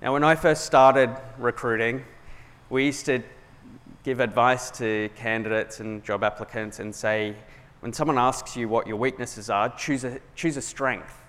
Now, 0.04 0.12
when 0.12 0.22
I 0.22 0.34
first 0.34 0.66
started 0.66 1.16
recruiting, 1.38 2.04
we 2.68 2.84
used 2.84 3.06
to 3.06 3.22
give 4.02 4.20
advice 4.20 4.70
to 4.72 5.08
candidates 5.16 5.80
and 5.80 6.04
job 6.04 6.22
applicants 6.22 6.78
and 6.78 6.94
say, 6.94 7.34
when 7.80 7.90
someone 7.90 8.18
asks 8.18 8.54
you 8.54 8.68
what 8.68 8.86
your 8.86 8.98
weaknesses 8.98 9.48
are, 9.48 9.70
choose 9.70 10.04
a, 10.04 10.20
choose 10.34 10.58
a 10.58 10.60
strength 10.60 11.22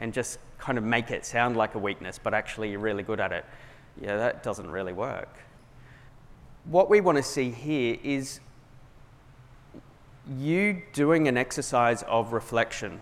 and 0.00 0.12
just 0.12 0.40
kind 0.58 0.76
of 0.76 0.82
make 0.82 1.12
it 1.12 1.24
sound 1.24 1.56
like 1.56 1.76
a 1.76 1.78
weakness, 1.78 2.18
but 2.20 2.34
actually 2.34 2.72
you're 2.72 2.80
really 2.80 3.04
good 3.04 3.20
at 3.20 3.30
it. 3.30 3.44
Yeah, 4.02 4.16
that 4.16 4.42
doesn't 4.42 4.68
really 4.68 4.92
work. 4.92 5.38
What 6.64 6.90
we 6.90 7.00
want 7.00 7.18
to 7.18 7.22
see 7.22 7.52
here 7.52 7.96
is 8.02 8.40
you 10.36 10.82
doing 10.92 11.28
an 11.28 11.36
exercise 11.36 12.02
of 12.08 12.32
reflection. 12.32 13.00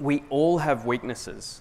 We 0.00 0.24
all 0.30 0.56
have 0.56 0.86
weaknesses, 0.86 1.60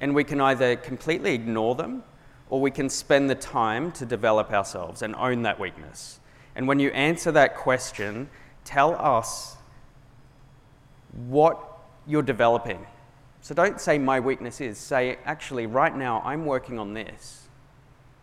and 0.00 0.14
we 0.14 0.24
can 0.24 0.40
either 0.40 0.76
completely 0.76 1.34
ignore 1.34 1.74
them 1.74 2.02
or 2.48 2.60
we 2.60 2.70
can 2.70 2.88
spend 2.88 3.28
the 3.28 3.34
time 3.34 3.90
to 3.92 4.06
develop 4.06 4.52
ourselves 4.52 5.02
and 5.02 5.14
own 5.16 5.42
that 5.42 5.58
weakness. 5.58 6.20
And 6.54 6.68
when 6.68 6.78
you 6.78 6.90
answer 6.90 7.32
that 7.32 7.56
question, 7.56 8.28
tell 8.64 8.94
us 8.94 9.56
what 11.28 11.60
you're 12.06 12.22
developing. 12.22 12.86
So 13.40 13.54
don't 13.54 13.80
say 13.80 13.98
my 13.98 14.20
weakness 14.20 14.60
is, 14.60 14.78
say 14.78 15.18
actually 15.24 15.66
right 15.66 15.96
now 15.96 16.22
I'm 16.24 16.46
working 16.46 16.78
on 16.78 16.94
this, 16.94 17.48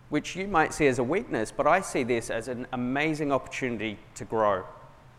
which 0.10 0.36
you 0.36 0.48
might 0.48 0.74
see 0.74 0.88
as 0.88 1.00
a 1.00 1.04
weakness, 1.04 1.52
but 1.52 1.68
I 1.68 1.82
see 1.82 2.04
this 2.04 2.30
as 2.30 2.48
an 2.48 2.68
amazing 2.72 3.32
opportunity 3.32 3.98
to 4.16 4.26
grow 4.26 4.64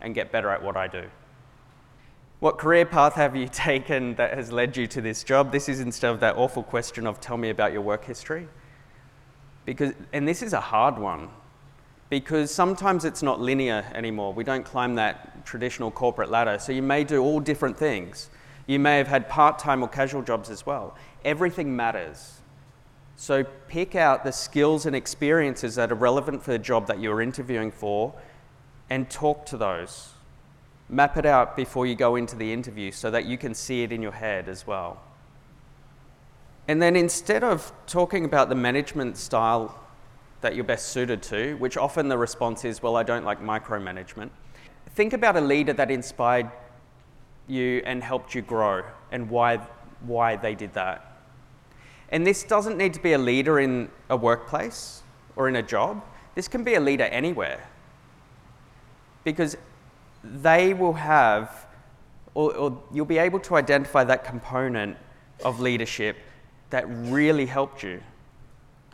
and 0.01 0.15
get 0.15 0.31
better 0.31 0.51
at 0.51 0.63
what 0.63 0.77
I 0.77 0.89
do. 0.89 1.05
What 2.41 2.59
career 2.59 2.85
path 2.85 3.15
have 3.15 3.37
you 3.37 3.49
taken 3.53 4.15
that 4.17 4.35
has 4.35 4.53
led 4.53 4.77
you 4.77 4.87
to 4.89 5.01
this 5.01 5.25
job? 5.25 5.53
This 5.53 5.69
is 5.69 5.81
instead 5.81 6.11
of 6.11 6.21
that 6.21 6.37
awful 6.37 6.63
question 6.63 7.07
of 7.07 7.21
tell 7.21 7.37
me 7.37 7.51
about 7.51 7.73
your 7.73 7.83
work 7.83 8.05
history. 8.05 8.49
Because, 9.65 9.93
and 10.13 10.29
this 10.29 10.43
is 10.43 10.53
a 10.53 10.61
hard 10.61 10.99
one 10.99 11.31
because 12.11 12.51
sometimes 12.51 13.05
it's 13.05 13.23
not 13.23 13.41
linear 13.41 13.85
anymore. 13.95 14.33
We 14.33 14.45
don't 14.45 14.65
climb 14.65 14.95
that 14.97 15.45
traditional 15.45 15.91
corporate 15.91 16.31
ladder. 16.31 16.59
So 16.59 16.73
you 16.73 16.83
may 16.83 17.05
do 17.05 17.23
all 17.23 17.41
different 17.41 17.77
things. 17.77 18.31
You 18.67 18.79
may 18.79 18.99
have 18.99 19.09
had 19.09 19.29
part 19.29 19.59
time 19.59 19.83
or 19.83 19.89
casual 19.89 20.23
jobs 20.23 20.51
as 20.51 20.65
well. 20.65 20.97
Everything 21.25 21.75
matters. 21.75 22.41
So 23.17 23.45
pick 23.69 23.95
out 23.95 24.25
the 24.25 24.33
skills 24.33 24.87
and 24.87 24.95
experiences 24.95 25.77
that 25.77 25.93
are 25.93 25.97
relevant 25.97 26.43
for 26.43 26.53
the 26.53 26.59
job 26.59 26.87
that 26.89 27.01
you're 27.01 27.23
interviewing 27.23 27.71
for 27.71 28.15
and 28.91 29.09
talk 29.09 29.47
to 29.47 29.57
those. 29.57 30.14
Map 30.89 31.17
it 31.17 31.27
out 31.27 31.57
before 31.57 31.87
you 31.87 31.95
go 31.95 32.17
into 32.17 32.37
the 32.37 32.53
interview 32.53 32.93
so 32.93 33.11
that 33.11 33.25
you 33.25 33.39
can 33.39 33.55
see 33.55 33.83
it 33.83 33.93
in 33.93 34.03
your 34.03 34.13
head 34.13 34.49
as 34.49 34.67
well. 34.67 35.01
And 36.69 36.81
then 36.81 36.97
instead 36.97 37.45
of 37.45 37.73
talking 37.87 38.25
about 38.25 38.49
the 38.49 38.55
management 38.55 39.17
style 39.17 39.79
that 40.41 40.55
you're 40.55 40.65
best 40.65 40.91
suited 40.91 41.23
to, 41.23 41.55
which 41.57 41.77
often 41.77 42.09
the 42.09 42.19
response 42.19 42.65
is, 42.65 42.83
well, 42.83 42.97
I 42.97 43.03
don't 43.03 43.25
like 43.25 43.41
micromanagement. 43.41 44.31
Think 44.91 45.13
about 45.13 45.37
a 45.37 45.41
leader 45.41 45.73
that 45.73 45.91
inspired 45.91 46.51
you 47.47 47.83
and 47.85 48.03
helped 48.03 48.35
you 48.35 48.43
grow 48.43 48.85
and 49.11 49.29
why, 49.29 49.57
why 50.03 50.37
they 50.37 50.55
did 50.55 50.73
that. 50.75 51.19
And 52.11 52.27
this 52.27 52.45
doesn't 52.45 52.77
need 52.77 52.95
to 52.95 53.01
be 53.01 53.13
a 53.15 53.19
leader 53.19 53.59
in 53.59 53.91
a 54.09 54.17
workplace 54.17 55.03
or 55.37 55.49
in 55.49 55.57
a 55.57 55.63
job, 55.63 56.03
this 56.35 56.49
can 56.49 56.65
be 56.65 56.75
a 56.75 56.81
leader 56.81 57.05
anywhere. 57.05 57.69
Because 59.25 59.57
they 60.25 60.75
will 60.75 60.95
have, 60.95 61.67
or, 62.35 62.55
or 62.55 62.83
you'll 62.93 63.05
be 63.05 63.19
able 63.19 63.41
to 63.41 63.57
identify 63.57 64.05
that 64.05 64.25
component 64.25 64.97
of 65.45 65.61
leadership 65.61 66.17
that 66.71 66.85
really 66.89 67.47
helped 67.47 67.83
you 67.83 68.01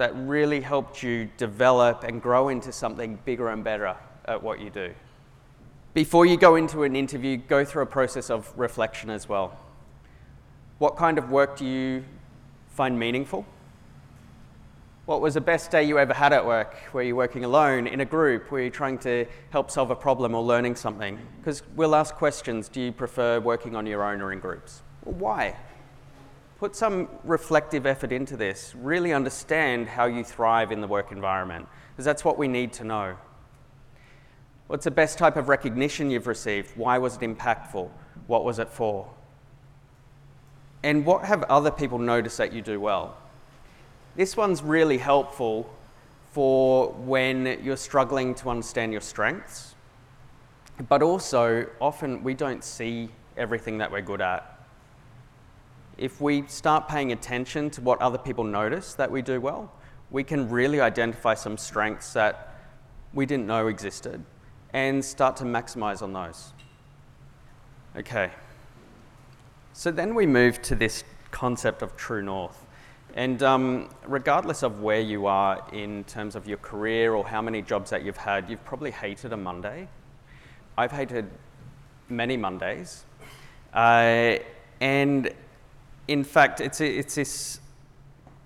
that 0.00 0.16
really 0.16 0.62
helped 0.62 1.02
you 1.02 1.28
develop 1.36 2.04
and 2.04 2.22
grow 2.22 2.48
into 2.48 2.72
something 2.72 3.18
bigger 3.26 3.50
and 3.50 3.62
better 3.62 3.94
at 4.24 4.42
what 4.42 4.58
you 4.58 4.70
do. 4.70 4.94
Before 5.92 6.24
you 6.24 6.38
go 6.38 6.56
into 6.56 6.84
an 6.84 6.96
interview, 6.96 7.36
go 7.36 7.66
through 7.66 7.82
a 7.82 7.86
process 7.86 8.30
of 8.30 8.50
reflection 8.56 9.10
as 9.10 9.28
well. 9.28 9.60
What 10.78 10.96
kind 10.96 11.18
of 11.18 11.30
work 11.30 11.58
do 11.58 11.66
you 11.66 12.02
find 12.70 12.98
meaningful? 12.98 13.44
What 15.06 15.20
was 15.20 15.34
the 15.34 15.40
best 15.40 15.70
day 15.70 15.84
you 15.84 15.98
ever 15.98 16.14
had 16.14 16.32
at 16.32 16.44
work? 16.44 16.76
Were 16.92 17.02
you 17.02 17.16
working 17.16 17.44
alone, 17.44 17.86
in 17.86 18.00
a 18.00 18.04
group? 18.04 18.50
Were 18.50 18.60
you 18.60 18.70
trying 18.70 18.98
to 18.98 19.26
help 19.50 19.70
solve 19.70 19.90
a 19.90 19.96
problem 19.96 20.34
or 20.34 20.42
learning 20.42 20.76
something? 20.76 21.18
Because 21.38 21.62
we'll 21.74 21.94
ask 21.94 22.14
questions 22.14 22.68
do 22.68 22.80
you 22.80 22.92
prefer 22.92 23.40
working 23.40 23.74
on 23.74 23.86
your 23.86 24.04
own 24.04 24.20
or 24.20 24.32
in 24.32 24.38
groups? 24.40 24.82
Well, 25.04 25.14
why? 25.16 25.56
put 26.60 26.76
some 26.76 27.08
reflective 27.24 27.86
effort 27.86 28.12
into 28.12 28.36
this. 28.36 28.74
Really 28.76 29.14
understand 29.14 29.88
how 29.88 30.04
you 30.04 30.22
thrive 30.22 30.70
in 30.70 30.82
the 30.82 30.86
work 30.86 31.10
environment, 31.10 31.66
because 31.90 32.04
that's 32.04 32.22
what 32.22 32.36
we 32.36 32.48
need 32.48 32.70
to 32.74 32.84
know. 32.84 33.16
What's 34.66 34.84
the 34.84 34.90
best 34.90 35.16
type 35.16 35.36
of 35.36 35.48
recognition 35.48 36.10
you've 36.10 36.26
received? 36.26 36.76
Why 36.76 36.98
was 36.98 37.16
it 37.16 37.22
impactful? 37.22 37.88
What 38.26 38.44
was 38.44 38.58
it 38.58 38.68
for? 38.68 39.08
And 40.82 41.06
what 41.06 41.24
have 41.24 41.44
other 41.44 41.70
people 41.70 41.98
noticed 41.98 42.36
that 42.36 42.52
you 42.52 42.60
do 42.60 42.78
well? 42.78 43.16
This 44.16 44.37
one's 44.37 44.62
really 44.62 44.99
helpful 44.99 45.73
for 46.33 46.92
when 46.92 47.61
you're 47.62 47.77
struggling 47.77 48.35
to 48.37 48.51
understand 48.51 48.92
your 48.92 49.01
strengths, 49.01 49.75
but 50.88 51.03
also 51.03 51.66
often 51.81 52.23
we 52.23 52.35
don't 52.35 52.62
see 52.62 53.09
everything 53.37 53.79
that 53.79 53.90
we're 53.90 54.01
good 54.01 54.20
at 54.20 54.61
if 56.01 56.18
we 56.18 56.42
start 56.46 56.88
paying 56.88 57.12
attention 57.12 57.68
to 57.68 57.83
what 57.83 58.01
other 58.01 58.16
people 58.16 58.42
notice 58.42 58.94
that 58.94 59.11
we 59.11 59.20
do 59.20 59.38
well, 59.38 59.70
we 60.11 60.25
can 60.25 60.49
really 60.49 60.81
identify 60.81 61.35
some 61.35 61.59
strengths 61.59 62.14
that 62.14 62.55
we 63.12 63.27
didn't 63.27 63.46
know 63.46 63.66
existed 63.66 64.25
and 64.73 65.05
start 65.05 65.37
to 65.37 65.44
maximize 65.44 66.01
on 66.01 66.14
those. 66.14 66.55
Okay. 67.94 68.31
So 69.75 69.90
then 69.90 70.14
we 70.14 70.27
move 70.27 70.62
to 70.62 70.75
this 70.75 71.05
concept 71.31 71.83
of 71.83 71.94
true 71.96 72.23
north. 72.23 72.64
And 73.14 73.42
um, 73.42 73.88
regardless 74.07 74.62
of 74.62 74.81
where 74.81 75.01
you 75.01 75.27
are 75.27 75.66
in 75.73 76.05
terms 76.05 76.37
of 76.37 76.46
your 76.46 76.59
career 76.59 77.14
or 77.14 77.25
how 77.25 77.42
many 77.42 77.61
jobs 77.61 77.90
that 77.90 78.05
you've 78.05 78.16
had, 78.16 78.49
you've 78.49 78.64
probably 78.64 78.90
hated 78.90 79.33
a 79.33 79.37
Monday. 79.37 79.88
I've 80.79 80.92
hated 80.92 81.29
many 82.09 82.37
Mondays. 82.37 83.05
Uh, 83.75 84.37
and 84.81 85.33
in 86.09 86.25
fact, 86.25 86.61
it's, 86.61 86.81
it's, 86.81 87.16
this, 87.16 87.61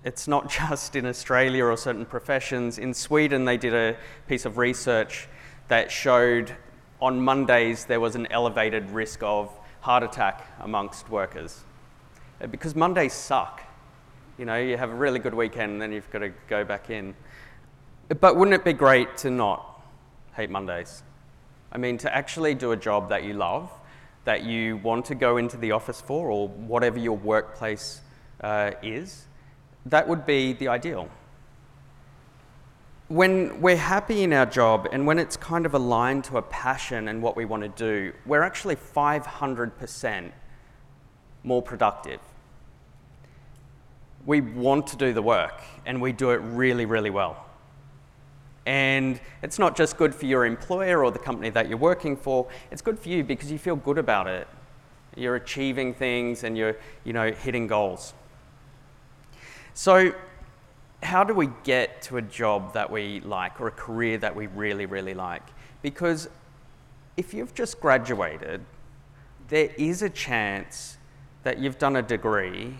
it's 0.03 0.27
not 0.27 0.49
just 0.69 0.95
in 0.95 1.05
Australia 1.05 1.65
or 1.65 1.77
certain 1.77 2.05
professions. 2.05 2.77
In 2.77 2.93
Sweden, 2.93 3.45
they 3.45 3.57
did 3.57 3.73
a 3.73 3.95
piece 4.27 4.45
of 4.45 4.57
research 4.57 5.27
that 5.67 5.91
showed 5.91 6.55
on 7.01 7.21
Mondays 7.21 7.85
there 7.85 7.99
was 7.99 8.15
an 8.15 8.27
elevated 8.31 8.89
risk 8.91 9.21
of 9.21 9.51
heart 9.81 10.03
attack 10.03 10.47
amongst 10.61 11.09
workers. 11.09 11.63
Uh, 12.41 12.47
because 12.47 12.75
Mondays 12.75 13.13
suck. 13.13 13.61
You 14.37 14.45
know, 14.45 14.57
you 14.57 14.77
have 14.77 14.89
a 14.89 14.95
really 14.95 15.19
good 15.19 15.33
weekend 15.33 15.73
and 15.73 15.81
then 15.81 15.91
you've 15.91 16.09
got 16.11 16.19
to 16.19 16.29
go 16.47 16.63
back 16.63 16.89
in. 16.89 17.15
But 18.19 18.35
wouldn't 18.35 18.53
it 18.53 18.63
be 18.63 18.73
great 18.73 19.17
to 19.17 19.29
not 19.29 19.81
hate 20.35 20.49
Mondays? 20.49 21.03
I 21.71 21.77
mean, 21.77 21.97
to 21.99 22.15
actually 22.15 22.53
do 22.53 22.71
a 22.71 22.77
job 22.77 23.09
that 23.09 23.23
you 23.23 23.33
love 23.33 23.71
that 24.25 24.43
you 24.43 24.77
want 24.77 25.05
to 25.05 25.15
go 25.15 25.37
into 25.37 25.55
the 25.55 25.71
office 25.71 26.01
for, 26.01 26.29
or 26.29 26.49
whatever 26.49 26.99
your 26.99 27.15
workplace 27.15 28.01
uh, 28.41 28.71
is, 28.83 29.25
that 29.85 30.07
would 30.07 30.25
be 30.25 30.53
the 30.53 30.67
ideal. 30.67 31.07
When 33.07 33.61
we're 33.61 33.77
happy 33.77 34.23
in 34.23 34.33
our 34.33 34.47
job 34.47 34.87
and 34.91 35.05
when 35.05 35.19
it's 35.19 35.37
kind 35.37 35.67
of 35.67 35.75
aligned 35.75 36.23
to 36.25 36.37
a 36.37 36.41
passion 36.41 37.07
and 37.07 37.21
what 37.21 37.35
we 37.35 37.45
want 37.45 37.61
to 37.61 37.69
do, 37.69 38.13
we're 38.25 38.41
actually 38.41 38.75
500% 38.75 40.31
more 41.43 41.61
productive. 41.61 42.19
We 44.25 44.41
want 44.41 44.87
to 44.87 44.97
do 44.97 45.13
the 45.13 45.21
work 45.21 45.61
and 45.85 46.01
we 46.01 46.11
do 46.11 46.31
it 46.31 46.37
really, 46.37 46.85
really 46.85 47.09
well. 47.09 47.45
And 48.65 49.19
it's 49.43 49.59
not 49.59 49.75
just 49.75 49.97
good 49.97 50.15
for 50.15 50.25
your 50.25 50.45
employer 50.45 51.03
or 51.03 51.11
the 51.11 51.19
company 51.19 51.51
that 51.51 51.69
you're 51.69 51.77
working 51.77 52.17
for, 52.17 52.47
it's 52.71 52.81
good 52.81 52.99
for 52.99 53.09
you 53.09 53.23
because 53.23 53.51
you 53.51 53.59
feel 53.59 53.75
good 53.75 53.99
about 53.99 54.27
it. 54.27 54.47
You're 55.15 55.35
achieving 55.35 55.93
things 55.93 56.43
and 56.43 56.57
you're, 56.57 56.75
you 57.03 57.13
know, 57.13 57.31
hitting 57.31 57.67
goals. 57.67 58.13
So 59.75 60.13
how 61.03 61.23
do 61.23 61.33
we 61.33 61.49
get 61.63 62.01
to 62.03 62.17
a 62.17 62.21
job 62.21 62.73
that 62.73 62.89
we 62.89 63.19
like 63.21 63.61
or 63.61 63.67
a 63.67 63.71
career 63.71 64.17
that 64.17 64.35
we 64.35 64.47
really, 64.47 64.85
really 64.85 65.13
like? 65.13 65.43
Because 65.81 66.27
if 67.15 67.33
you've 67.33 67.53
just 67.53 67.79
graduated, 67.79 68.65
there 69.47 69.69
is 69.77 70.01
a 70.01 70.09
chance 70.09 70.97
that 71.43 71.59
you've 71.59 71.77
done 71.77 71.95
a 71.95 72.01
degree 72.01 72.75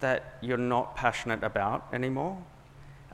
that 0.00 0.38
you're 0.40 0.56
not 0.56 0.96
passionate 0.96 1.42
about 1.42 1.86
anymore. 1.92 2.42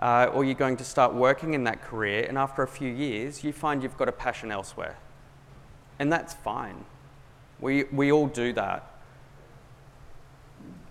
Uh, 0.01 0.29
or 0.35 0.45
you're 0.45 0.55
going 0.55 0.77
to 0.77 0.85
start 0.85 1.15
working 1.15 1.55
in 1.55 1.63
that 1.63 1.81
career, 1.81 2.27
and 2.29 2.37
after 2.37 2.65
a 2.65 2.67
few 2.67 2.93
years, 2.93 3.45
you 3.45 3.53
find 3.53 3.85
you've 3.85 3.97
got 3.97 4.09
a 4.09 4.13
passion 4.13 4.51
elsewhere. 4.51 4.99
And 6.01 6.13
that's 6.13 6.35
fine. 6.35 6.85
We, 7.61 7.85
we 7.85 8.11
all 8.11 8.27
do 8.27 8.53
that. 8.55 8.91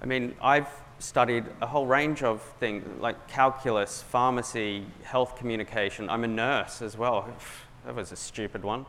I 0.02 0.06
mean, 0.06 0.34
I've 0.42 0.70
studied 1.00 1.46
a 1.62 1.68
whole 1.68 1.86
range 1.86 2.24
of 2.24 2.42
things 2.60 2.86
like 3.02 3.28
calculus, 3.28 4.02
pharmacy, 4.02 4.86
health 5.04 5.36
communication. 5.36 6.10
I'm 6.10 6.24
a 6.24 6.28
nurse 6.28 6.82
as 6.82 6.98
well. 6.98 7.28
That 7.84 7.96
was 7.96 8.12
a 8.12 8.16
stupid 8.16 8.64
one. 8.64 8.86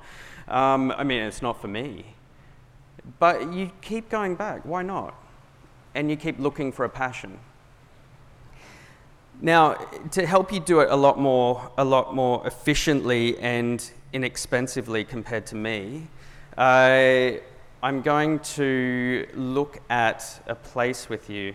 Um, 0.48 0.92
I 0.92 1.02
mean, 1.02 1.22
it's 1.22 1.40
not 1.40 1.58
for 1.62 1.66
me. 1.66 2.14
But 3.18 3.50
you 3.50 3.70
keep 3.80 4.10
going 4.10 4.34
back. 4.34 4.66
Why 4.66 4.82
not? 4.82 5.14
And 5.94 6.10
you 6.10 6.16
keep 6.16 6.38
looking 6.38 6.72
for 6.72 6.84
a 6.84 6.88
passion. 6.88 7.38
Now, 9.40 9.74
to 10.12 10.24
help 10.24 10.52
you 10.52 10.60
do 10.60 10.80
it 10.80 10.90
a 10.90 10.96
lot 10.96 11.18
more, 11.18 11.70
a 11.76 11.84
lot 11.84 12.14
more 12.14 12.46
efficiently 12.46 13.38
and 13.38 13.90
inexpensively 14.12 15.04
compared 15.04 15.46
to 15.46 15.56
me, 15.56 16.06
I'm 16.56 18.02
going 18.02 18.38
to 18.38 19.26
look 19.34 19.80
at 19.90 20.42
a 20.46 20.54
place 20.54 21.08
with 21.08 21.28
you 21.28 21.54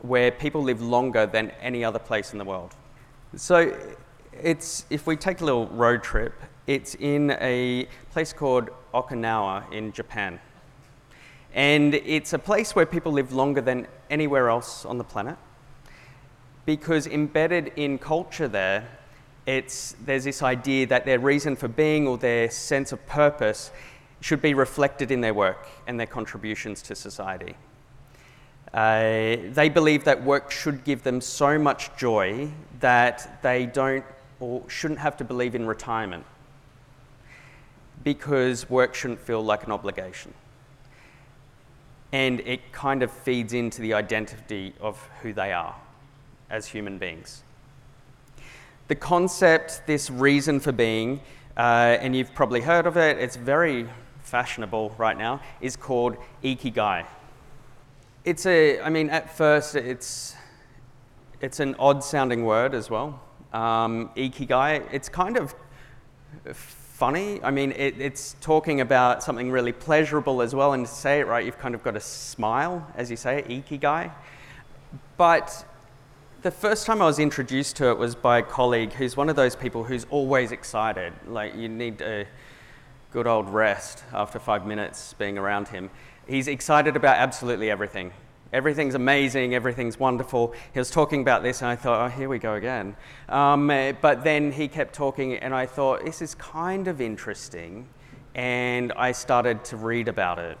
where 0.00 0.30
people 0.30 0.62
live 0.62 0.82
longer 0.82 1.24
than 1.24 1.50
any 1.62 1.82
other 1.82 1.98
place 1.98 2.32
in 2.32 2.38
the 2.38 2.44
world. 2.44 2.74
So, 3.36 3.74
it's, 4.42 4.84
if 4.90 5.06
we 5.06 5.16
take 5.16 5.40
a 5.40 5.44
little 5.44 5.68
road 5.68 6.02
trip, 6.02 6.34
it's 6.66 6.94
in 6.96 7.30
a 7.40 7.88
place 8.10 8.32
called 8.32 8.68
Okinawa 8.92 9.72
in 9.72 9.92
Japan. 9.92 10.40
And 11.54 11.94
it's 11.94 12.32
a 12.32 12.38
place 12.38 12.74
where 12.74 12.84
people 12.84 13.12
live 13.12 13.32
longer 13.32 13.60
than 13.60 13.86
anywhere 14.10 14.48
else 14.48 14.84
on 14.84 14.98
the 14.98 15.04
planet 15.04 15.38
because 16.66 17.06
embedded 17.06 17.72
in 17.76 17.98
culture 17.98 18.48
there, 18.48 18.88
it's, 19.46 19.94
there's 20.04 20.24
this 20.24 20.42
idea 20.42 20.86
that 20.86 21.04
their 21.04 21.18
reason 21.18 21.54
for 21.54 21.68
being 21.68 22.08
or 22.08 22.18
their 22.18 22.50
sense 22.50 22.90
of 22.90 23.06
purpose 23.06 23.70
should 24.20 24.42
be 24.42 24.54
reflected 24.54 25.10
in 25.10 25.20
their 25.20 25.34
work 25.34 25.68
and 25.86 26.00
their 26.00 26.06
contributions 26.06 26.82
to 26.82 26.94
society. 26.94 27.54
Uh, 28.72 29.36
they 29.52 29.68
believe 29.72 30.02
that 30.04 30.24
work 30.24 30.50
should 30.50 30.82
give 30.82 31.04
them 31.04 31.20
so 31.20 31.58
much 31.58 31.94
joy 31.96 32.50
that 32.80 33.40
they 33.42 33.66
don't 33.66 34.04
or 34.40 34.68
shouldn't 34.68 34.98
have 34.98 35.16
to 35.16 35.24
believe 35.24 35.54
in 35.54 35.66
retirement 35.66 36.24
because 38.02 38.68
work 38.68 38.94
shouldn't 38.94 39.20
feel 39.20 39.44
like 39.44 39.64
an 39.64 39.70
obligation. 39.70 40.32
And 42.14 42.38
it 42.46 42.72
kind 42.72 43.02
of 43.02 43.10
feeds 43.10 43.52
into 43.54 43.82
the 43.82 43.94
identity 43.94 44.72
of 44.80 45.02
who 45.20 45.32
they 45.32 45.52
are 45.52 45.74
as 46.48 46.68
human 46.68 46.96
beings. 46.96 47.42
The 48.86 48.94
concept, 48.94 49.82
this 49.88 50.10
reason 50.10 50.60
for 50.60 50.70
being, 50.70 51.20
uh, 51.56 51.98
and 52.00 52.14
you've 52.14 52.32
probably 52.32 52.60
heard 52.60 52.86
of 52.86 52.96
it, 52.96 53.18
it's 53.18 53.34
very 53.34 53.88
fashionable 54.22 54.94
right 54.96 55.18
now, 55.18 55.40
is 55.60 55.74
called 55.74 56.16
ikigai. 56.44 57.04
It's 58.24 58.46
a, 58.46 58.80
I 58.80 58.90
mean, 58.90 59.10
at 59.10 59.36
first 59.36 59.74
it's, 59.74 60.36
it's 61.40 61.58
an 61.58 61.74
odd 61.80 62.04
sounding 62.04 62.44
word 62.44 62.74
as 62.74 62.90
well. 62.90 63.20
Um, 63.52 64.10
ikigai, 64.16 64.86
it's 64.92 65.08
kind 65.08 65.36
of 65.36 65.52
funny. 67.04 67.38
I 67.42 67.50
mean, 67.50 67.72
it, 67.72 68.00
it's 68.00 68.34
talking 68.40 68.80
about 68.80 69.22
something 69.22 69.50
really 69.50 69.72
pleasurable 69.72 70.40
as 70.40 70.54
well, 70.54 70.72
and 70.72 70.86
to 70.86 70.90
say 70.90 71.20
it 71.20 71.26
right, 71.26 71.44
you've 71.44 71.58
kind 71.58 71.74
of 71.74 71.84
got 71.84 71.90
to 71.90 72.00
smile 72.00 72.90
as 72.94 73.10
you 73.10 73.16
say 73.18 73.44
ikigai. 73.46 74.10
But 75.18 75.66
the 76.40 76.50
first 76.50 76.86
time 76.86 77.02
I 77.02 77.04
was 77.04 77.18
introduced 77.18 77.76
to 77.76 77.90
it 77.90 77.98
was 77.98 78.14
by 78.14 78.38
a 78.38 78.42
colleague 78.42 78.94
who's 78.94 79.18
one 79.18 79.28
of 79.28 79.36
those 79.36 79.54
people 79.54 79.84
who's 79.84 80.06
always 80.08 80.50
excited. 80.50 81.12
Like, 81.26 81.54
you 81.54 81.68
need 81.68 82.00
a 82.00 82.26
good 83.12 83.26
old 83.26 83.50
rest 83.50 84.02
after 84.14 84.38
five 84.38 84.64
minutes 84.64 85.12
being 85.18 85.36
around 85.36 85.68
him. 85.68 85.90
He's 86.26 86.48
excited 86.48 86.96
about 86.96 87.18
absolutely 87.18 87.70
everything. 87.70 88.12
Everything's 88.54 88.94
amazing, 88.94 89.52
everything's 89.52 89.98
wonderful. 89.98 90.54
He 90.72 90.78
was 90.78 90.88
talking 90.88 91.20
about 91.22 91.42
this, 91.42 91.60
and 91.60 91.68
I 91.68 91.74
thought, 91.74 92.06
oh, 92.06 92.08
here 92.08 92.28
we 92.28 92.38
go 92.38 92.54
again. 92.54 92.94
Um, 93.28 93.66
but 94.00 94.22
then 94.22 94.52
he 94.52 94.68
kept 94.68 94.94
talking, 94.94 95.34
and 95.34 95.52
I 95.52 95.66
thought, 95.66 96.04
this 96.04 96.22
is 96.22 96.36
kind 96.36 96.86
of 96.86 97.00
interesting. 97.00 97.88
And 98.36 98.92
I 98.92 99.10
started 99.10 99.64
to 99.64 99.76
read 99.76 100.06
about 100.06 100.38
it. 100.38 100.56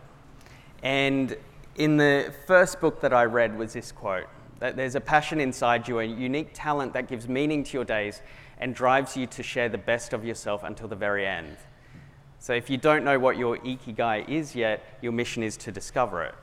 And 0.82 1.36
in 1.76 1.96
the 1.96 2.34
first 2.48 2.80
book 2.80 3.00
that 3.00 3.12
I 3.12 3.26
read 3.26 3.56
was 3.56 3.74
this 3.74 3.92
quote 3.92 4.26
that 4.58 4.74
there's 4.74 4.96
a 4.96 5.00
passion 5.00 5.38
inside 5.38 5.86
you, 5.86 6.00
a 6.00 6.04
unique 6.04 6.50
talent 6.52 6.94
that 6.94 7.06
gives 7.06 7.28
meaning 7.28 7.62
to 7.62 7.74
your 7.74 7.84
days 7.84 8.22
and 8.58 8.74
drives 8.74 9.16
you 9.16 9.28
to 9.28 9.42
share 9.44 9.68
the 9.68 9.78
best 9.78 10.12
of 10.12 10.24
yourself 10.24 10.64
until 10.64 10.88
the 10.88 10.96
very 10.96 11.24
end. 11.24 11.56
So 12.40 12.54
if 12.54 12.68
you 12.68 12.76
don't 12.76 13.04
know 13.04 13.20
what 13.20 13.36
your 13.36 13.58
ikigai 13.58 14.28
is 14.28 14.56
yet, 14.56 14.98
your 15.00 15.12
mission 15.12 15.44
is 15.44 15.56
to 15.58 15.70
discover 15.70 16.24
it. 16.24 16.34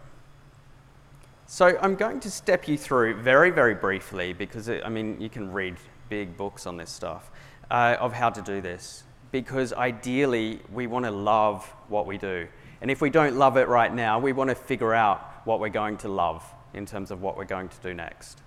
So 1.48 1.78
I'm 1.82 1.96
going 1.96 2.20
to 2.22 2.32
step 2.32 2.68
you 2.68 2.78
through 2.78 3.22
very, 3.22 3.50
very 3.50 3.76
briefly, 3.76 4.34
because 4.34 4.68
it, 4.68 4.84
I 4.86 4.90
mean, 4.90 5.20
you 5.20 5.30
can 5.30 5.52
read 5.52 5.76
big 6.10 6.38
books 6.38 6.66
on 6.66 6.78
this 6.78 6.90
stuff, 6.90 7.30
uh, 7.70 7.98
of 8.00 8.14
how 8.14 8.30
to 8.30 8.42
do 8.42 8.62
this. 8.62 9.04
Because 9.32 9.74
ideally, 9.74 10.62
we 10.72 10.88
want 10.88 11.06
to 11.06 11.12
love 11.12 11.66
what 11.88 12.06
we 12.06 12.18
do. 12.18 12.48
And 12.82 12.90
if 12.90 13.02
we 13.02 13.10
don't 13.10 13.36
love 13.36 13.58
it 13.58 13.68
right 13.68 13.94
now, 13.94 14.20
we 14.20 14.34
want 14.34 14.50
to 14.50 14.56
figure 14.56 14.94
out 14.94 15.22
what 15.46 15.60
we're 15.60 15.70
going 15.70 15.98
to 15.98 16.10
love 16.10 16.44
in 16.74 16.86
terms 16.86 17.12
of 17.12 17.22
what 17.22 17.38
we're 17.38 17.46
going 17.46 17.70
to 17.70 17.78
do 17.84 17.94
next. 17.94 18.42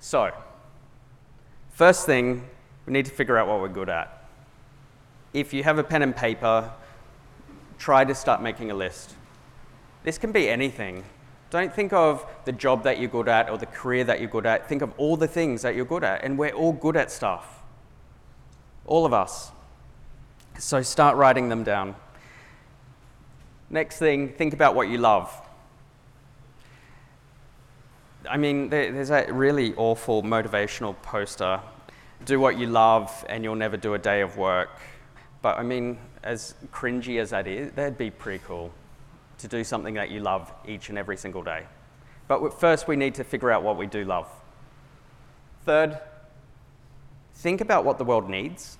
So, 0.00 0.32
first 1.70 2.06
thing, 2.06 2.48
we 2.86 2.92
need 2.92 3.06
to 3.06 3.12
figure 3.12 3.36
out 3.36 3.46
what 3.48 3.60
we're 3.60 3.68
good 3.68 3.88
at 3.88 4.16
if 5.36 5.52
you 5.52 5.62
have 5.62 5.76
a 5.76 5.84
pen 5.84 6.00
and 6.00 6.16
paper, 6.16 6.72
try 7.76 8.06
to 8.06 8.14
start 8.14 8.40
making 8.40 8.70
a 8.70 8.74
list. 8.74 9.14
This 10.02 10.16
can 10.16 10.32
be 10.32 10.48
anything. 10.48 11.04
Don't 11.50 11.72
think 11.72 11.92
of 11.92 12.26
the 12.44 12.52
job 12.52 12.82
that 12.84 12.98
you're 12.98 13.08
good 13.08 13.28
at 13.28 13.48
or 13.48 13.56
the 13.56 13.66
career 13.66 14.04
that 14.04 14.20
you're 14.20 14.28
good 14.28 14.46
at. 14.46 14.68
Think 14.68 14.82
of 14.82 14.92
all 14.96 15.16
the 15.16 15.28
things 15.28 15.62
that 15.62 15.76
you're 15.76 15.84
good 15.84 16.02
at. 16.02 16.24
And 16.24 16.38
we're 16.38 16.50
all 16.50 16.72
good 16.72 16.96
at 16.96 17.10
stuff. 17.10 17.62
All 18.84 19.06
of 19.06 19.12
us. 19.12 19.52
So 20.58 20.82
start 20.82 21.16
writing 21.16 21.48
them 21.48 21.62
down. 21.62 21.94
Next 23.70 23.98
thing, 23.98 24.28
think 24.30 24.54
about 24.54 24.74
what 24.74 24.88
you 24.88 24.98
love. 24.98 25.32
I 28.28 28.36
mean, 28.36 28.68
there's 28.70 29.10
a 29.10 29.32
really 29.32 29.74
awful 29.74 30.22
motivational 30.22 31.00
poster 31.02 31.60
do 32.24 32.40
what 32.40 32.58
you 32.58 32.66
love 32.66 33.24
and 33.28 33.44
you'll 33.44 33.54
never 33.54 33.76
do 33.76 33.94
a 33.94 33.98
day 33.98 34.20
of 34.20 34.36
work. 34.36 34.70
But 35.42 35.58
I 35.58 35.62
mean, 35.62 35.98
as 36.24 36.54
cringy 36.72 37.20
as 37.20 37.30
that 37.30 37.46
is, 37.46 37.70
that'd 37.72 37.98
be 37.98 38.10
pretty 38.10 38.42
cool 38.44 38.72
to 39.38 39.48
do 39.48 39.64
something 39.64 39.94
that 39.94 40.10
you 40.10 40.20
love 40.20 40.52
each 40.66 40.88
and 40.88 40.98
every 40.98 41.16
single 41.16 41.42
day. 41.42 41.64
But 42.28 42.58
first, 42.58 42.88
we 42.88 42.96
need 42.96 43.14
to 43.16 43.24
figure 43.24 43.50
out 43.50 43.62
what 43.62 43.76
we 43.76 43.86
do 43.86 44.04
love. 44.04 44.28
Third, 45.64 45.98
think 47.34 47.60
about 47.60 47.84
what 47.84 47.98
the 47.98 48.04
world 48.04 48.28
needs. 48.28 48.78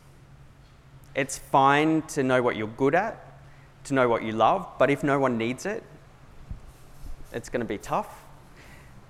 It's 1.15 1.39
fine 1.39 2.03
to 2.03 2.23
know 2.23 2.43
what 2.43 2.57
you're 2.57 2.67
good 2.69 2.95
at, 2.95 3.41
to 3.85 3.95
know 3.95 4.09
what 4.09 4.23
you 4.23 4.33
love, 4.33 4.69
but 4.79 4.91
if 4.91 5.03
no 5.03 5.19
one 5.19 5.39
needs 5.39 5.67
it, 5.67 5.83
it's 7.33 7.49
going 7.49 7.61
to 7.61 7.67
be 7.67 7.79
tough. 7.79 8.25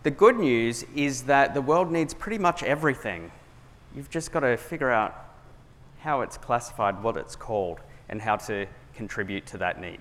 The 0.02 0.10
good 0.10 0.36
news 0.36 0.84
is 0.94 1.24
that 1.24 1.54
the 1.54 1.62
world 1.62 1.90
needs 1.90 2.14
pretty 2.14 2.38
much 2.38 2.62
everything. 2.62 3.30
You've 3.94 4.10
just 4.10 4.30
got 4.32 4.40
to 4.40 4.56
figure 4.56 4.90
out 4.90 5.14
how 5.98 6.20
it's 6.20 6.36
classified, 6.36 7.02
what 7.02 7.16
it's 7.16 7.34
called, 7.34 7.80
and 8.08 8.22
how 8.22 8.36
to 8.36 8.66
contribute 8.94 9.46
to 9.46 9.58
that 9.58 9.80
need. 9.80 10.00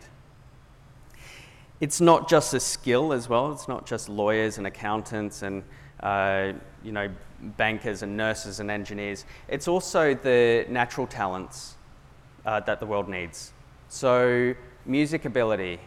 It's 1.80 2.00
not 2.00 2.30
just 2.30 2.54
a 2.54 2.60
skill 2.60 3.14
as 3.14 3.28
well, 3.28 3.52
it's 3.52 3.68
not 3.68 3.86
just 3.86 4.10
lawyers 4.10 4.58
and 4.58 4.68
accountants 4.68 5.42
and 5.42 5.64
uh, 6.02 6.54
you 6.84 6.92
know, 6.92 7.10
bankers 7.42 8.02
and 8.02 8.16
nurses 8.16 8.60
and 8.60 8.70
engineers. 8.72 9.26
It's 9.48 9.68
also 9.68 10.14
the 10.14 10.66
natural 10.70 11.08
talents 11.08 11.76
uh, 12.46 12.60
that 12.62 12.80
the 12.80 12.86
world 12.86 13.10
needs. 13.10 13.52
So, 13.90 14.54
music 14.86 15.26
ability, 15.26 15.80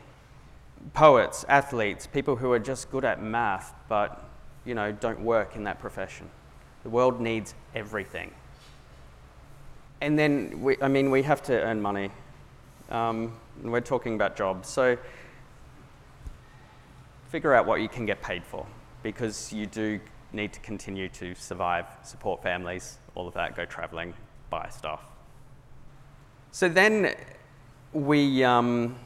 poets, 0.94 1.44
athletes, 1.48 2.06
people 2.06 2.36
who 2.36 2.52
are 2.52 2.58
just 2.58 2.90
good 2.90 3.04
at 3.04 3.22
math 3.22 3.74
but 3.88 4.24
you 4.64 4.74
know, 4.74 4.92
don't 4.92 5.20
work 5.20 5.56
in 5.56 5.64
that 5.64 5.80
profession. 5.80 6.28
The 6.82 6.90
world 6.90 7.20
needs 7.20 7.54
everything 7.74 8.32
and 10.00 10.18
then, 10.18 10.62
we, 10.62 10.76
I 10.80 10.88
mean, 10.88 11.10
we 11.10 11.22
have 11.24 11.42
to 11.44 11.60
earn 11.60 11.82
money. 11.82 12.10
Um, 12.90 13.34
we're 13.62 13.80
talking 13.80 14.14
about 14.14 14.36
jobs. 14.36 14.68
So 14.68 14.96
figure 17.28 17.54
out 17.54 17.66
what 17.66 17.80
you 17.80 17.88
can 17.88 18.06
get 18.06 18.22
paid 18.22 18.44
for 18.44 18.66
because 19.02 19.52
you 19.52 19.66
do 19.66 20.00
need 20.32 20.52
to 20.52 20.60
continue 20.60 21.08
to 21.08 21.34
survive, 21.34 21.86
support 22.02 22.42
families, 22.42 22.98
all 23.14 23.28
of 23.28 23.34
that, 23.34 23.56
go 23.56 23.64
traveling, 23.64 24.14
buy 24.50 24.68
stuff. 24.70 25.02
So 26.50 26.68
then 26.68 27.14
we 27.92 28.42
um, 28.44 28.96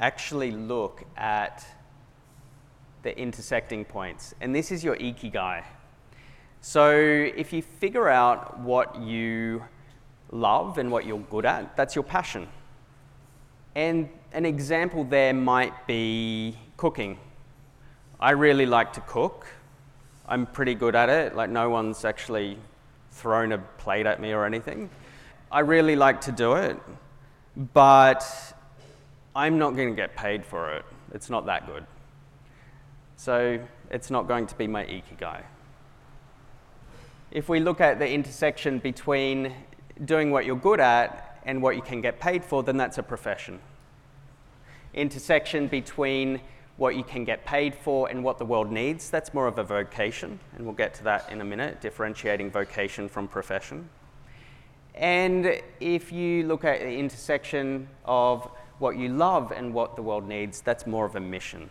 actually 0.00 0.50
look 0.50 1.04
at 1.16 1.64
the 3.02 3.18
intersecting 3.18 3.84
points, 3.84 4.34
and 4.40 4.54
this 4.54 4.70
is 4.70 4.84
your 4.84 4.96
ikigai. 4.96 5.64
So 6.60 6.90
if 6.90 7.52
you 7.52 7.62
figure 7.62 8.08
out 8.08 8.60
what 8.60 9.00
you 9.00 9.64
love 10.30 10.78
and 10.78 10.90
what 10.90 11.06
you're 11.06 11.18
good 11.18 11.44
at, 11.44 11.76
that's 11.76 11.94
your 11.94 12.04
passion. 12.04 12.46
And 13.74 14.08
an 14.32 14.46
example 14.46 15.04
there 15.04 15.34
might 15.34 15.86
be 15.86 16.56
cooking. 16.76 17.18
I 18.22 18.30
really 18.30 18.66
like 18.66 18.92
to 18.92 19.00
cook. 19.00 19.48
I'm 20.28 20.46
pretty 20.46 20.76
good 20.76 20.94
at 20.94 21.08
it. 21.08 21.34
Like, 21.34 21.50
no 21.50 21.68
one's 21.70 22.04
actually 22.04 22.56
thrown 23.10 23.50
a 23.50 23.58
plate 23.58 24.06
at 24.06 24.20
me 24.20 24.32
or 24.32 24.44
anything. 24.46 24.90
I 25.50 25.58
really 25.58 25.96
like 25.96 26.20
to 26.20 26.30
do 26.30 26.52
it, 26.52 26.78
but 27.74 28.24
I'm 29.34 29.58
not 29.58 29.74
going 29.74 29.88
to 29.88 29.96
get 29.96 30.14
paid 30.14 30.46
for 30.46 30.72
it. 30.72 30.84
It's 31.12 31.30
not 31.30 31.46
that 31.46 31.66
good. 31.66 31.84
So, 33.16 33.58
it's 33.90 34.08
not 34.08 34.28
going 34.28 34.46
to 34.46 34.54
be 34.54 34.68
my 34.68 34.84
ikigai. 34.84 35.42
If 37.32 37.48
we 37.48 37.58
look 37.58 37.80
at 37.80 37.98
the 37.98 38.08
intersection 38.08 38.78
between 38.78 39.52
doing 40.04 40.30
what 40.30 40.46
you're 40.46 40.54
good 40.54 40.78
at 40.78 41.40
and 41.44 41.60
what 41.60 41.74
you 41.74 41.82
can 41.82 42.00
get 42.00 42.20
paid 42.20 42.44
for, 42.44 42.62
then 42.62 42.76
that's 42.76 42.98
a 42.98 43.02
profession. 43.02 43.58
Intersection 44.94 45.66
between 45.66 46.40
what 46.76 46.96
you 46.96 47.04
can 47.04 47.24
get 47.24 47.44
paid 47.44 47.74
for 47.74 48.08
and 48.08 48.24
what 48.24 48.38
the 48.38 48.44
world 48.44 48.70
needs, 48.70 49.10
that's 49.10 49.34
more 49.34 49.46
of 49.46 49.58
a 49.58 49.64
vocation, 49.64 50.38
and 50.56 50.64
we'll 50.64 50.74
get 50.74 50.94
to 50.94 51.04
that 51.04 51.30
in 51.30 51.40
a 51.40 51.44
minute, 51.44 51.80
differentiating 51.80 52.50
vocation 52.50 53.08
from 53.08 53.28
profession. 53.28 53.88
And 54.94 55.60
if 55.80 56.12
you 56.12 56.44
look 56.46 56.64
at 56.64 56.80
the 56.80 56.98
intersection 56.98 57.88
of 58.04 58.50
what 58.78 58.96
you 58.96 59.08
love 59.08 59.52
and 59.52 59.72
what 59.72 59.96
the 59.96 60.02
world 60.02 60.26
needs, 60.26 60.60
that's 60.60 60.86
more 60.86 61.04
of 61.04 61.16
a 61.16 61.20
mission. 61.20 61.70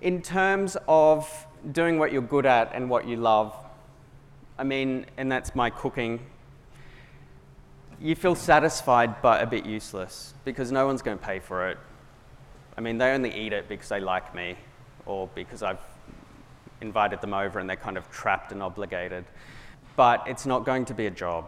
In 0.00 0.22
terms 0.22 0.76
of 0.86 1.46
doing 1.72 1.98
what 1.98 2.12
you're 2.12 2.22
good 2.22 2.46
at 2.46 2.70
and 2.74 2.88
what 2.88 3.06
you 3.06 3.16
love, 3.16 3.54
I 4.58 4.64
mean, 4.64 5.06
and 5.16 5.30
that's 5.30 5.54
my 5.54 5.70
cooking 5.70 6.20
you 8.00 8.14
feel 8.14 8.34
satisfied 8.34 9.20
but 9.22 9.42
a 9.42 9.46
bit 9.46 9.66
useless 9.66 10.34
because 10.44 10.70
no 10.70 10.86
one's 10.86 11.02
going 11.02 11.18
to 11.18 11.24
pay 11.24 11.40
for 11.40 11.68
it. 11.68 11.78
I 12.78 12.80
mean, 12.80 12.96
they 12.96 13.10
only 13.10 13.34
eat 13.36 13.52
it 13.52 13.68
because 13.68 13.88
they 13.88 13.98
like 13.98 14.32
me 14.36 14.54
or 15.04 15.28
because 15.34 15.64
I've 15.64 15.80
invited 16.80 17.20
them 17.20 17.34
over 17.34 17.58
and 17.58 17.68
they're 17.68 17.76
kind 17.76 17.98
of 17.98 18.08
trapped 18.08 18.52
and 18.52 18.62
obligated. 18.62 19.24
But 19.96 20.22
it's 20.28 20.46
not 20.46 20.64
going 20.64 20.84
to 20.84 20.94
be 20.94 21.06
a 21.06 21.10
job. 21.10 21.46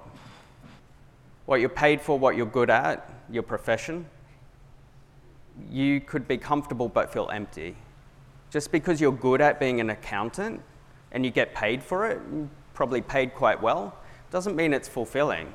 What 1.47 1.61
you're 1.61 1.69
paid 1.69 2.01
for, 2.01 2.19
what 2.19 2.35
you're 2.35 2.47
good 2.47 2.69
at, 2.69 3.09
your 3.31 3.45
profession, 3.45 4.07
you 5.71 6.01
could 6.01 6.27
be 6.27 6.37
comfortable 6.37 6.89
but 6.89 7.13
feel 7.13 7.31
empty. 7.33 7.77
Just 8.51 8.73
because 8.73 9.01
you're 9.01 9.13
good 9.13 9.41
at 9.41 9.61
being 9.61 9.81
an 9.81 9.91
accountant 9.91 10.61
and 11.13 11.25
you 11.25 11.31
get 11.31 11.55
paid 11.55 11.81
for 11.81 12.11
it, 12.11 12.21
probably 12.75 13.03
paid 13.03 13.37
quite 13.37 13.63
well, 13.63 13.97
doesn't 14.33 14.57
mean 14.57 14.75
it's 14.75 14.89
fulfilling 14.89 15.55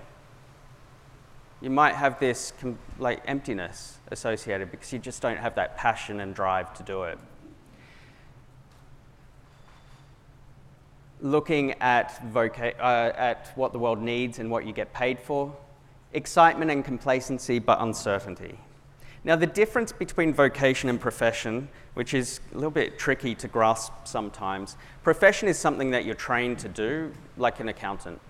you 1.65 1.71
might 1.71 1.95
have 1.95 2.19
this 2.19 2.53
like 2.99 3.23
emptiness 3.25 3.97
associated 4.11 4.69
because 4.69 4.93
you 4.93 4.99
just 4.99 5.19
don't 5.19 5.37
have 5.37 5.55
that 5.55 5.75
passion 5.75 6.19
and 6.19 6.35
drive 6.35 6.71
to 6.75 6.83
do 6.83 7.03
it. 7.03 7.17
Looking 11.21 11.71
at, 11.81 12.21
voca- 12.31 12.79
uh, 12.79 13.13
at 13.17 13.51
what 13.55 13.73
the 13.73 13.79
world 13.79 13.99
needs 13.99 14.37
and 14.37 14.51
what 14.51 14.67
you 14.67 14.73
get 14.73 14.93
paid 14.93 15.19
for, 15.19 15.55
excitement 16.13 16.69
and 16.69 16.85
complacency, 16.85 17.57
but 17.57 17.81
uncertainty. 17.81 18.59
Now, 19.23 19.35
the 19.35 19.47
difference 19.47 19.91
between 19.91 20.35
vocation 20.35 20.87
and 20.87 21.01
profession, 21.01 21.67
which 21.95 22.13
is 22.13 22.41
a 22.51 22.55
little 22.55 22.69
bit 22.69 22.99
tricky 22.99 23.33
to 23.33 23.47
grasp 23.47 23.91
sometimes, 24.03 24.77
profession 25.01 25.49
is 25.49 25.57
something 25.57 25.89
that 25.91 26.05
you're 26.05 26.13
trained 26.13 26.59
to 26.59 26.69
do, 26.69 27.11
like 27.37 27.59
an 27.59 27.69
accountant. 27.69 28.21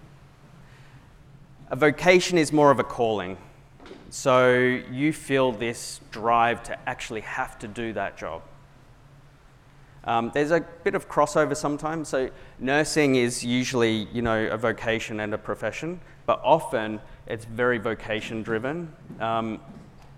A 1.71 1.75
vocation 1.75 2.37
is 2.37 2.53
more 2.53 2.69
of 2.69 2.79
a 2.79 2.83
calling. 2.83 3.37
So 4.11 4.53
you 4.91 5.11
feel 5.11 5.51
this 5.51 5.99
drive 6.11 6.61
to 6.63 6.77
actually 6.87 7.21
have 7.21 7.57
to 7.59 7.67
do 7.67 7.91
that 7.93 8.17
job. 8.17 8.43
Um, 10.03 10.29
there's 10.31 10.51
a 10.51 10.59
bit 10.83 10.93
of 10.93 11.09
crossover 11.09 11.57
sometimes. 11.57 12.07
So 12.09 12.29
nursing 12.59 13.15
is 13.15 13.43
usually, 13.43 14.07
you 14.13 14.21
know, 14.21 14.45
a 14.45 14.57
vocation 14.57 15.19
and 15.19 15.33
a 15.33 15.39
profession, 15.39 15.99
but 16.27 16.39
often 16.43 17.01
it's 17.25 17.45
very 17.45 17.79
vocation 17.79 18.43
driven. 18.43 18.93
Um, 19.19 19.59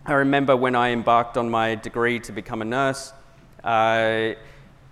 I 0.05 0.13
remember 0.13 0.57
when 0.57 0.75
I 0.75 0.89
embarked 0.89 1.37
on 1.37 1.49
my 1.49 1.75
degree 1.75 2.19
to 2.19 2.33
become 2.33 2.61
a 2.61 2.65
nurse, 2.65 3.13
uh, 3.63 4.33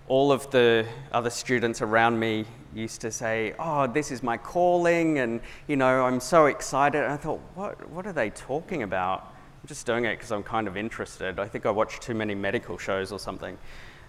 all 0.08 0.32
of 0.32 0.50
the 0.50 0.86
other 1.12 1.30
students 1.30 1.82
around 1.82 2.18
me 2.18 2.46
used 2.76 3.00
to 3.00 3.10
say, 3.10 3.54
Oh, 3.58 3.86
this 3.86 4.10
is 4.10 4.22
my 4.22 4.36
calling, 4.36 5.18
and 5.18 5.40
you 5.66 5.76
know, 5.76 6.04
I'm 6.04 6.20
so 6.20 6.46
excited. 6.46 7.02
And 7.02 7.12
I 7.12 7.16
thought, 7.16 7.40
what, 7.54 7.88
what 7.90 8.06
are 8.06 8.12
they 8.12 8.30
talking 8.30 8.82
about? 8.82 9.32
I'm 9.62 9.68
just 9.68 9.86
doing 9.86 10.04
it 10.04 10.16
because 10.16 10.30
I'm 10.30 10.42
kind 10.42 10.68
of 10.68 10.76
interested. 10.76 11.38
I 11.38 11.48
think 11.48 11.66
I 11.66 11.70
watched 11.70 12.02
too 12.02 12.14
many 12.14 12.34
medical 12.34 12.78
shows 12.78 13.10
or 13.10 13.18
something. 13.18 13.58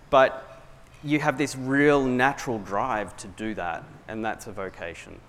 But 0.09 0.63
you 1.03 1.19
have 1.19 1.37
this 1.37 1.55
real 1.55 2.03
natural 2.03 2.59
drive 2.59 3.15
to 3.17 3.27
do 3.27 3.53
that, 3.55 3.83
and 4.07 4.23
that's 4.23 4.47
a 4.47 4.51
vocation. 4.51 5.19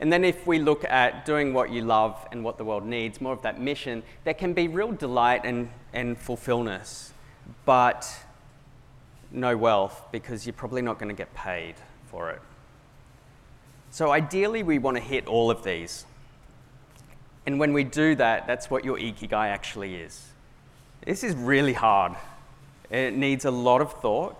And 0.00 0.12
then, 0.12 0.24
if 0.24 0.46
we 0.46 0.60
look 0.60 0.84
at 0.84 1.26
doing 1.26 1.52
what 1.52 1.70
you 1.70 1.82
love 1.82 2.24
and 2.30 2.44
what 2.44 2.56
the 2.56 2.64
world 2.64 2.86
needs, 2.86 3.20
more 3.20 3.32
of 3.32 3.42
that 3.42 3.60
mission, 3.60 4.04
there 4.22 4.34
can 4.34 4.52
be 4.52 4.68
real 4.68 4.92
delight 4.92 5.40
and, 5.44 5.70
and 5.92 6.16
fulfillment, 6.16 7.12
but 7.64 8.08
no 9.32 9.56
wealth 9.56 10.06
because 10.12 10.46
you're 10.46 10.52
probably 10.52 10.82
not 10.82 10.98
going 10.98 11.08
to 11.08 11.14
get 11.14 11.34
paid 11.34 11.74
for 12.10 12.30
it. 12.30 12.40
So 13.90 14.10
ideally, 14.10 14.62
we 14.62 14.78
want 14.78 14.96
to 14.96 15.02
hit 15.02 15.26
all 15.26 15.50
of 15.50 15.64
these. 15.64 16.04
And 17.46 17.58
when 17.58 17.72
we 17.72 17.84
do 17.84 18.14
that, 18.16 18.46
that's 18.46 18.70
what 18.70 18.84
your 18.84 18.98
ikigai 18.98 19.48
actually 19.48 19.96
is. 19.96 20.28
This 21.04 21.24
is 21.24 21.34
really 21.34 21.72
hard. 21.72 22.14
It 22.90 23.14
needs 23.14 23.44
a 23.44 23.50
lot 23.50 23.80
of 23.80 23.92
thought. 23.94 24.36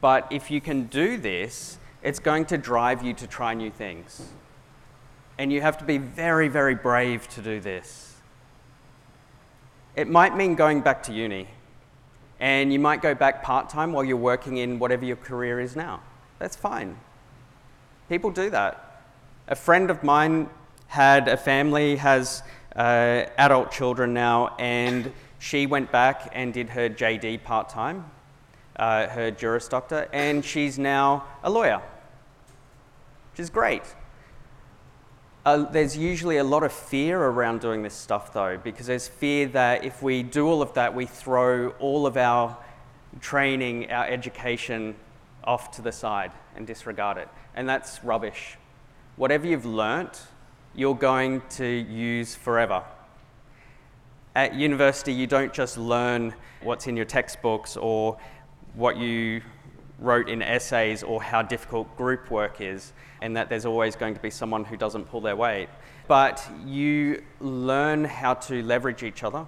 But 0.00 0.26
if 0.30 0.50
you 0.50 0.60
can 0.60 0.84
do 0.84 1.16
this, 1.16 1.78
it's 2.02 2.18
going 2.18 2.46
to 2.46 2.58
drive 2.58 3.02
you 3.02 3.14
to 3.14 3.26
try 3.26 3.54
new 3.54 3.70
things. 3.70 4.28
And 5.38 5.52
you 5.52 5.60
have 5.60 5.78
to 5.78 5.84
be 5.84 5.98
very, 5.98 6.48
very 6.48 6.74
brave 6.74 7.28
to 7.30 7.42
do 7.42 7.60
this. 7.60 8.16
It 9.94 10.08
might 10.08 10.36
mean 10.36 10.54
going 10.54 10.80
back 10.80 11.02
to 11.04 11.12
uni 11.12 11.48
and 12.40 12.72
you 12.72 12.78
might 12.78 13.02
go 13.02 13.14
back 13.14 13.42
part 13.42 13.68
time 13.68 13.92
while 13.92 14.04
you're 14.04 14.16
working 14.16 14.58
in 14.58 14.78
whatever 14.78 15.04
your 15.04 15.16
career 15.16 15.60
is 15.60 15.74
now. 15.74 16.00
That's 16.38 16.56
fine. 16.56 16.96
People 18.08 18.30
do 18.30 18.50
that. 18.50 19.02
A 19.48 19.56
friend 19.56 19.90
of 19.90 20.02
mine 20.02 20.48
had 20.86 21.28
a 21.28 21.36
family, 21.36 21.96
has 21.96 22.42
uh, 22.76 23.24
adult 23.36 23.72
children 23.72 24.14
now, 24.14 24.54
and 24.58 25.12
she 25.38 25.66
went 25.66 25.90
back 25.90 26.30
and 26.32 26.52
did 26.52 26.70
her 26.70 26.88
JD 26.88 27.44
part 27.44 27.68
time, 27.68 28.10
uh, 28.76 29.08
her 29.08 29.30
Juris 29.30 29.68
Doctor, 29.68 30.08
and 30.12 30.44
she's 30.44 30.78
now 30.78 31.24
a 31.42 31.50
lawyer, 31.50 31.82
which 33.32 33.40
is 33.40 33.50
great. 33.50 33.82
Uh, 35.44 35.64
there's 35.70 35.96
usually 35.96 36.36
a 36.38 36.44
lot 36.44 36.62
of 36.62 36.72
fear 36.72 37.18
around 37.20 37.60
doing 37.60 37.82
this 37.82 37.94
stuff, 37.94 38.32
though, 38.32 38.58
because 38.62 38.86
there's 38.86 39.08
fear 39.08 39.46
that 39.46 39.84
if 39.84 40.02
we 40.02 40.22
do 40.22 40.46
all 40.46 40.60
of 40.60 40.74
that, 40.74 40.94
we 40.94 41.06
throw 41.06 41.70
all 41.78 42.06
of 42.06 42.16
our 42.16 42.56
training, 43.20 43.90
our 43.90 44.06
education 44.06 44.94
off 45.44 45.70
to 45.70 45.82
the 45.82 45.92
side 45.92 46.32
and 46.56 46.66
disregard 46.66 47.16
it. 47.16 47.28
And 47.54 47.68
that's 47.68 48.04
rubbish. 48.04 48.58
Whatever 49.16 49.46
you've 49.46 49.64
learnt, 49.64 50.22
you're 50.74 50.94
going 50.94 51.42
to 51.50 51.66
use 51.66 52.34
forever. 52.34 52.84
At 54.34 54.54
university, 54.54 55.12
you 55.12 55.26
don't 55.26 55.52
just 55.52 55.78
learn 55.78 56.34
what's 56.62 56.86
in 56.86 56.96
your 56.96 57.06
textbooks 57.06 57.76
or 57.76 58.18
what 58.74 58.96
you 58.96 59.40
wrote 59.98 60.28
in 60.28 60.42
essays 60.42 61.02
or 61.02 61.22
how 61.22 61.42
difficult 61.42 61.96
group 61.96 62.30
work 62.30 62.60
is, 62.60 62.92
and 63.20 63.36
that 63.36 63.48
there's 63.48 63.66
always 63.66 63.96
going 63.96 64.14
to 64.14 64.20
be 64.20 64.30
someone 64.30 64.64
who 64.64 64.76
doesn't 64.76 65.04
pull 65.06 65.20
their 65.20 65.36
weight. 65.36 65.68
But 66.06 66.48
you 66.64 67.22
learn 67.40 68.04
how 68.04 68.34
to 68.34 68.62
leverage 68.62 69.02
each 69.02 69.22
other, 69.22 69.46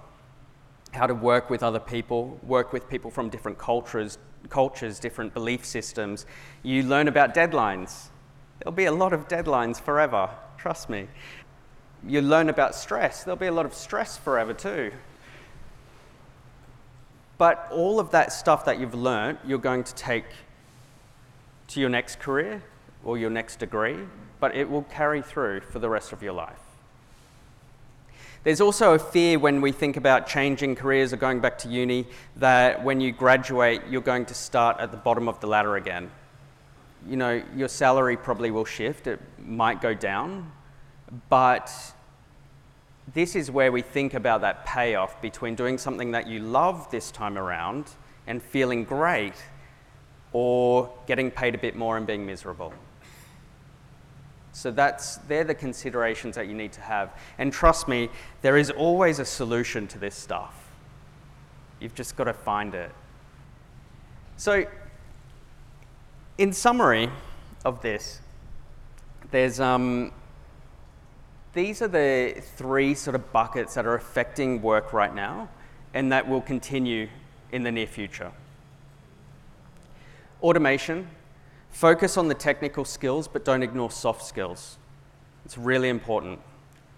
how 0.91 1.07
to 1.07 1.13
work 1.13 1.49
with 1.49 1.63
other 1.63 1.79
people, 1.79 2.39
work 2.43 2.73
with 2.73 2.89
people 2.89 3.09
from 3.09 3.29
different 3.29 3.57
cultures, 3.57 4.17
cultures, 4.49 4.99
different 4.99 5.33
belief 5.33 5.65
systems. 5.65 6.25
You 6.63 6.83
learn 6.83 7.07
about 7.07 7.33
deadlines. 7.33 8.09
There'll 8.59 8.75
be 8.75 8.85
a 8.85 8.91
lot 8.91 9.13
of 9.13 9.27
deadlines 9.27 9.79
forever, 9.81 10.29
trust 10.57 10.89
me. 10.89 11.07
You 12.07 12.21
learn 12.21 12.49
about 12.49 12.75
stress. 12.75 13.23
There'll 13.23 13.37
be 13.37 13.47
a 13.47 13.51
lot 13.51 13.65
of 13.65 13.73
stress 13.73 14.17
forever 14.17 14.53
too. 14.53 14.91
But 17.37 17.67
all 17.71 17.99
of 17.99 18.11
that 18.11 18.33
stuff 18.33 18.65
that 18.65 18.79
you've 18.79 18.93
learned, 18.93 19.39
you're 19.45 19.57
going 19.57 19.83
to 19.83 19.95
take 19.95 20.25
to 21.69 21.79
your 21.79 21.89
next 21.89 22.19
career 22.19 22.61
or 23.03 23.17
your 23.17 23.29
next 23.29 23.57
degree, 23.59 23.97
but 24.39 24.55
it 24.55 24.69
will 24.69 24.83
carry 24.83 25.21
through 25.21 25.61
for 25.61 25.79
the 25.79 25.89
rest 25.89 26.13
of 26.13 26.21
your 26.21 26.33
life. 26.33 26.59
There's 28.43 28.61
also 28.61 28.93
a 28.93 28.99
fear 28.99 29.37
when 29.37 29.61
we 29.61 29.71
think 29.71 29.97
about 29.97 30.25
changing 30.25 30.75
careers 30.75 31.13
or 31.13 31.17
going 31.17 31.41
back 31.41 31.59
to 31.59 31.69
uni 31.69 32.07
that 32.37 32.83
when 32.83 32.99
you 32.99 33.11
graduate, 33.11 33.83
you're 33.87 34.01
going 34.01 34.25
to 34.25 34.33
start 34.33 34.79
at 34.79 34.89
the 34.89 34.97
bottom 34.97 35.27
of 35.27 35.39
the 35.41 35.47
ladder 35.47 35.75
again. 35.75 36.09
You 37.07 37.17
know, 37.17 37.43
your 37.55 37.67
salary 37.67 38.17
probably 38.17 38.49
will 38.49 38.65
shift, 38.65 39.05
it 39.05 39.19
might 39.39 39.79
go 39.79 39.93
down, 39.93 40.51
but 41.29 41.71
this 43.13 43.35
is 43.35 43.51
where 43.51 43.71
we 43.71 43.81
think 43.81 44.15
about 44.15 44.41
that 44.41 44.65
payoff 44.65 45.21
between 45.21 45.55
doing 45.55 45.77
something 45.77 46.11
that 46.11 46.27
you 46.27 46.39
love 46.39 46.89
this 46.89 47.11
time 47.11 47.37
around 47.37 47.91
and 48.25 48.41
feeling 48.41 48.83
great 48.83 49.35
or 50.33 50.91
getting 51.07 51.29
paid 51.29 51.53
a 51.53 51.57
bit 51.57 51.75
more 51.75 51.97
and 51.97 52.07
being 52.07 52.25
miserable. 52.25 52.73
So 54.53 54.71
that's, 54.71 55.17
they're 55.27 55.43
the 55.43 55.55
considerations 55.55 56.35
that 56.35 56.47
you 56.47 56.53
need 56.53 56.71
to 56.73 56.81
have. 56.81 57.17
And 57.37 57.53
trust 57.53 57.87
me, 57.87 58.09
there 58.41 58.57
is 58.57 58.69
always 58.69 59.19
a 59.19 59.25
solution 59.25 59.87
to 59.87 59.97
this 59.97 60.15
stuff. 60.15 60.69
You've 61.79 61.95
just 61.95 62.15
got 62.15 62.25
to 62.25 62.33
find 62.33 62.75
it. 62.75 62.91
So, 64.37 64.65
in 66.37 66.53
summary 66.53 67.09
of 67.63 67.81
this, 67.81 68.19
there's, 69.31 69.59
um, 69.59 70.11
these 71.53 71.81
are 71.81 71.87
the 71.87 72.41
three 72.55 72.93
sort 72.95 73.15
of 73.15 73.31
buckets 73.31 73.73
that 73.75 73.85
are 73.85 73.95
affecting 73.95 74.61
work 74.61 74.93
right 74.93 75.13
now 75.13 75.49
and 75.93 76.11
that 76.11 76.27
will 76.27 76.41
continue 76.41 77.07
in 77.51 77.63
the 77.63 77.71
near 77.71 77.87
future. 77.87 78.31
Automation, 80.41 81.07
Focus 81.71 82.17
on 82.17 82.27
the 82.27 82.35
technical 82.35 82.85
skills, 82.85 83.27
but 83.27 83.43
don't 83.43 83.63
ignore 83.63 83.89
soft 83.89 84.23
skills. 84.23 84.77
It's 85.45 85.57
really 85.57 85.89
important. 85.89 86.39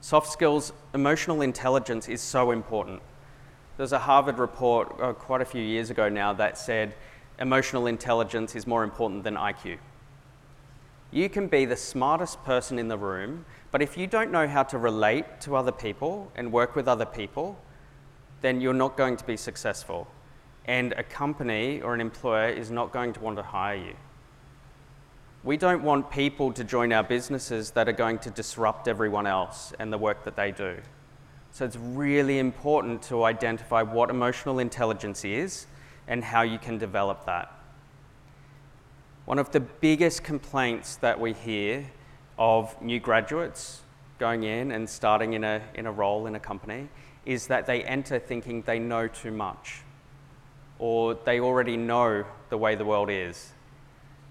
Soft 0.01 0.31
skills, 0.31 0.73
emotional 0.93 1.41
intelligence 1.41 2.09
is 2.09 2.21
so 2.21 2.51
important. 2.51 3.01
There's 3.77 3.93
a 3.93 3.99
Harvard 3.99 4.39
report 4.39 4.99
uh, 4.99 5.13
quite 5.13 5.41
a 5.41 5.45
few 5.45 5.61
years 5.61 5.89
ago 5.89 6.09
now 6.09 6.33
that 6.33 6.57
said 6.57 6.95
emotional 7.39 7.87
intelligence 7.87 8.55
is 8.55 8.67
more 8.67 8.83
important 8.83 9.23
than 9.23 9.35
IQ. 9.35 9.77
You 11.11 11.29
can 11.29 11.47
be 11.47 11.65
the 11.65 11.77
smartest 11.77 12.43
person 12.43 12.77
in 12.79 12.87
the 12.87 12.97
room, 12.97 13.45
but 13.71 13.81
if 13.81 13.97
you 13.97 14.07
don't 14.07 14.31
know 14.31 14.47
how 14.47 14.63
to 14.63 14.77
relate 14.77 15.39
to 15.41 15.55
other 15.55 15.71
people 15.71 16.31
and 16.35 16.51
work 16.51 16.75
with 16.75 16.87
other 16.87 17.05
people, 17.05 17.57
then 18.41 18.59
you're 18.59 18.73
not 18.73 18.97
going 18.97 19.15
to 19.17 19.23
be 19.23 19.37
successful. 19.37 20.07
And 20.65 20.93
a 20.93 21.03
company 21.03 21.81
or 21.81 21.93
an 21.93 22.01
employer 22.01 22.49
is 22.49 22.71
not 22.71 22.91
going 22.91 23.13
to 23.13 23.19
want 23.19 23.37
to 23.37 23.43
hire 23.43 23.75
you. 23.75 23.93
We 25.43 25.57
don't 25.57 25.83
want 25.83 26.09
people 26.09 26.53
to 26.53 26.63
join 26.63 26.93
our 26.93 27.03
businesses 27.03 27.71
that 27.71 27.89
are 27.89 27.93
going 27.93 28.19
to 28.19 28.29
disrupt 28.29 28.87
everyone 28.87 29.27
else 29.27 29.73
and 29.77 29.91
the 29.91 29.97
work 29.97 30.23
that 30.23 30.37
they 30.37 30.53
do. 30.53 30.77
So 31.51 31.65
it's 31.65 31.75
really 31.75 32.39
important 32.39 33.01
to 33.03 33.25
identify 33.25 33.81
what 33.81 34.09
emotional 34.09 34.59
intelligence 34.59 35.25
is 35.25 35.67
and 36.07 36.23
how 36.23 36.43
you 36.43 36.57
can 36.57 36.77
develop 36.77 37.25
that. 37.25 37.51
One 39.25 39.37
of 39.37 39.51
the 39.51 39.59
biggest 39.59 40.23
complaints 40.23 40.95
that 40.97 41.19
we 41.19 41.33
hear 41.33 41.91
of 42.39 42.81
new 42.81 43.01
graduates 43.01 43.81
going 44.19 44.43
in 44.43 44.71
and 44.71 44.89
starting 44.89 45.33
in 45.33 45.43
a, 45.43 45.61
in 45.75 45.87
a 45.87 45.91
role 45.91 46.25
in 46.25 46.35
a 46.35 46.39
company 46.39 46.87
is 47.25 47.47
that 47.47 47.65
they 47.65 47.83
enter 47.83 48.17
thinking 48.17 48.61
they 48.61 48.79
know 48.79 49.09
too 49.09 49.31
much 49.31 49.81
or 50.79 51.15
they 51.25 51.41
already 51.41 51.75
know 51.75 52.23
the 52.49 52.57
way 52.57 52.75
the 52.75 52.85
world 52.85 53.09
is 53.09 53.51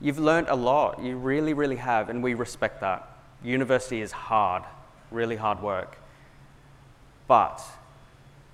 You've 0.02 0.18
learned 0.18 0.48
a 0.48 0.56
lot. 0.56 1.00
You 1.00 1.16
really, 1.16 1.54
really 1.54 1.76
have, 1.76 2.10
and 2.10 2.22
we 2.24 2.34
respect 2.34 2.80
that. 2.80 3.08
University 3.44 4.00
is 4.00 4.10
hard, 4.10 4.64
really 5.12 5.36
hard 5.36 5.62
work. 5.62 5.96
But 7.28 7.62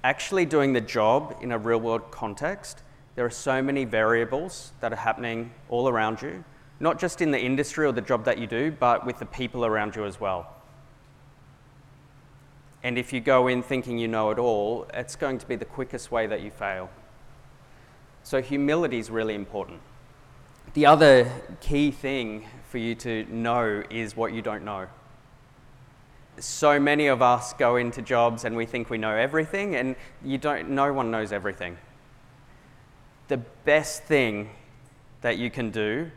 actually 0.05 0.45
doing 0.45 0.75
the 0.75 0.83
job 0.83 1.39
in 1.41 1.51
a 1.51 1.59
real 1.59 1.81
world 1.81 2.11
context, 2.11 2.83
there 3.17 3.25
are 3.25 3.31
so 3.31 3.63
many 3.63 3.87
variables 3.87 4.73
that 4.81 4.93
are 4.93 4.97
happening 4.97 5.51
all 5.71 5.89
around 5.89 6.21
you, 6.21 6.45
not 6.81 7.01
just 7.01 7.23
in 7.23 7.31
the 7.31 7.41
industry 7.41 7.87
or 7.87 7.93
the 7.93 8.03
job 8.03 8.27
that 8.27 8.37
you 8.37 8.47
do, 8.47 8.71
but 8.71 9.07
with 9.07 9.19
the 9.19 9.27
people 9.27 9.65
around 9.65 9.97
you 9.97 10.05
as 10.05 10.21
well. 10.21 10.55
And 12.83 12.99
if 12.99 13.11
you 13.11 13.21
go 13.21 13.49
in 13.49 13.63
thinking 13.63 13.99
you 13.99 14.07
know 14.07 14.31
it 14.31 14.39
all, 14.39 14.87
it's 14.93 15.17
going 15.17 15.39
to 15.39 15.47
be 15.47 15.57
the 15.57 15.65
quickest 15.65 16.13
way 16.13 16.27
that 16.27 16.43
you 16.43 16.51
fail. 16.51 16.91
So 18.23 18.43
humility 18.43 18.99
is 18.99 19.11
really 19.11 19.35
important. 19.35 19.81
The 20.79 20.87
other 20.87 21.29
key 21.59 21.91
thing 21.91 22.47
for 22.69 22.79
you 22.79 22.95
to 22.95 23.25
know 23.25 23.83
is 23.91 24.17
what 24.17 24.33
you 24.33 24.43
don't 24.43 24.65
know. 24.65 24.87
So 26.39 26.79
many 26.79 27.09
of 27.09 27.21
us 27.21 27.53
go 27.53 27.75
into 27.75 28.01
jobs 28.01 28.45
and 28.45 28.57
we 28.57 28.65
think 28.65 28.89
we 28.89 28.97
know 28.97 29.11
everything, 29.11 29.75
and 29.75 29.97
you 30.25 30.39
don't, 30.39 30.71
no 30.71 30.93
one 30.93 31.11
knows 31.11 31.33
everything. 31.33 31.79
The 33.27 33.39
best 33.39 34.05
thing 34.05 34.51
that 35.21 35.37
you 35.37 35.51
can 35.51 35.71
do 35.73 36.13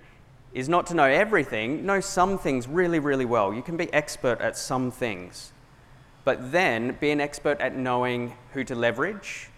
is 0.54 0.70
not 0.70 0.86
to 0.86 0.94
know 0.94 1.06
everything, 1.06 1.84
know 1.84 2.00
some 2.00 2.38
things 2.38 2.68
really, 2.68 3.00
really 3.00 3.26
well. 3.26 3.56
You 3.56 3.64
can 3.64 3.78
be 3.78 3.92
expert 3.92 4.42
at 4.42 4.56
some 4.56 4.92
things, 4.92 5.54
but 6.24 6.52
then 6.52 6.98
be 7.00 7.10
an 7.10 7.20
expert 7.20 7.60
at 7.60 7.76
knowing 7.76 8.36
who 8.54 8.64
to 8.66 8.76
leverage 8.76 9.50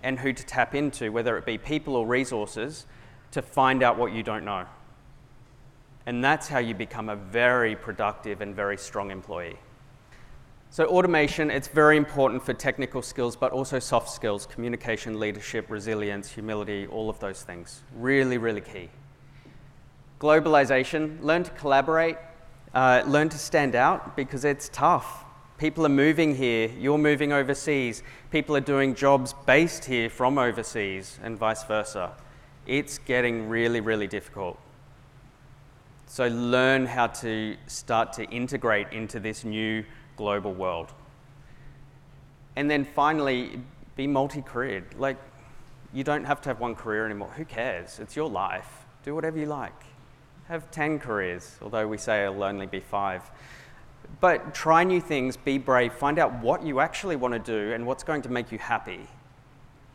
and 0.00 0.20
who 0.20 0.32
to 0.32 0.46
tap 0.46 0.76
into, 0.76 1.10
whether 1.10 1.36
it 1.36 1.44
be 1.44 1.58
people 1.58 1.96
or 1.96 2.06
resources, 2.06 2.86
to 3.32 3.42
find 3.42 3.82
out 3.82 3.98
what 3.98 4.12
you 4.12 4.22
don't 4.22 4.44
know. 4.44 4.66
And 6.06 6.22
that's 6.22 6.48
how 6.48 6.58
you 6.58 6.74
become 6.74 7.08
a 7.08 7.16
very 7.16 7.76
productive 7.76 8.40
and 8.40 8.54
very 8.54 8.76
strong 8.76 9.10
employee. 9.10 9.58
So, 10.70 10.86
automation, 10.86 11.50
it's 11.50 11.68
very 11.68 11.98
important 11.98 12.42
for 12.42 12.54
technical 12.54 13.02
skills, 13.02 13.36
but 13.36 13.52
also 13.52 13.78
soft 13.78 14.08
skills 14.10 14.46
communication, 14.46 15.20
leadership, 15.20 15.66
resilience, 15.68 16.30
humility, 16.30 16.86
all 16.86 17.10
of 17.10 17.18
those 17.20 17.42
things. 17.42 17.82
Really, 17.94 18.38
really 18.38 18.62
key. 18.62 18.88
Globalization, 20.18 21.22
learn 21.22 21.42
to 21.44 21.50
collaborate, 21.50 22.16
uh, 22.74 23.02
learn 23.06 23.28
to 23.28 23.38
stand 23.38 23.74
out 23.74 24.16
because 24.16 24.44
it's 24.44 24.70
tough. 24.70 25.24
People 25.58 25.84
are 25.84 25.90
moving 25.90 26.34
here, 26.34 26.70
you're 26.78 26.98
moving 26.98 27.32
overseas, 27.32 28.02
people 28.30 28.56
are 28.56 28.60
doing 28.60 28.94
jobs 28.94 29.34
based 29.46 29.84
here 29.84 30.08
from 30.08 30.38
overseas, 30.38 31.18
and 31.22 31.36
vice 31.36 31.64
versa 31.64 32.12
it's 32.66 32.98
getting 32.98 33.48
really, 33.48 33.80
really 33.80 34.06
difficult. 34.06 34.58
So 36.06 36.28
learn 36.28 36.86
how 36.86 37.06
to 37.08 37.56
start 37.66 38.12
to 38.14 38.24
integrate 38.24 38.92
into 38.92 39.18
this 39.18 39.44
new 39.44 39.84
global 40.16 40.52
world. 40.52 40.92
And 42.54 42.70
then 42.70 42.84
finally, 42.84 43.60
be 43.96 44.06
multi 44.06 44.42
careered. 44.42 44.94
Like, 44.98 45.16
you 45.92 46.04
don't 46.04 46.24
have 46.24 46.40
to 46.42 46.50
have 46.50 46.60
one 46.60 46.74
career 46.74 47.06
anymore. 47.06 47.30
Who 47.36 47.44
cares? 47.44 47.98
It's 47.98 48.14
your 48.14 48.28
life. 48.28 48.84
Do 49.04 49.14
whatever 49.14 49.38
you 49.38 49.46
like. 49.46 49.72
Have 50.48 50.70
10 50.70 50.98
careers, 50.98 51.56
although 51.62 51.88
we 51.88 51.96
say 51.96 52.24
it'll 52.24 52.44
only 52.44 52.66
be 52.66 52.80
five. 52.80 53.22
But 54.20 54.54
try 54.54 54.84
new 54.84 55.00
things, 55.00 55.36
be 55.36 55.56
brave, 55.56 55.94
find 55.94 56.18
out 56.18 56.42
what 56.42 56.62
you 56.62 56.80
actually 56.80 57.16
want 57.16 57.32
to 57.32 57.38
do 57.38 57.72
and 57.72 57.86
what's 57.86 58.04
going 58.04 58.22
to 58.22 58.28
make 58.28 58.52
you 58.52 58.58
happy 58.58 59.08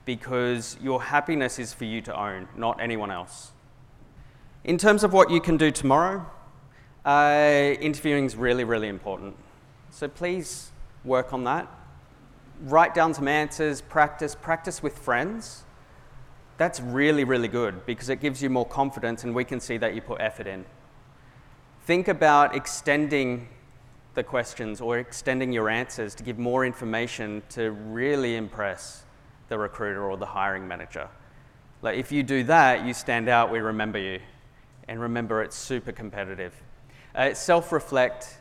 because 0.08 0.78
your 0.82 1.04
happiness 1.04 1.60
is 1.60 1.74
for 1.74 1.84
you 1.84 2.02
to 2.02 2.18
own, 2.18 2.48
not 2.56 2.80
anyone 2.82 3.12
else. 3.12 3.52
In 4.64 4.78
terms 4.78 5.04
of 5.04 5.12
what 5.12 5.30
you 5.30 5.42
can 5.42 5.58
do 5.58 5.70
tomorrow, 5.70 6.26
uh, 7.06 7.76
interviewing 7.82 8.24
is 8.24 8.38
really, 8.38 8.64
really 8.64 8.88
important. 8.88 9.36
So 9.90 10.08
please 10.08 10.72
work 11.04 11.34
on 11.34 11.44
that. 11.44 11.68
Write 12.62 12.96
down 12.96 13.14
some 13.14 13.28
answers, 13.28 13.82
practice, 13.82 14.34
practice 14.34 14.82
with 14.82 14.98
friends. 14.98 15.66
That's 16.56 16.80
really, 16.80 17.26
really 17.26 17.50
good 17.50 17.86
because 17.86 18.08
it 18.08 18.22
gives 18.22 18.42
you 18.42 18.50
more 18.50 18.66
confidence 18.66 19.26
and 19.26 19.36
we 19.36 19.44
can 19.44 19.60
see 19.60 19.76
that 19.76 19.94
you 19.94 20.02
put 20.02 20.22
effort 20.22 20.48
in. 20.48 20.64
Think 21.82 22.08
about 22.08 22.56
extending 22.56 23.50
the 24.14 24.24
questions 24.24 24.80
or 24.80 25.00
extending 25.00 25.52
your 25.52 25.70
answers 25.70 26.16
to 26.16 26.24
give 26.24 26.40
more 26.40 26.66
information 26.66 27.44
to 27.50 27.72
really 27.72 28.38
impress 28.38 29.04
the 29.50 29.58
recruiter 29.58 30.10
or 30.10 30.18
the 30.18 30.26
hiring 30.26 30.68
manager. 30.68 31.08
Like 31.82 31.98
if 31.98 32.12
you 32.12 32.24
do 32.24 32.44
that, 32.46 32.86
you 32.86 32.94
stand 32.94 33.30
out, 33.30 33.52
we 33.52 33.60
remember 33.60 34.00
you. 34.00 34.20
And 34.88 35.00
remember, 35.00 35.44
it's 35.44 35.56
super 35.56 35.92
competitive. 35.92 36.54
Uh, 37.14 37.34
Self 37.34 37.72
reflect 37.72 38.38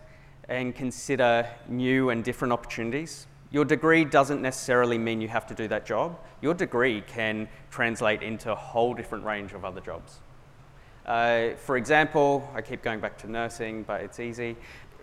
and 0.49 0.75
consider 0.75 1.49
new 1.69 2.11
and 2.11 2.23
different 2.23 2.53
opportunities. 2.53 3.27
Your 3.51 3.65
degree 3.65 4.05
doesn't 4.05 4.43
necessarily 4.43 4.99
mean 4.99 5.21
you 5.21 5.29
have 5.29 5.47
to 5.49 5.55
do 5.55 5.69
that 5.69 5.87
job. 5.87 6.19
Your 6.41 6.55
degree 6.55 7.03
can 7.07 7.49
translate 7.71 8.23
into 8.23 8.53
a 8.53 8.55
whole 8.55 8.95
different 8.95 9.25
range 9.25 9.53
of 9.53 9.65
other 9.65 9.81
jobs. 9.81 10.21
Uh, 11.05 11.51
for 11.57 11.77
example, 11.77 12.49
I 12.55 12.63
keep 12.63 12.83
going 12.83 13.01
back 13.01 13.17
to 13.19 13.31
nursing, 13.31 13.83
but 13.83 14.01
it's 14.03 14.19
easy. 14.19 14.57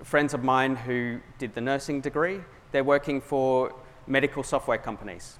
Friends 0.03 0.33
of 0.33 0.43
mine 0.43 0.75
who 0.75 1.19
did 1.37 1.53
the 1.53 1.61
nursing 1.61 2.01
degree, 2.01 2.41
they're 2.71 2.83
working 2.83 3.21
for 3.21 3.73
medical 4.07 4.43
software 4.43 4.77
companies 4.77 5.37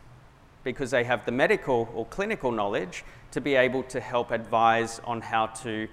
because 0.64 0.92
they 0.92 1.04
have 1.04 1.26
the 1.26 1.32
medical 1.32 1.90
or 1.94 2.06
clinical 2.06 2.52
knowledge 2.52 3.04
to 3.32 3.42
be 3.42 3.56
able 3.56 3.84
to 3.84 4.00
help 4.00 4.32
advise 4.32 5.02
on 5.04 5.22
how 5.22 5.48
to 5.48 5.88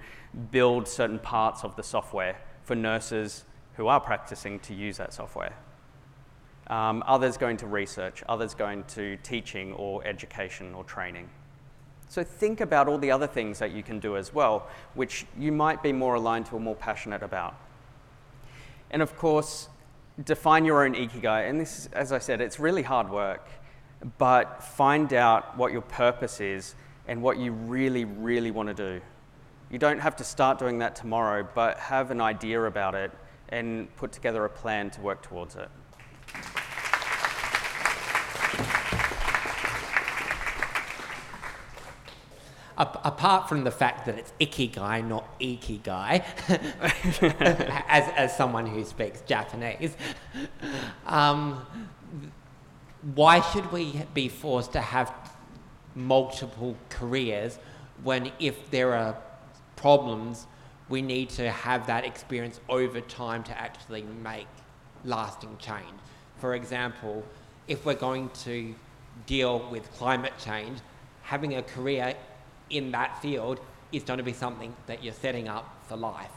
build 0.51 0.87
certain 0.87 1.19
parts 1.19 1.63
of 1.63 1.75
the 1.75 1.83
software 1.83 2.37
for 2.63 2.75
nurses 2.75 3.43
who 3.75 3.87
are 3.87 3.99
practicing 3.99 4.59
to 4.59 4.73
use 4.73 4.97
that 4.97 5.13
software. 5.13 5.53
Um, 6.67 7.03
others 7.05 7.37
going 7.37 7.57
to 7.57 7.67
research, 7.67 8.23
others 8.29 8.53
going 8.53 8.83
to 8.89 9.17
teaching 9.17 9.73
or 9.73 10.05
education 10.05 10.73
or 10.73 10.83
training. 10.83 11.29
So 12.07 12.23
think 12.23 12.61
about 12.61 12.87
all 12.87 12.97
the 12.97 13.11
other 13.11 13.27
things 13.27 13.59
that 13.59 13.71
you 13.71 13.83
can 13.83 13.99
do 13.99 14.17
as 14.17 14.33
well, 14.33 14.67
which 14.95 15.25
you 15.37 15.51
might 15.51 15.81
be 15.81 15.93
more 15.93 16.15
aligned 16.15 16.45
to 16.47 16.55
or 16.55 16.59
more 16.59 16.75
passionate 16.75 17.23
about. 17.23 17.55
And 18.89 19.01
of 19.01 19.15
course, 19.17 19.69
define 20.23 20.65
your 20.65 20.85
own 20.85 20.93
ikigai. 20.93 21.49
And 21.49 21.59
this, 21.59 21.89
as 21.93 22.11
I 22.11 22.19
said, 22.19 22.41
it's 22.41 22.59
really 22.59 22.83
hard 22.83 23.09
work, 23.09 23.47
but 24.17 24.63
find 24.63 25.13
out 25.13 25.57
what 25.57 25.71
your 25.71 25.81
purpose 25.81 26.39
is 26.41 26.75
and 27.07 27.21
what 27.21 27.37
you 27.37 27.51
really, 27.51 28.05
really 28.05 28.51
want 28.51 28.67
to 28.69 28.73
do. 28.73 29.01
You 29.69 29.79
don't 29.79 29.99
have 29.99 30.15
to 30.17 30.23
start 30.23 30.59
doing 30.59 30.79
that 30.79 30.95
tomorrow, 30.95 31.47
but 31.55 31.77
have 31.77 32.11
an 32.11 32.21
idea 32.21 32.63
about 32.63 32.95
it 32.95 33.11
and 33.49 33.93
put 33.95 34.11
together 34.11 34.45
a 34.45 34.49
plan 34.49 34.89
to 34.91 35.01
work 35.01 35.21
towards 35.21 35.55
it. 35.55 35.69
apart 42.77 43.47
from 43.47 43.63
the 43.63 43.69
fact 43.69 44.05
that 44.07 44.17
it's 44.17 44.33
ikigai, 44.39 45.07
not 45.07 45.39
ikigai, 45.39 46.23
as, 47.87 48.11
as 48.15 48.35
someone 48.35 48.65
who 48.65 48.83
speaks 48.83 49.21
Japanese, 49.21 49.95
um, 51.05 51.63
why 53.15 53.41
should 53.41 53.71
we 53.71 54.03
be 54.13 54.29
forced 54.29 54.73
to 54.73 54.81
have 54.81 55.13
multiple 55.95 56.75
careers 56.89 57.57
when 58.03 58.31
if 58.39 58.69
there 58.71 58.93
are 58.93 59.17
problems, 59.75 60.47
we 60.89 61.01
need 61.01 61.29
to 61.29 61.49
have 61.51 61.87
that 61.87 62.05
experience 62.05 62.59
over 62.69 63.01
time 63.01 63.43
to 63.43 63.59
actually 63.59 64.03
make 64.23 64.47
lasting 65.03 65.57
change. 65.57 65.99
For 66.37 66.55
example, 66.55 67.23
if 67.67 67.85
we're 67.85 67.93
going 67.95 68.29
to 68.43 68.75
deal 69.25 69.67
with 69.69 69.91
climate 69.93 70.33
change, 70.43 70.79
having 71.23 71.55
a 71.55 71.63
career 71.63 72.15
in 72.69 72.91
that 72.91 73.21
field 73.21 73.59
is 73.91 74.03
going 74.03 74.17
to 74.17 74.23
be 74.23 74.33
something 74.33 74.73
that 74.87 75.03
you're 75.03 75.13
setting 75.13 75.47
up 75.47 75.83
for 75.87 75.95
life. 75.95 76.31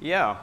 Yeah, 0.00 0.36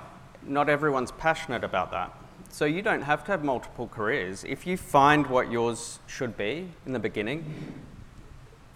not 0.44 0.70
everyone's 0.70 1.12
passionate 1.12 1.64
about 1.64 1.92
that. 1.92 2.19
So 2.52 2.66
you 2.66 2.82
don't 2.82 3.04
have 3.04 3.24
to 3.26 3.32
have 3.32 3.44
multiple 3.44 3.88
careers. 3.88 4.44
If 4.44 4.66
you 4.66 4.76
find 4.76 5.28
what 5.28 5.52
yours 5.52 6.00
should 6.08 6.36
be 6.36 6.68
in 6.86 6.94
the 6.94 7.00
beginning, 7.00 7.46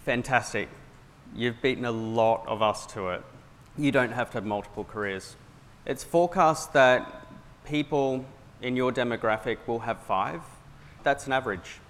fantastic. 0.04 0.68
You've 1.34 1.60
beaten 1.60 1.84
a 1.84 1.90
lot 1.90 2.46
of 2.46 2.62
us 2.62 2.86
to 2.94 3.08
it. 3.08 3.22
You 3.76 3.90
don't 3.90 4.12
have 4.12 4.30
to 4.30 4.38
have 4.38 4.46
multiple 4.46 4.84
careers. 4.84 5.34
It's 5.84 6.04
forecast 6.04 6.72
that 6.72 7.26
people 7.64 8.24
in 8.62 8.76
your 8.76 8.92
demographic 8.92 9.58
will 9.66 9.80
have 9.80 10.00
five. 10.00 10.40
That's 11.02 11.26
an 11.26 11.32
average. 11.32 11.80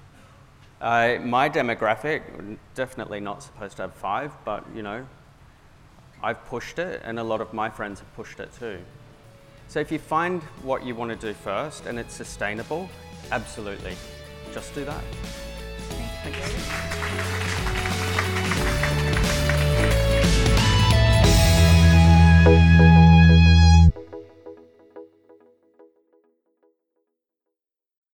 Uh, 0.81 1.19
my 1.23 1.49
demographic, 1.49 2.57
definitely 2.75 3.21
not 3.21 3.43
supposed 3.43 3.77
to 3.77 3.83
have 3.83 3.95
five, 3.95 4.33
but 4.45 4.65
you 4.75 4.83
know, 4.83 5.07
I've 6.23 6.45
pushed 6.47 6.79
it 6.79 7.03
and 7.05 7.19
a 7.19 7.25
lot 7.25 7.43
of 7.43 7.53
my 7.53 7.69
friends 7.69 8.01
have 8.01 8.13
pushed 8.17 8.41
it 8.41 8.51
too. 8.59 8.79
So 9.69 9.81
if 9.81 9.91
you 9.91 9.99
find 9.99 10.43
what 10.63 10.85
you 10.85 10.95
want 10.95 11.11
to 11.11 11.17
do 11.17 11.35
first 11.35 11.87
and 11.87 11.99
it's 11.99 12.15
sustainable, 12.15 12.89
absolutely, 13.33 13.97
just 14.53 14.75
do 14.75 14.85
that. 14.85 15.03